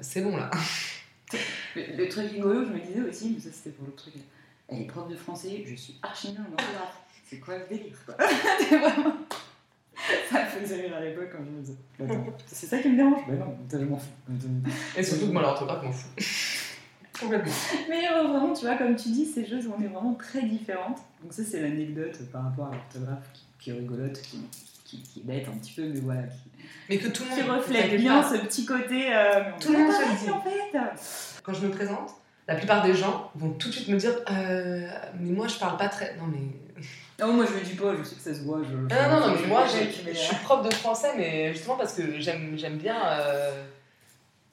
c'est 0.00 0.20
bon 0.20 0.36
là. 0.36 0.48
Le, 1.74 1.96
le 1.96 2.08
truc 2.08 2.30
rigolo, 2.30 2.66
je 2.66 2.70
me 2.70 2.78
disais 2.78 3.00
aussi, 3.08 3.32
mais 3.34 3.40
ça 3.40 3.48
c'était 3.50 3.70
pour 3.70 3.86
le 3.86 3.92
truc. 3.94 4.12
Elle 4.72 4.82
est 4.82 4.86
prof 4.86 5.08
de 5.08 5.16
français, 5.16 5.62
je 5.66 5.74
suis 5.74 5.98
archi 6.02 6.28
nulle 6.32 6.40
en 6.40 6.52
orthographe. 6.52 6.96
C'est 7.28 7.38
quoi 7.38 7.58
le 7.58 7.64
délire 7.68 7.96
quoi 8.04 8.14
C'est 8.68 8.76
vraiment- 8.78 9.16
Ça 10.30 10.44
me 10.44 10.46
faisait 10.48 10.82
rire 10.82 10.96
à 10.96 11.00
l'époque 11.00 11.28
quand 11.32 11.44
je 11.44 11.50
me 11.50 11.60
disais. 11.60 11.76
Bah, 11.98 12.14
C'est 12.46 12.66
ça 12.66 12.78
qui 12.78 12.88
me 12.88 12.96
dérange? 12.96 13.20
Bah 13.28 13.34
non, 13.34 13.56
je 13.70 13.76
m'en 13.78 13.98
fous. 13.98 14.08
Et 14.96 15.02
surtout 15.02 15.26
que 15.28 15.32
moi, 15.32 15.42
l'orthographe, 15.42 15.84
m'en. 15.84 15.92
Complètement. 17.20 17.52
Mais 17.88 18.08
euh, 18.08 18.22
vraiment, 18.26 18.52
tu 18.52 18.64
vois, 18.66 18.76
comme 18.76 18.96
tu 18.96 19.10
dis, 19.10 19.26
ces 19.26 19.46
choses, 19.46 19.68
on 19.68 19.80
est 19.82 19.86
vraiment 19.86 20.14
très 20.14 20.42
différentes. 20.42 20.98
Donc 21.22 21.32
ça, 21.32 21.42
c'est 21.44 21.60
l'anecdote 21.60 22.18
par 22.32 22.44
rapport 22.44 22.66
à 22.68 22.70
l'orthographe 22.74 23.28
qui, 23.32 23.44
qui 23.60 23.70
est 23.70 23.74
rigolote, 23.74 24.20
qui, 24.22 24.40
qui, 24.84 25.02
qui 25.02 25.20
est 25.20 25.22
bête 25.22 25.46
un 25.48 25.56
petit 25.58 25.72
peu, 25.74 25.84
mais 25.84 26.00
voilà, 26.00 26.22
qui, 26.22 26.38
Mais 26.88 26.98
que 26.98 27.08
tout 27.08 27.22
le 27.22 27.30
monde. 27.30 27.38
qui 27.38 27.44
reflète 27.48 27.96
bien 28.00 28.22
pas, 28.22 28.28
ce 28.30 28.36
petit 28.38 28.64
côté... 28.64 29.14
euh, 29.14 29.44
Tout 29.60 29.72
le 29.72 29.78
monde 29.78 29.92
se 29.92 29.98
le 30.00 30.04
pareil, 30.04 30.18
dit. 30.24 30.30
en 30.30 30.40
fait 30.40 31.40
Quand 31.44 31.52
je 31.54 31.66
me 31.66 31.70
présente, 31.70 32.10
la 32.48 32.54
plupart 32.56 32.82
des 32.84 32.94
gens 32.94 33.30
vont 33.34 33.50
tout 33.50 33.68
de 33.68 33.72
suite 33.74 33.88
me 33.88 33.96
dire 33.96 34.14
euh, 34.30 34.88
Mais 35.20 35.30
moi, 35.30 35.46
je 35.48 35.56
parle 35.58 35.76
pas 35.76 35.88
très. 35.88 36.16
Non, 36.16 36.24
mais. 36.26 36.38
Non, 37.20 37.34
moi 37.34 37.44
je 37.46 37.52
le 37.56 37.60
dis 37.60 37.74
pas, 37.74 37.94
je 37.96 38.02
sais 38.02 38.16
que 38.16 38.20
ça 38.22 38.34
se 38.34 38.40
voit. 38.40 38.60
Je, 38.64 38.74
Ah, 38.90 39.08
non, 39.08 39.20
non, 39.20 39.28
non, 39.28 39.34
mais 39.40 39.46
moi, 39.46 39.64
je, 39.66 40.10
je 40.12 40.16
suis 40.16 40.36
prof 40.42 40.66
de 40.68 40.74
français, 40.74 41.12
mais 41.16 41.52
justement 41.52 41.76
parce 41.76 41.92
que 41.94 42.18
j'aime 42.18 42.56
bien. 42.78 42.96
euh, 43.06 43.62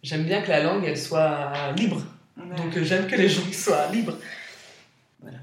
J'aime 0.04 0.24
bien 0.24 0.42
que 0.42 0.50
la 0.50 0.62
langue, 0.64 0.84
elle 0.86 0.98
soit 0.98 1.52
libre. 1.76 2.02
Donc 2.38 2.78
euh, 2.78 2.84
j'aime 2.84 3.08
que 3.08 3.16
les 3.16 3.28
gens 3.28 3.42
soient 3.52 3.88
libres. 3.88 4.16
Voilà. 5.22 5.40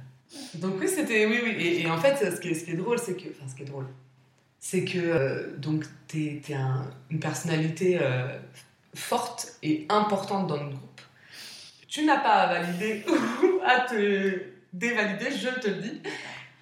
Donc 0.54 0.74
oui, 0.80 0.88
c'était 0.88 1.26
oui 1.26 1.40
oui 1.42 1.50
et, 1.58 1.82
et 1.82 1.90
en 1.90 1.98
fait 1.98 2.16
ce 2.34 2.40
qui 2.40 2.48
est, 2.50 2.54
ce 2.54 2.64
qui 2.64 2.70
est 2.70 2.76
drôle 2.76 2.98
c'est 2.98 3.14
que 3.16 3.28
enfin 3.28 3.46
ce 3.50 3.54
qui 3.54 3.62
est 3.62 3.66
drôle 3.66 3.86
c'est 4.58 4.84
que 4.84 4.98
euh, 4.98 5.56
donc 5.58 5.84
t'es 6.08 6.40
es 6.48 6.54
une 7.10 7.20
personnalité 7.20 7.98
euh, 8.00 8.28
forte 8.94 9.54
et 9.62 9.84
importante 9.90 10.46
dans 10.46 10.56
notre 10.56 10.70
groupe. 10.76 10.95
Tu 11.88 12.04
n'as 12.04 12.18
pas 12.18 12.32
à 12.34 12.46
valider 12.46 13.04
ou 13.42 13.60
à 13.64 13.80
te 13.80 14.42
dévalider, 14.72 15.30
je 15.30 15.48
te 15.60 15.68
le 15.68 15.74
dis. 15.76 16.02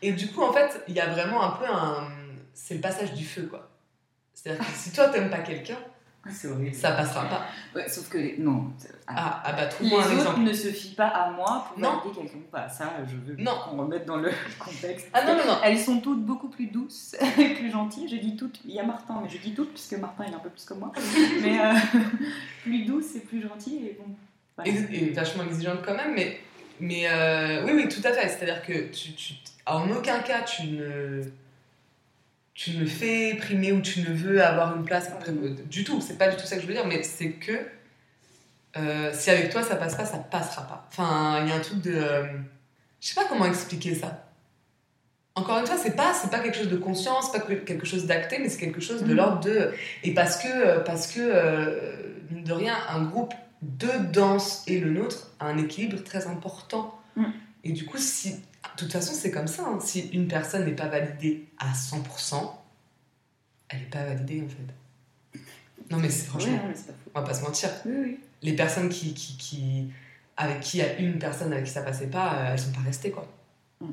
Et 0.03 0.13
du 0.13 0.29
coup 0.29 0.43
en 0.43 0.53
fait 0.53 0.83
il 0.89 0.95
y 0.95 1.01
a 1.01 1.07
vraiment 1.09 1.43
un 1.43 1.51
peu 1.53 1.65
un 1.67 2.09
c'est 2.53 2.75
le 2.75 2.81
passage 2.81 3.13
du 3.15 3.25
feu 3.25 3.47
quoi. 3.51 3.71
C'est-à-dire 4.35 4.65
que 4.65 4.73
si 4.73 4.93
toi 4.93 5.09
t'aimes 5.09 5.31
pas 5.31 5.39
quelqu'un, 5.39 5.79
horrible. 6.51 6.75
ça 6.75 6.93
passera 6.93 7.25
pas. 7.25 7.47
Ouais, 7.75 7.89
sauf 7.89 8.09
que 8.11 8.19
les- 8.19 8.37
non. 8.39 8.71
Ah, 9.07 9.43
ah 9.45 9.53
bah 9.53 9.63
Les 9.65 9.69
trouve-moi 9.71 10.01
un 10.03 10.05
autres 10.07 10.15
exemple. 10.15 10.41
ne 10.41 10.53
se 10.53 10.69
fient 10.69 10.95
pas 10.95 11.07
à 11.09 11.31
moi 11.31 11.67
pour 11.69 11.79
Non. 11.79 11.99
valider 12.01 12.21
quelqu'un 12.21 12.39
ou 12.39 12.51
pas. 12.51 12.69
Ça, 12.69 12.93
je 13.07 13.17
veux 13.17 13.37
Non. 13.43 13.53
qu'on 13.65 13.77
remette 13.79 14.05
dans 14.07 14.17
le 14.17 14.31
contexte. 14.59 15.09
Ah 15.15 15.25
non 15.25 15.37
non 15.37 15.45
non. 15.47 15.59
Elles 15.65 15.79
sont 15.79 16.01
toutes 16.01 16.25
beaucoup 16.25 16.49
plus 16.49 16.67
douces 16.67 17.17
plus 17.35 17.71
gentilles. 17.71 18.09
Je 18.09 18.17
dis 18.17 18.37
toutes. 18.37 18.61
Il 18.67 18.73
y 18.75 18.81
a 18.81 18.85
Martin, 18.85 19.21
mais 19.23 19.29
je 19.31 19.39
dis 19.39 19.55
toutes 19.55 19.71
puisque 19.73 19.95
Martin 19.95 20.25
il 20.27 20.33
est 20.33 20.37
un 20.37 20.41
peu 20.41 20.51
plus 20.51 20.65
comme 20.65 20.81
moi. 20.81 20.93
mais 21.43 21.59
euh, 21.61 21.73
plus 22.63 22.85
douce 22.85 23.15
et 23.17 23.21
plus 23.21 23.43
gentille 23.43 23.87
et 23.87 23.99
bon. 23.99 24.15
Voilà. 24.57 24.71
et, 24.71 25.05
et 25.05 25.11
vachement 25.11 25.45
exigeante 25.45 25.81
quand 25.85 25.95
même, 25.95 26.15
mais, 26.15 26.39
mais 26.81 27.05
euh, 27.09 27.65
oui, 27.65 27.73
oui, 27.75 27.89
tout 27.89 28.07
à 28.07 28.13
fait. 28.13 28.29
C'est-à-dire 28.29 28.63
que 28.63 28.91
tu, 28.93 29.13
tu, 29.13 29.35
en 29.67 29.89
aucun 29.91 30.21
cas 30.21 30.43
tu 30.43 30.65
ne, 30.67 31.23
tu 32.55 32.77
ne 32.77 32.87
fais 32.87 33.35
primer 33.37 33.73
ou 33.73 33.81
tu 33.81 34.01
ne 34.01 34.07
veux 34.15 34.43
avoir 34.45 34.77
une 34.77 34.85
place 34.85 35.11
du 35.71 35.85
tout. 35.85 36.01
C'est 36.01 36.19
pas 36.19 36.29
du 36.29 36.37
tout 36.37 36.47
ça 36.47 36.57
que 36.57 36.63
je 36.63 36.67
veux 36.67 36.75
dire, 36.75 36.87
mais 36.87 37.03
c'est 37.03 37.31
que 37.33 37.53
euh, 38.77 39.11
si 39.13 39.31
avec 39.31 39.51
toi 39.51 39.63
ça 39.63 39.77
passe 39.77 39.95
pas, 39.95 40.05
ça 40.05 40.19
passera 40.19 40.63
pas. 40.67 40.87
Enfin, 40.91 41.41
il 41.43 41.49
y 41.49 41.53
a 41.53 41.57
un 41.57 41.61
truc 41.61 41.81
de. 41.81 41.93
euh, 41.95 42.25
je 43.01 43.09
sais 43.09 43.15
pas 43.15 43.27
comment 43.29 43.45
expliquer 43.47 43.95
ça. 43.95 44.21
Encore 45.37 45.59
une 45.59 45.67
fois, 45.67 45.77
c'est 45.77 45.97
pas, 45.97 46.15
c'est 46.15 46.31
pas 46.31 46.39
quelque 46.39 46.57
chose 46.57 46.69
de 46.69 46.77
conscient, 46.77 47.21
c'est 47.21 47.37
pas 47.39 47.45
que- 47.45 47.55
quelque 47.55 47.87
chose 47.87 48.07
d'acté, 48.07 48.39
mais 48.39 48.49
c'est 48.49 48.59
quelque 48.61 48.81
chose 48.81 49.03
de 49.03 49.09
Mhm. 49.11 49.17
l'ordre 49.17 49.41
de. 49.41 49.73
Et 50.05 50.15
parce 50.15 50.37
que, 50.37 50.79
parce 50.85 51.09
que 51.09 51.19
euh, 51.21 51.97
de 52.31 52.53
rien, 52.53 52.77
un 52.89 53.03
groupe 53.03 53.35
de 53.79 53.89
danse 54.13 54.63
et 54.67 54.79
le 54.81 54.91
nôtre 54.91 55.31
a 55.41 55.47
un 55.47 55.59
équilibre 55.59 56.03
très 56.03 56.27
important. 56.27 56.99
Mhm. 57.17 57.33
Et 57.65 57.73
du 57.73 57.85
coup, 57.87 57.99
si. 57.99 58.33
De 58.33 58.79
toute 58.79 58.93
façon, 58.93 59.13
c'est 59.15 59.31
comme 59.31 59.47
ça. 59.47 59.65
hein. 59.67 59.79
Si 59.81 60.09
une 60.13 60.27
personne 60.27 60.65
n'est 60.65 60.73
pas 60.75 60.89
validée 60.89 61.47
à 61.59 61.73
100%, 61.75 62.53
elle 63.69 63.81
n'est 63.81 63.85
pas 63.87 64.05
validée 64.05 64.43
en 64.45 64.49
fait. 64.49 65.41
Non, 65.91 65.99
mais 65.99 66.09
c'est 66.09 66.23
Ouais, 66.25 66.29
franchement, 66.29 66.59
pas 66.59 66.75
faux. 66.75 66.93
on 67.15 67.21
va 67.21 67.27
pas 67.27 67.35
se 67.35 67.43
mentir. 67.43 67.69
Oui, 67.85 67.93
oui. 68.03 68.21
Les 68.43 68.55
personnes 68.55 68.89
qui, 68.89 69.13
qui, 69.15 69.37
qui- 69.37 69.91
avec 70.37 70.61
qui 70.61 70.79
il 70.79 70.81
y 70.81 70.83
a 70.83 70.99
une 70.99 71.19
personne 71.19 71.53
avec 71.53 71.65
qui 71.67 71.71
ça 71.71 71.83
passait 71.83 72.07
pas, 72.09 72.35
euh, 72.35 72.53
elles 72.53 72.59
sont 72.59 72.73
pas 72.73 72.81
restées 72.81 73.11
quoi. 73.11 73.27
Mm. 73.81 73.87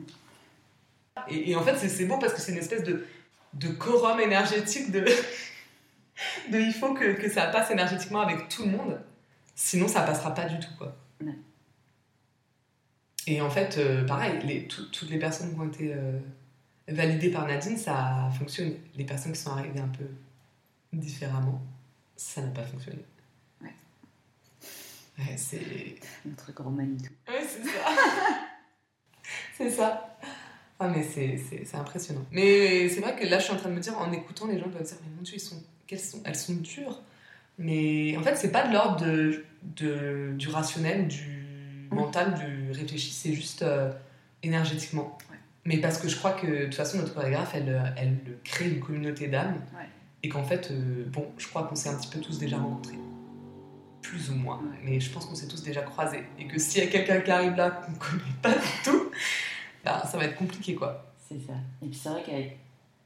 Et, 1.29 1.51
et 1.51 1.55
en 1.55 1.63
fait, 1.63 1.77
c'est- 1.77 1.89
c'est 1.89 2.05
beau 2.05 2.17
parce 2.17 2.33
que 2.33 2.39
c'est 2.41 2.51
une 2.53 2.57
espèce 2.57 2.83
de, 2.83 3.05
de 3.53 3.67
quorum 3.69 4.19
énergétique 4.19 4.91
de. 4.91 5.01
de 6.51 6.59
il 6.59 6.73
faut 6.73 6.93
que, 6.93 7.13
que 7.13 7.29
ça 7.29 7.47
passe 7.47 7.69
énergétiquement 7.71 8.21
avec 8.21 8.47
tout 8.49 8.63
le 8.63 8.71
monde, 8.71 8.99
sinon 9.55 9.87
ça 9.87 10.01
passera 10.03 10.33
pas 10.33 10.45
du 10.47 10.59
tout 10.59 10.73
quoi. 10.77 10.95
Ouais. 11.21 11.35
Et 13.27 13.41
en 13.41 13.49
fait, 13.49 13.77
euh, 13.77 14.03
pareil, 14.05 14.39
les, 14.45 14.67
tout- 14.67 14.89
toutes 14.91 15.09
les 15.09 15.19
personnes 15.19 15.53
qui 15.53 15.59
ont 15.59 15.67
été 15.67 15.93
euh, 15.93 16.19
validées 16.87 17.29
par 17.31 17.47
Nadine, 17.47 17.77
ça 17.77 18.25
a 18.25 18.31
fonctionné. 18.31 18.81
Les 18.95 19.05
personnes 19.05 19.33
qui 19.33 19.39
sont 19.39 19.51
arrivées 19.51 19.79
un 19.79 19.87
peu 19.89 20.05
différemment, 20.93 21.61
ça 22.15 22.41
n'a 22.41 22.49
pas 22.49 22.63
fonctionné. 22.63 23.05
Ouais. 23.61 23.73
Ouais, 25.19 25.37
c'est. 25.37 25.95
Notre 26.25 26.51
grand 26.53 26.71
Manitou. 26.71 27.11
Ouais, 27.27 27.45
c'est 27.47 27.63
ça. 27.63 27.91
c'est 29.57 29.69
ça. 29.69 30.17
Ah, 30.79 30.87
mais 30.87 31.03
c'est, 31.03 31.37
c'est, 31.37 31.63
c'est 31.63 31.77
impressionnant. 31.77 32.25
Mais 32.31 32.89
c'est 32.89 33.01
vrai 33.01 33.15
que 33.15 33.23
là, 33.27 33.37
je 33.37 33.43
suis 33.43 33.53
en 33.53 33.57
train 33.57 33.69
de 33.69 33.75
me 33.75 33.79
dire, 33.79 33.95
en 33.99 34.11
écoutant, 34.11 34.47
les 34.47 34.59
gens 34.59 34.67
doivent 34.67 34.81
dire, 34.83 34.97
mais 35.03 35.15
mon 35.15 35.21
Dieu, 35.21 35.35
ils 35.35 35.39
sont, 35.39 35.61
quelles 35.85 35.99
sont, 35.99 36.19
elles 36.25 36.35
sont 36.35 36.55
dures. 36.55 36.99
Mais 37.57 38.15
en 38.17 38.23
fait, 38.23 38.35
c'est 38.35 38.51
pas 38.51 38.67
de 38.67 38.73
l'ordre 38.73 39.05
de, 39.05 39.45
de- 39.77 40.33
du 40.37 40.49
rationnel, 40.49 41.07
du 41.07 41.87
mental, 41.91 42.33
du 42.35 42.71
réfléchi, 42.71 43.11
c'est 43.11 43.33
juste 43.33 43.61
euh, 43.63 43.91
énergétiquement. 44.43 45.17
Ouais. 45.29 45.37
Mais 45.65 45.77
parce 45.77 45.97
que 45.99 46.07
je 46.09 46.15
crois 46.17 46.31
que, 46.33 46.47
de 46.47 46.65
toute 46.65 46.75
façon, 46.75 46.97
notre 46.97 47.13
chorégraphe, 47.13 47.51
elle, 47.53 47.69
euh, 47.69 47.83
elle 47.97 48.17
crée 48.43 48.69
une 48.69 48.79
communauté 48.79 49.27
d'âmes. 49.27 49.55
Ouais. 49.77 49.85
Et 50.23 50.29
qu'en 50.29 50.43
fait, 50.43 50.71
euh, 50.71 51.05
bon, 51.07 51.27
je 51.37 51.47
crois 51.47 51.63
qu'on 51.63 51.75
s'est 51.75 51.89
un 51.89 51.95
petit 51.97 52.09
peu 52.09 52.19
tous 52.19 52.39
déjà 52.39 52.57
rencontrés. 52.57 52.97
Plus 54.01 54.29
ou 54.31 54.35
moins. 54.35 54.57
Ouais. 54.57 54.77
Mais 54.83 54.99
je 54.99 55.11
pense 55.11 55.25
qu'on 55.25 55.35
s'est 55.35 55.47
tous 55.47 55.61
déjà 55.63 55.81
croisés. 55.81 56.23
Et 56.39 56.47
que 56.47 56.57
s'il 56.59 56.83
y 56.83 56.87
a 56.87 56.89
quelqu'un 56.89 57.21
qui 57.21 57.29
arrive 57.31 57.55
là 57.55 57.69
qu'on 57.71 57.91
ne 57.91 57.97
connaît 57.97 58.23
pas 58.41 58.53
du 58.53 58.83
tout, 58.83 59.11
bah, 59.85 60.03
ça 60.09 60.17
va 60.17 60.25
être 60.25 60.35
compliqué, 60.37 60.73
quoi. 60.75 61.13
C'est 61.27 61.39
ça. 61.39 61.53
Et 61.81 61.87
puis 61.87 61.95
c'est 62.01 62.09
vrai 62.09 62.23
qu'avec 62.25 62.57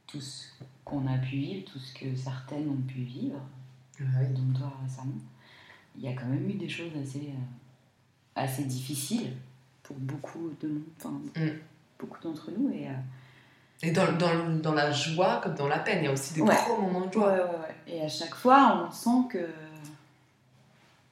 tout 0.06 0.20
ce 0.20 0.46
qu'on 0.84 1.06
a 1.06 1.18
pu 1.18 1.36
vivre, 1.36 1.64
tout 1.70 1.78
ce 1.78 1.92
que 1.94 2.14
certaines 2.16 2.68
ont 2.68 2.82
pu 2.86 3.00
vivre, 3.00 3.40
dont 4.04 4.58
toi 4.58 4.72
récemment, 4.82 5.12
il 5.96 6.02
y 6.04 6.08
a 6.08 6.12
quand 6.12 6.26
même 6.26 6.48
eu 6.48 6.54
des 6.54 6.68
choses 6.68 6.92
assez, 7.02 7.28
euh, 7.30 7.40
assez 8.34 8.64
difficiles 8.64 9.32
pour 9.82 9.96
beaucoup 9.96 10.50
de 10.60 10.68
monde, 10.68 10.82
enfin, 10.98 11.20
Mm. 11.36 11.48
beaucoup 11.98 12.20
d'entre 12.22 12.50
nous. 12.50 12.70
Et, 12.70 12.88
euh, 12.88 12.92
Et 13.82 13.90
dans, 13.92 14.10
dans, 14.16 14.56
dans 14.60 14.72
la 14.74 14.90
joie 14.92 15.40
comme 15.42 15.54
dans 15.54 15.68
la 15.68 15.78
peine, 15.78 15.98
il 16.02 16.04
y 16.06 16.08
a 16.08 16.12
aussi 16.12 16.34
des 16.34 16.40
Ouais. 16.42 16.54
gros 16.54 16.80
moments 16.80 17.06
de 17.06 17.12
joie. 17.12 17.32
ouais, 17.32 17.40
ouais. 17.40 17.74
et 17.94 18.02
à 18.02 18.08
chaque 18.08 18.34
fois, 18.34 18.86
on 18.88 18.90
sent 18.92 19.28
que 19.30 19.48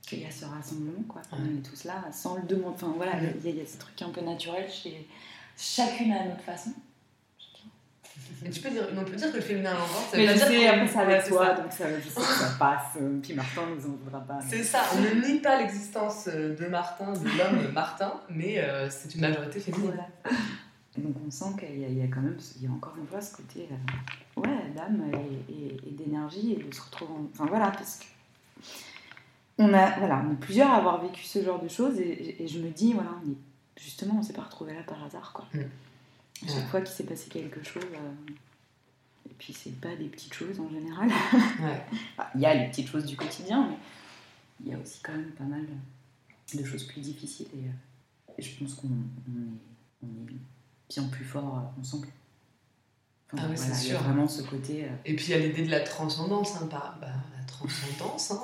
qu'il 0.02 0.20
y 0.20 0.26
a 0.26 0.30
ce 0.30 0.44
rassemblement, 0.44 1.02
quoi. 1.08 1.22
On 1.32 1.42
est 1.44 1.62
tous 1.62 1.84
là, 1.84 2.04
sans 2.12 2.36
le 2.36 2.42
demander. 2.42 2.74
Enfin 2.74 2.92
voilà, 2.96 3.12
il 3.18 3.22
Mm. 3.22 3.44
y, 3.44 3.48
a- 3.48 3.50
il 3.52 3.56
y 3.56 3.60
a 3.62 3.66
ce 3.66 3.78
truc 3.78 4.00
un 4.02 4.10
peu 4.10 4.20
naturel 4.20 4.70
chez 4.70 5.08
chacune 5.56 6.12
à 6.12 6.24
notre 6.26 6.42
façon. 6.42 6.72
Et 8.44 8.50
tu 8.50 8.60
peux 8.60 8.70
dire, 8.70 8.86
on 8.96 9.04
peut 9.04 9.16
dire 9.16 9.30
que 9.30 9.36
le 9.36 9.42
féminin 9.42 9.72
l'emporte. 9.72 10.10
ça 10.10 10.16
Mais 10.16 10.26
veut 10.26 10.34
je 10.34 10.40
pas 10.40 10.48
dire 10.50 10.60
sais, 10.60 10.66
après 10.68 10.88
c'est 10.88 10.98
avec 10.98 11.22
c'est 11.22 11.28
toi, 11.30 11.46
ça. 11.46 11.62
donc 11.62 11.72
ça, 11.72 11.84
je 12.00 12.08
sais 12.08 12.20
que 12.20 12.26
ça 12.26 12.54
passe. 12.58 12.96
euh, 13.00 13.18
Puis 13.22 13.34
Martin 13.34 13.62
nous 13.74 13.86
en 13.86 13.94
voudra 13.96 14.20
pas. 14.20 14.38
mais- 14.42 14.50
C'est 14.50 14.62
ça, 14.64 14.80
on 14.94 15.00
ne 15.00 15.26
nie 15.26 15.40
pas 15.40 15.58
l'existence 15.60 16.28
euh, 16.28 16.56
de 16.56 16.66
Martin, 16.66 17.12
de 17.12 17.24
l'homme 17.38 17.70
Martin, 17.74 18.12
mais 18.30 18.58
euh, 18.60 18.88
c'est 18.90 19.14
une 19.14 19.20
majorité 19.22 19.60
féminine. 19.60 19.92
Voilà. 19.94 20.08
Donc 20.96 21.16
on 21.26 21.30
sent 21.30 21.44
qu'il 21.58 21.80
y, 21.80 21.84
a- 21.84 21.88
il 21.88 21.98
y 21.98 22.02
a 22.02 22.06
quand 22.06 22.20
même, 22.20 22.36
il 22.56 22.62
y 22.64 22.66
a 22.66 22.70
encore 22.70 22.94
une 22.98 23.06
fois 23.06 23.20
ce 23.20 23.34
côté 23.36 23.68
euh, 23.70 24.40
ouais, 24.40 24.70
d'âme 24.76 25.02
et, 25.48 25.52
et- 25.52 25.88
et 25.88 25.90
d'énergie 25.92 26.52
et 26.52 26.62
de 26.62 26.72
se 26.74 26.82
retrouver. 26.82 27.12
en- 27.12 27.26
Enfin 27.32 27.46
voilà, 27.48 27.70
parce 27.72 27.96
que 27.98 28.04
on 29.58 29.72
a, 29.72 29.98
voilà, 29.98 30.22
on 30.28 30.32
est 30.32 30.36
plusieurs 30.36 30.70
à 30.70 30.76
avoir 30.76 31.00
vécu 31.00 31.22
ce 31.24 31.42
genre 31.42 31.60
de 31.62 31.68
choses 31.68 31.98
et, 32.00 32.42
et 32.42 32.48
je 32.48 32.58
me 32.58 32.70
dis, 32.70 32.92
voilà, 32.92 33.10
on 33.24 33.30
est, 33.30 33.36
justement, 33.80 34.14
on 34.18 34.22
s'est 34.22 34.32
pas 34.32 34.42
retrouvés 34.42 34.74
là 34.74 34.82
par 34.86 35.02
hasard 35.04 35.32
quoi. 35.32 35.46
Mm. 35.54 35.60
À 36.42 36.46
chaque 36.46 36.56
Ouais. 36.56 36.62
fois 36.70 36.80
qu'il 36.80 36.94
s'est 36.94 37.04
passé 37.04 37.28
quelque 37.30 37.62
chose, 37.62 37.84
euh, 37.94 38.32
et 39.30 39.34
puis 39.38 39.52
c'est 39.52 39.78
pas 39.80 39.94
des 39.96 40.06
petites 40.08 40.34
choses 40.34 40.58
en 40.60 40.68
général. 40.68 41.08
Ouais. 41.08 41.84
Enfin, 42.18 42.28
Il 42.34 42.40
y 42.40 42.46
a 42.46 42.54
les 42.54 42.68
petites 42.68 42.88
choses 42.88 43.06
du 43.06 43.16
quotidien, 43.16 43.68
mais 43.70 43.76
il 44.64 44.72
y 44.72 44.74
a 44.74 44.78
aussi 44.78 45.00
quand 45.02 45.12
même 45.12 45.30
pas 45.32 45.44
mal 45.44 45.64
de 46.54 46.64
choses 46.64 46.84
plus 46.84 47.00
difficiles. 47.00 47.46
Et, 47.54 47.66
euh, 47.66 48.32
et 48.38 48.42
je 48.42 48.58
pense 48.58 48.74
qu'on 48.74 48.88
on 48.88 49.30
est, 49.40 50.02
on 50.02 50.06
est 50.28 50.34
bien 50.88 51.04
plus 51.08 51.24
fort 51.24 51.58
euh, 51.58 51.80
ensemble. 51.80 52.08
Enfin, 53.32 53.44
Ah 53.46 53.50
oui, 53.50 53.56
c'est 53.56 53.64
voilà, 53.68 53.80
sûr. 53.80 53.98
vraiment 54.00 54.28
ce 54.28 54.42
côté. 54.42 54.84
euh, 54.84 54.88
Et 55.06 55.16
puis 55.16 55.26
il 55.26 55.30
y 55.30 55.34
a 55.34 55.38
l'idée 55.38 55.64
de 55.64 55.70
la 55.70 55.80
transcendance, 55.80 56.56
hein, 56.56 56.66
par 56.66 56.98
bah, 57.00 57.08
la 57.38 57.44
transcendance, 57.46 58.30
hein, 58.32 58.42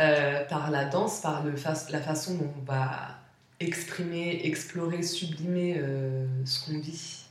euh, 0.00 0.44
par 0.46 0.70
la 0.70 0.86
danse, 0.86 1.20
par 1.20 1.44
le 1.44 1.54
fa- 1.56 1.88
la 1.90 2.00
façon 2.00 2.34
dont 2.36 2.52
on 2.58 2.64
va 2.64 3.19
exprimer, 3.60 4.46
explorer, 4.46 5.02
sublimer 5.02 5.76
euh, 5.78 6.26
ce 6.44 6.64
qu'on 6.64 6.78
vit. 6.80 7.24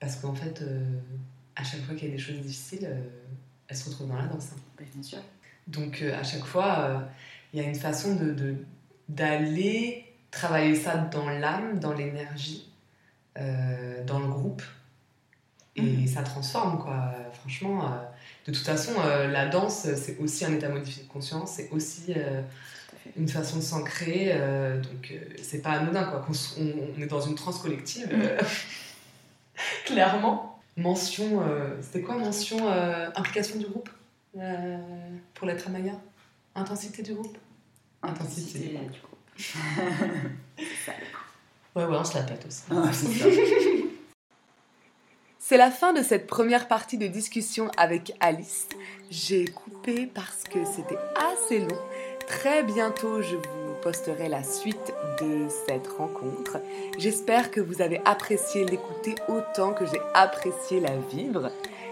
Parce 0.00 0.16
qu'en 0.16 0.34
fait, 0.34 0.60
euh, 0.62 0.80
à 1.56 1.64
chaque 1.64 1.80
fois 1.82 1.94
qu'il 1.94 2.08
y 2.08 2.12
a 2.12 2.14
des 2.16 2.20
choses 2.22 2.40
difficiles, 2.40 2.84
euh, 2.90 3.00
elles 3.68 3.76
se 3.76 3.88
retrouvent 3.88 4.08
dans 4.08 4.16
la 4.16 4.26
danse. 4.26 4.48
hein. 4.54 4.60
Bah, 4.76 4.84
bien 4.92 5.02
sûr. 5.02 5.18
Donc 5.66 6.02
euh, 6.02 6.18
à 6.18 6.22
chaque 6.24 6.44
fois, 6.44 7.08
il 7.52 7.60
y 7.60 7.64
a 7.64 7.68
une 7.68 7.74
façon 7.74 8.14
de, 8.16 8.56
d'aller 9.08 10.04
travailler 10.30 10.74
ça 10.74 10.96
dans 10.98 11.28
l'âme, 11.30 11.78
dans 11.78 11.94
l'énergie, 11.94 12.68
dans 13.36 14.18
le 14.18 14.26
groupe. 14.26 14.62
Et 15.76 15.82
Mhm. 15.82 16.06
ça 16.08 16.22
transforme, 16.22 16.82
quoi. 16.82 17.14
Franchement, 17.34 17.88
de 18.46 18.52
toute 18.52 18.64
façon, 18.66 18.92
la 19.00 19.46
danse, 19.46 19.86
c'est 19.94 20.18
aussi 20.18 20.44
un 20.44 20.52
état 20.52 20.68
modifié 20.68 21.04
de 21.04 21.08
conscience, 21.08 21.52
c'est 21.52 21.70
aussi 21.70 22.14
une 23.16 23.28
façon 23.28 23.56
de 23.56 23.62
s'ancrer. 23.62 24.28
euh, 24.32 24.80
donc 24.80 25.10
euh, 25.10 25.18
c'est 25.42 25.60
pas 25.62 25.70
anodin, 25.70 26.04
quoi. 26.04 26.20
Qu'on 26.20 26.32
s- 26.32 26.56
on, 26.58 26.72
on 26.96 27.02
est 27.02 27.06
dans 27.06 27.20
une 27.20 27.34
transe 27.34 27.58
collective, 27.60 28.08
euh, 28.12 28.38
clairement. 29.86 30.60
Mention, 30.76 31.42
c'était 31.82 32.02
quoi 32.02 32.16
mention 32.16 32.56
Implication 33.16 33.58
du 33.58 33.66
groupe 33.66 33.90
pour 35.34 35.46
l'être 35.46 35.66
à 35.66 35.70
Maya 35.70 35.94
Intensité 36.54 37.02
du 37.02 37.14
groupe? 37.14 37.36
Intensité. 38.00 38.78
Intensité, 38.78 39.00
du 39.36 39.42
ça. 40.86 40.92
Ouais, 41.74 41.84
ouais, 41.84 41.96
on 41.98 42.04
se 42.04 42.14
la 42.14 42.22
pète 42.22 42.46
aussi. 42.46 42.62
Ah. 42.70 42.90
C'est 45.40 45.56
la 45.56 45.70
fin 45.70 45.92
de 45.94 46.02
cette 46.02 46.26
première 46.26 46.68
partie 46.68 46.98
de 46.98 47.06
discussion 47.06 47.70
avec 47.78 48.12
Alice. 48.20 48.68
J'ai 49.10 49.46
coupé 49.46 50.06
parce 50.06 50.44
que 50.44 50.58
c'était 50.64 50.98
assez 51.16 51.60
long. 51.60 51.78
Très 52.28 52.62
bientôt, 52.62 53.22
je 53.22 53.36
vous 53.36 53.74
posterai 53.82 54.28
la 54.28 54.42
suite 54.42 54.92
de 55.20 55.48
cette 55.66 55.88
rencontre. 55.88 56.58
J'espère 56.98 57.50
que 57.50 57.60
vous 57.60 57.80
avez 57.80 58.00
apprécié 58.04 58.64
l'écouter 58.64 59.14
autant 59.28 59.72
que 59.72 59.86
j'ai 59.86 60.00
apprécié 60.14 60.80
la 60.80 60.96
vivre. 61.10 61.50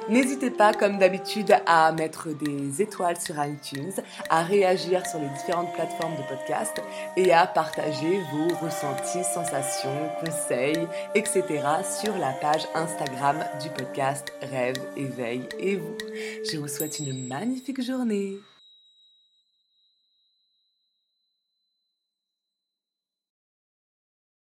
N'hésitez 0.08 0.50
pas, 0.50 0.72
comme 0.72 0.98
d'habitude, 0.98 1.56
à 1.66 1.90
mettre 1.92 2.28
des 2.28 2.80
étoiles 2.82 3.18
sur 3.18 3.34
iTunes, 3.42 3.94
à 4.28 4.42
réagir 4.42 5.04
sur 5.06 5.18
les 5.18 5.28
différentes 5.30 5.72
plateformes 5.72 6.14
de 6.14 6.28
podcast 6.28 6.80
et 7.16 7.32
à 7.32 7.46
partager 7.46 8.20
vos 8.32 8.54
ressentis, 8.64 9.24
sensations, 9.34 10.10
conseils, 10.20 10.86
etc. 11.14 11.44
sur 12.00 12.16
la 12.18 12.32
page 12.32 12.68
Instagram 12.74 13.38
du 13.60 13.70
podcast 13.70 14.32
Rêve, 14.42 14.76
Éveil 14.96 15.48
et 15.58 15.76
vous. 15.76 15.96
Je 16.48 16.58
vous 16.58 16.68
souhaite 16.68 17.00
une 17.00 17.26
magnifique 17.26 17.82
journée. 17.82 18.38